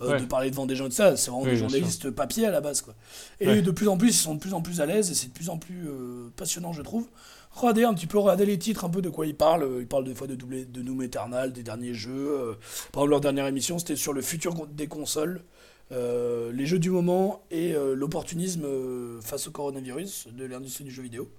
[0.01, 0.19] euh, Ouais.
[0.21, 1.15] de parler devant des gens tout ça.
[1.17, 2.93] C'est vraiment Oui, des journalistes papier à la base quoi.
[3.39, 3.61] Et Ouais.
[3.61, 5.33] de plus en plus, ils sont de plus en plus à l'aise et c'est de
[5.33, 7.07] plus en plus euh, passionnant, je trouve.
[7.51, 9.63] Regardez un petit peu, regardez les titres, un peu de quoi ils parlent.
[9.63, 12.55] Euh, Ils parlent des fois de, doublé, de Doom Eternal, des derniers jeux.
[12.91, 15.41] Par exemple, leur dernière émission, c'était sur le futur des consoles,
[15.91, 20.91] euh, les jeux du moment et euh, l'opportunisme euh, face au coronavirus de l'industrie du
[20.91, 21.29] jeu vidéo.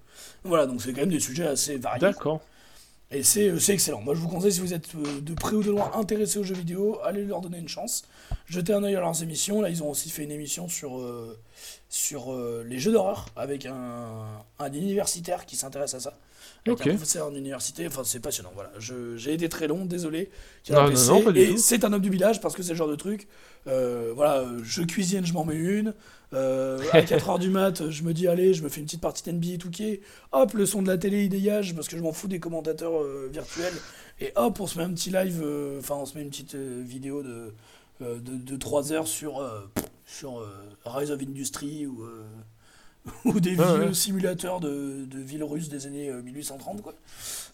[0.43, 2.01] Voilà, donc c'est quand même des sujets assez variés.
[2.01, 2.41] D'accord.
[3.11, 4.01] Et c'est euh, c'est excellent.
[4.01, 6.43] Moi, je vous conseille, si vous êtes euh, de près ou de loin intéressé aux
[6.43, 8.03] jeux vidéo, allez leur donner une chance.
[8.45, 9.61] Jetez un œil à leurs émissions.
[9.61, 15.45] Là, ils ont aussi fait une émission sur, euh, les jeux d'horreur avec un universitaire
[15.47, 16.13] qui s'intéresse à ça.
[16.65, 16.87] Avec Ok.
[16.87, 17.87] un professeur en université.
[17.87, 18.51] Enfin, c'est passionnant.
[18.53, 18.71] Voilà.
[18.79, 20.29] J'ai été très long, désolé.
[20.69, 22.95] Non, non, non, et c'est un homme du village parce que c'est le genre de
[22.95, 23.27] truc.
[23.67, 25.93] euh, voilà, je cuisine, je m'en mets une.
[26.33, 29.23] Euh, à 4h du mat, je me dis, allez, je me fais une petite partie
[29.23, 29.99] de NBA 2K.
[30.31, 33.01] Hop, le son de la télé, il dégage parce que je m'en fous des commentateurs
[33.01, 33.73] euh, virtuels.
[34.19, 35.43] Et hop, on se met un petit live,
[35.79, 37.53] enfin, on se met une petite vidéo de,
[38.01, 39.41] de, de 3 heures sur,
[40.05, 40.45] sur
[40.85, 42.03] Rise of Industry ou,
[43.25, 43.93] ou des vieux ouais.
[43.93, 46.93] simulateurs de, de villes russes des années euh, 1830, quoi.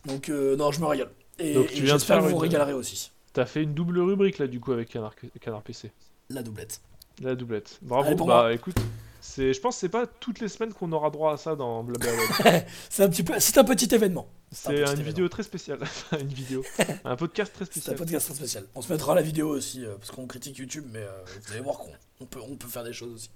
[0.05, 1.09] Donc, euh, non, je me régale.
[1.39, 3.11] Et, Donc, tu et j'espère que vous une- régalerez aussi.
[3.33, 5.91] T'as fait une double rubrique là du coup avec Canard, Canard PC.
[6.29, 6.79] La doublette.
[7.21, 7.79] La doublette.
[7.81, 8.07] Bravo.
[8.07, 8.53] Allez, bah moi.
[8.53, 8.75] écoute,
[9.25, 11.83] C'est, je pense que c'est pas toutes les semaines qu'on aura droit à ça dans
[11.83, 12.11] Blabla
[12.89, 14.27] c'est un petit peu, c'est un petit événement.
[14.51, 15.79] C'est une vidéo très spéciale,
[16.19, 16.63] une vidéo,
[17.03, 17.83] un podcast très spécial.
[17.83, 18.65] C'est un podcast très spécial.
[18.75, 21.61] On se mettra la vidéo aussi euh, parce qu'on critique YouTube, mais euh, vous allez
[21.61, 23.29] voir qu'on peut, on peut faire des choses aussi.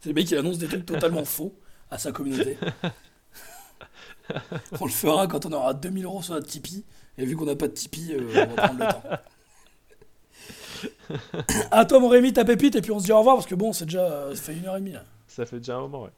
[0.00, 1.54] c'est le mec qui annonce des trucs totalement faux
[1.88, 2.58] à sa communauté.
[4.80, 6.84] on le fera quand on aura 2000 euros sur notre Tipeee.
[7.16, 9.02] Et vu qu'on n'a pas de Tipeee, euh, on va prendre le temps.
[11.70, 13.54] à toi, mon Rémi, ta pépite, et puis on se dit au revoir parce que
[13.54, 15.04] bon, c'est déjà, ça fait une heure et demie là.
[15.38, 16.10] Ça fait déjà un moment, ouais.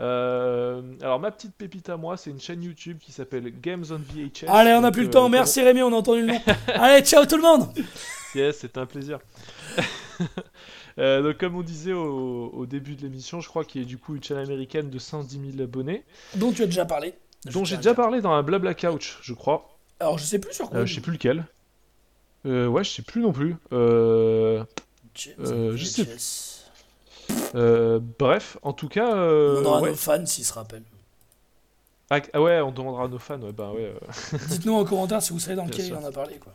[0.00, 3.96] Euh, alors ma petite pépite à moi, c'est une chaîne YouTube qui s'appelle Games on
[3.96, 4.48] VHS.
[4.48, 5.30] Allez, on n'a plus le temps.
[5.30, 6.40] Merci Rémi, on a entendu le nom.
[6.74, 7.70] Allez, ciao tout le monde.
[8.34, 9.18] Yes, c'est un plaisir.
[10.98, 13.96] Euh, donc comme on disait au, début de l'émission, je crois qu'il y a du
[13.96, 16.02] coup une chaîne américaine de 110 000 abonnés.
[16.34, 17.14] Dont tu as déjà parlé.
[17.46, 19.78] Dont j'ai déjà parlé dans un Blabla Couch, je crois.
[20.00, 20.80] Alors je sais plus sur quoi.
[20.80, 21.46] Euh, je sais plus lequel.
[22.44, 23.56] ouais, je sais plus non plus.
[23.72, 24.62] Euh,
[25.14, 26.49] je sais.
[27.54, 29.14] Euh, bref, en tout cas.
[29.14, 30.84] Euh, on demandera à nos fans s'ils se rappellent.
[32.10, 33.40] Ah, ah, ouais, on demandera à nos fans.
[33.40, 33.94] Ouais, bah ouais.
[33.94, 34.38] Euh.
[34.48, 36.54] Dites-nous en commentaire si vous savez dans lequel il en a parlé, quoi.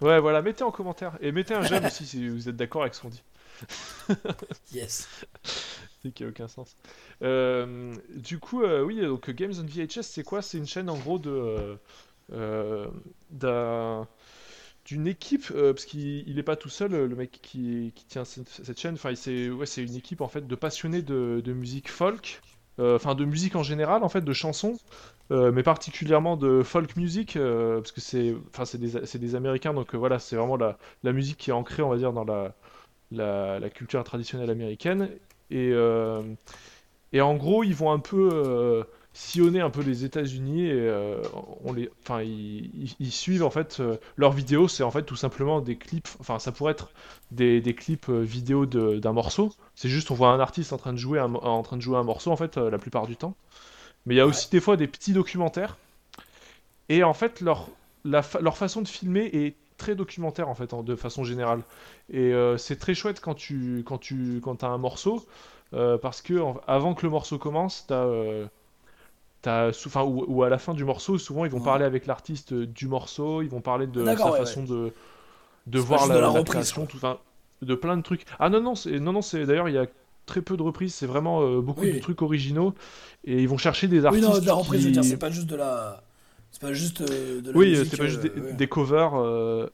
[0.00, 1.18] Ouais, voilà, mettez en commentaire.
[1.20, 3.22] Et mettez un j'aime aussi si vous êtes d'accord avec ce qu'on dit.
[4.72, 5.08] yes.
[6.02, 6.76] C'est qui a aucun sens.
[7.20, 10.42] du coup, oui, donc Games on VHS, c'est quoi?
[10.42, 11.76] C'est une chaîne en gros de.
[13.30, 14.06] d'un
[14.88, 18.94] d'une équipe, euh, parce qu'il n'est pas tout seul, le mec qui, tient cette, chaîne.
[18.94, 22.40] Enfin, c'est ouais, une équipe en fait de passionnés de, musique folk,
[22.78, 24.78] euh, enfin de musique en général, en fait, de chansons,
[25.30, 29.94] euh, mais particulièrement de folk music, parce que c'est, enfin, c'est des, des, Américains, donc
[29.94, 32.54] voilà, c'est vraiment la, la, musique qui est ancrée, on va dire, dans la,
[33.12, 35.10] la, la culture traditionnelle américaine.
[35.50, 35.74] Et,
[37.12, 38.86] et en gros, ils vont un peu
[39.18, 41.20] sillonner un peu les États-Unis et euh,
[41.64, 45.60] on les, enfin ils, suivent en fait euh, leurs vidéos, c'est en fait tout simplement
[45.60, 46.92] des clips, enfin ça pourrait être
[47.32, 49.52] des, des clips euh, vidéo d'un morceau.
[49.74, 51.98] C'est juste on voit un artiste en train de jouer un, en train de jouer
[51.98, 53.34] un morceau en fait la plupart du temps.
[54.06, 55.76] Mais il y a aussi des fois des petits documentaires
[56.88, 57.68] et en fait leur
[58.04, 61.62] la, leur façon de filmer est très documentaire en fait de façon générale
[62.12, 65.26] et c'est très chouette quand tu quand tu quand as un morceau
[65.72, 68.06] parce que avant que le morceau commence t'as
[69.46, 73.42] Enfin, ou, à la fin du morceau, souvent ils vont parler avec l'artiste du morceau,
[73.42, 74.92] ils vont parler de sa façon de,
[75.66, 76.98] de voir la, la, création, tout,
[77.62, 78.24] de plein de trucs.
[78.38, 79.86] Ah non, non, c'est, non, non, d'ailleurs, il y a
[80.26, 82.74] très peu de reprises, c'est vraiment euh, beaucoup de trucs originaux,
[83.24, 84.24] et ils vont chercher des artistes.
[84.24, 86.02] Oui, non, de la reprise, c'est pas juste de la.
[86.50, 89.12] C'est pas juste euh, de la Oui, c'est pas juste des, euh, covers.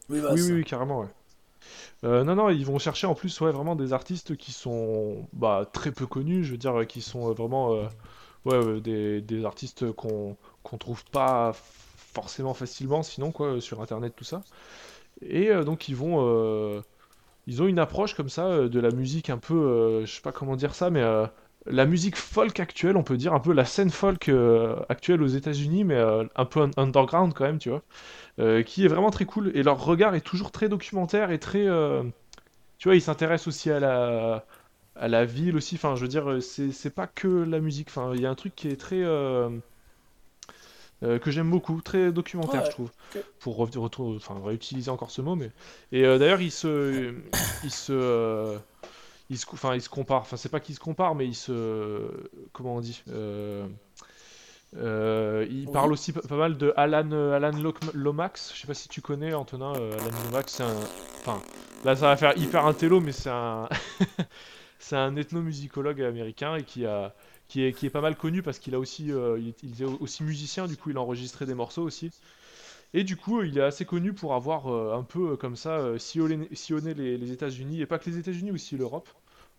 [0.08, 2.24] Oui, oui, oui, carrément, ouais.
[2.24, 5.92] non, non, ils vont chercher en plus ouais, vraiment des artistes qui sont bah, très
[5.92, 7.88] peu connus, je veux dire, qui sont vraiment
[8.44, 11.52] ouais, des, des, artistes qu'on qu'on trouve pas
[12.14, 14.42] forcément facilement sinon quoi sur internet tout ça.
[15.22, 16.80] Et euh, donc ils vont euh,
[17.46, 20.32] ils ont une approche comme ça euh, de la musique un peu je sais pas
[20.32, 21.02] comment dire ça mais
[21.66, 24.30] la musique folk actuelle on peut dire un peu la scène folk
[24.88, 25.98] actuelle aux États-Unis mais
[26.36, 27.82] un peu underground quand même tu vois.
[28.64, 31.66] Qui est vraiment très cool et leur regard est toujours très documentaire et très
[32.78, 34.44] tu vois ils s'intéressent aussi à la
[34.96, 35.76] à la ville aussi.
[35.76, 37.88] Enfin, je veux dire, c'est pas que la musique.
[37.88, 39.02] Enfin, il y a un truc qui est très.
[39.02, 39.50] Euh,
[41.02, 42.90] euh, que j'aime beaucoup, très documentaire, je trouve.
[43.40, 45.50] Pour retour, enfin, réutiliser encore ce mot, mais.
[45.92, 47.14] Et euh, d'ailleurs, il se.
[47.64, 48.58] il se.
[49.30, 50.20] il se, enfin, il se compare.
[50.22, 52.08] Enfin, c'est pas qu'il se compare, mais il se.
[52.52, 53.02] Comment on dit
[54.76, 57.52] il parle aussi pas, mal de Alan, Alan
[57.92, 58.52] Lomax.
[58.54, 59.72] Je sais pas si tu connais, Antonin.
[59.72, 60.76] Alan Lomax, c'est un.
[61.20, 61.42] Enfin,
[61.84, 63.68] là, ça va faire hyper intello, mais c'est un.
[64.84, 67.14] c'est un ethnomusicologue américain et qui, a,
[67.48, 70.22] qui, est, qui est pas mal connu parce qu'il a aussi, euh, il, est aussi
[70.22, 72.10] musicien, du coup il a enregistré des morceaux aussi.
[72.92, 75.98] Et du coup, il est assez connu pour avoir euh, un peu euh, comme ça
[75.98, 76.48] sillonné,
[76.94, 79.08] les, les États-Unis, et pas que les États-Unis, aussi l'Europe,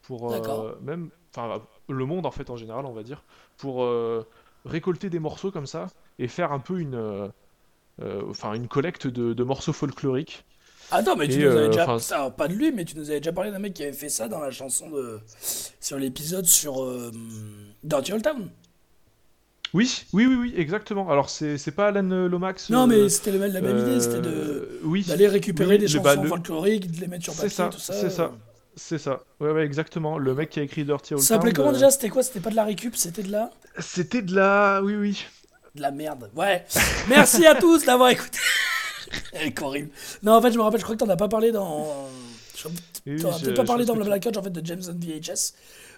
[0.03, 0.31] pour
[0.83, 3.23] même, enfin le monde en fait en général, on va dire,
[3.57, 3.83] pour
[4.63, 5.87] récolter des morceaux comme ça
[6.19, 7.31] et faire un peu une,
[8.29, 10.45] enfin une collecte de, de morceaux folkloriques.
[10.91, 12.29] Ah non, mais tu nous avais euh, déjà.
[12.29, 14.27] pas de lui, mais tu nous avais déjà parlé d'un mec qui avait fait ça
[14.27, 15.19] dans la chanson de.
[15.79, 16.83] Sur l'épisode sur.
[16.83, 17.11] Euh...
[17.83, 18.49] Dirty Old Town.
[19.73, 21.09] Oui, oui, oui, oui, exactement.
[21.09, 22.69] Alors, c'est pas Alan Lomax.
[22.69, 24.21] Non, mais euh, c'était la même idée, c'était
[24.83, 27.93] oui, d'aller récupérer des chansons folkloriques, de les mettre sur papier, ça, tout ça.
[27.93, 28.31] C'est ça.
[28.77, 29.21] C'est ça.
[29.39, 30.17] Ouais, ouais, exactement.
[30.17, 31.27] Le mec qui a écrit Dirty Old Town.
[31.27, 31.91] Ça s'appelait comment euh, déjà?
[31.91, 32.23] C'était quoi?
[32.23, 33.51] C'était pas de la récup, c'était de la.
[33.79, 34.81] C'était de la.
[34.83, 35.25] Oui, oui.
[35.75, 36.29] De la merde.
[36.35, 36.65] Ouais.
[37.09, 38.39] Merci à tous d'avoir écouté.
[39.33, 39.89] Elle est horrible.
[40.23, 42.07] Non, en fait, je me rappelle, je crois que t'en as pas parlé dans.
[42.63, 45.53] T'en as peut-être pas parlé dans Black Couch en fait de James on VHS.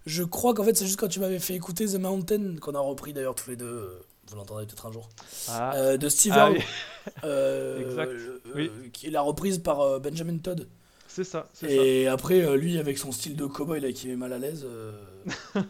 [0.05, 2.79] Je crois qu'en fait, c'est juste quand tu m'avais fait écouter The Mountain, qu'on a
[2.79, 4.01] repris d'ailleurs tous les deux.
[4.29, 5.07] Vous l'entendrez peut-être un jour.
[5.47, 5.75] Ah.
[5.75, 6.51] Euh, de Steve ah,
[7.23, 8.11] euh, exact.
[8.55, 10.67] Euh, qui est la reprise par Benjamin Todd.
[11.17, 14.15] C'est ça, c'est Et après, euh, lui, avec son style de cowboy là, qui met
[14.15, 14.91] mal à l'aise, euh,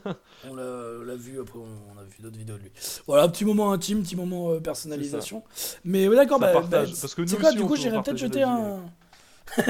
[0.50, 2.72] on l'a vu, après on a vu d'autres vidéos de lui.
[3.08, 5.46] Voilà, petit moment intime, petit moment euh, personnalisation.
[5.86, 7.80] Mais ouais, d'accord, bah, partage, bah, parce que nous c'est quoi, aussi, du coup, peut
[7.80, 8.82] j'irais peut-être jeter un...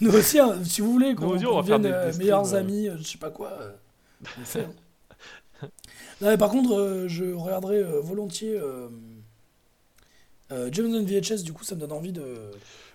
[0.00, 3.58] Nous aussi, hein, si vous voulez, qu'on devienne euh, meilleurs amis, je sais pas quoi,
[4.36, 4.60] on le fait.
[5.62, 5.68] hein.
[6.20, 8.60] Non, mais par contre, je regarderai volontiers
[10.70, 12.52] James VHS, du coup, ça me donne envie de...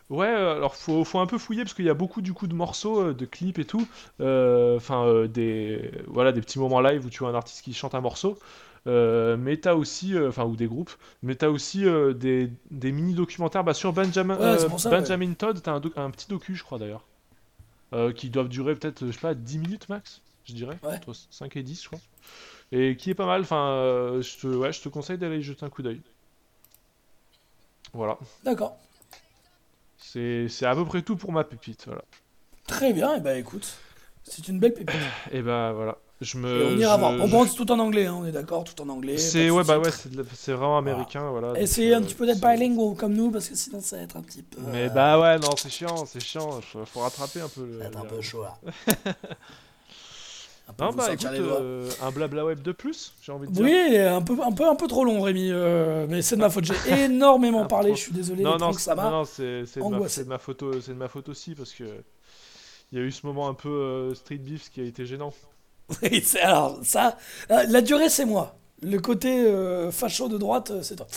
[0.10, 2.45] Ouais, euh, alors faut, faut un peu fouiller parce qu'il y a beaucoup du coup
[2.48, 3.88] de morceaux, euh, de clips et tout.
[4.22, 7.73] Euh, Enfin, euh, des voilà des petits moments live où tu vois un artiste qui
[7.73, 8.38] chante un morceau.
[8.88, 10.91] Euh, mais t'as aussi, euh, enfin ou des groupes,
[11.23, 13.64] mais t'as aussi des, des mini documentaires.
[13.64, 14.99] Bah, sur Benjamin, Ouais, c'est pour ça, ouais.
[14.99, 17.03] Benjamin Todd, t'as un, un petit docu, je crois d'ailleurs,
[18.15, 20.95] qui doivent durer peut-être, je sais pas, 10 minutes max, je dirais, Ouais.
[20.98, 21.99] entre 5 et 10, je crois.
[22.72, 23.41] Et qui est pas mal.
[23.41, 26.02] Enfin, je te, ouais, je te conseille d'aller jeter un coup d'œil.
[27.94, 28.18] Voilà.
[28.44, 28.77] D'accord.
[30.14, 32.03] C'est à peu près tout pour ma pépite, voilà.
[32.68, 33.76] Très bien, et bah écoute,
[34.23, 34.95] c'est une belle pépite.
[35.32, 36.61] Et bah voilà, je me.
[36.61, 37.11] Et on ira je- voir.
[37.14, 39.18] On je- pense tout en anglais, hein, on est d'accord, tout en anglais.
[39.18, 39.90] C'est ouais bah ouais,
[40.34, 41.60] c'est vraiment américain, voilà.
[41.60, 44.03] Essayez donc, un euh, petit peu d'être bilingual comme nous, parce que sinon ça va
[44.03, 44.61] être un petit peu.
[44.72, 46.60] Mais euh, bah ouais, non, c'est chiant, c'est chiant.
[46.61, 47.65] Faut, faut rattraper un peu.
[47.65, 47.73] Le...
[47.73, 48.57] ça va être un peu chaud là.
[50.68, 53.54] Un peu Non vous bah écoute, euh, un blabla web de plus, j'ai envie de
[53.54, 53.64] dire.
[53.64, 55.50] Oui, un peu, un peu, un peu trop long, Rémi.
[55.52, 56.66] euh, mais c'est de ma faute.
[56.66, 56.74] J'ai
[57.06, 57.92] énormément parlé.
[57.94, 58.42] Je suis désolé.
[58.44, 59.10] Non non, ça c'est- non, m'a.
[59.12, 60.16] non, c'est c'est de, ma- angoissé.
[60.16, 61.84] c'est de ma photo, c'est de ma faute aussi parce que
[62.92, 65.34] il y a eu ce moment un peu euh, street beef qui a été gênant.
[66.02, 67.16] Oui, alors ça,
[67.50, 68.56] la durée c'est moi.
[68.81, 71.07] Le côté euh, facho de droite, euh, c'est toi.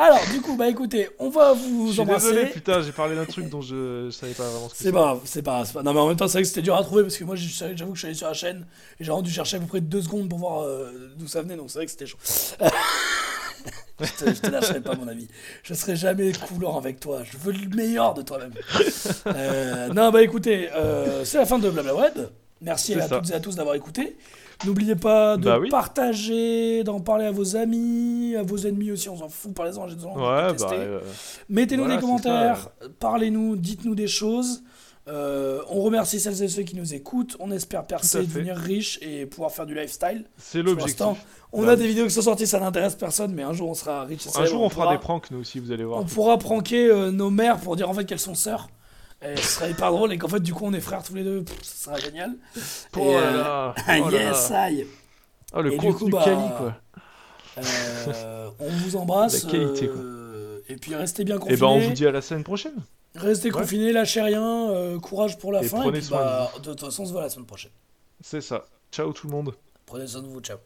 [0.00, 2.30] Alors, du coup, bah écoutez, on va Je vous suis embrasser.
[2.32, 4.92] désolé, putain, j'ai parlé d'un truc dont je, je savais pas vraiment ce que C'est
[4.92, 6.82] pas c'est pas pas- Non, mais en même temps, c'est vrai que c'était dur à
[6.82, 8.66] trouver parce que moi, j'avoue que je suis allé sur la chaîne
[8.98, 11.56] et j'ai rendu chercher à peu près deux secondes pour voir euh, d'où ça venait,
[11.56, 12.18] donc c'est vrai que c'était chaud.
[14.00, 15.28] je, te, je te lâcherai pas, mon ami.
[15.62, 17.22] Je serai jamais coulant avec toi.
[17.24, 18.52] Je veux le meilleur de toi-même.
[19.28, 20.68] Euh, non, bah écoutez,
[21.24, 22.18] c'est la fin de Blabla Web.
[22.60, 23.18] Merci à ça.
[23.20, 24.16] toutes et à tous d'avoir écouté.
[24.66, 25.68] N'oubliez pas de Bah oui.
[25.68, 29.94] partager, d'en parler à vos amis, à vos ennemis aussi, on s'en fout, parlez-en, j'ai
[29.96, 30.70] besoin Ouais, bah.
[30.72, 31.00] euh,
[31.48, 32.68] Mettez-nous Voilà, des commentaires,
[33.00, 34.62] parlez-nous, dites-nous des choses.
[35.06, 37.36] Euh, on remercie celles et ceux qui nous écoutent.
[37.38, 40.24] On espère percer, devenir riche et pouvoir faire du lifestyle.
[40.38, 41.04] c'est l'objectif.
[41.52, 43.74] on Bah a des vidéos qui sont sorties, ça n'intéresse personne, mais un jour on
[43.74, 44.26] sera riche.
[44.26, 46.00] et Un jour, on fera pourra- des pranks, nous aussi, vous allez voir.
[46.00, 48.68] On pourra pranker euh, nos mères pour dire en fait qu'elles sont sœurs.
[49.26, 51.24] Et ce serait hyper drôle et qu'en fait du coup on est frères tous les
[51.24, 51.42] deux.
[51.44, 52.34] Pff, ça sera génial.
[52.96, 53.74] Oh Et, là euh, là,
[54.06, 54.86] oh yes, aïe.
[55.54, 56.24] Oh, le Et du coup, bah,
[56.58, 56.74] quoi.
[57.58, 59.44] Euh, on vous embrasse.
[59.44, 59.96] La qualité, quoi.
[59.98, 61.56] euh, et puis restez bien Et confinés.
[61.60, 62.74] ben, on vous dit à la semaine prochaine.
[63.14, 63.60] Restez Ouais.
[63.60, 65.80] confinés, lâchez rien, courage pour la Et fin.
[65.80, 67.70] prenez et puis, soin de bah, de toute façon, on se voit la semaine prochaine.
[68.20, 68.64] C'est ça.
[68.90, 69.54] Ciao tout le monde.
[69.86, 70.58] Prenez soin de vous, ciao.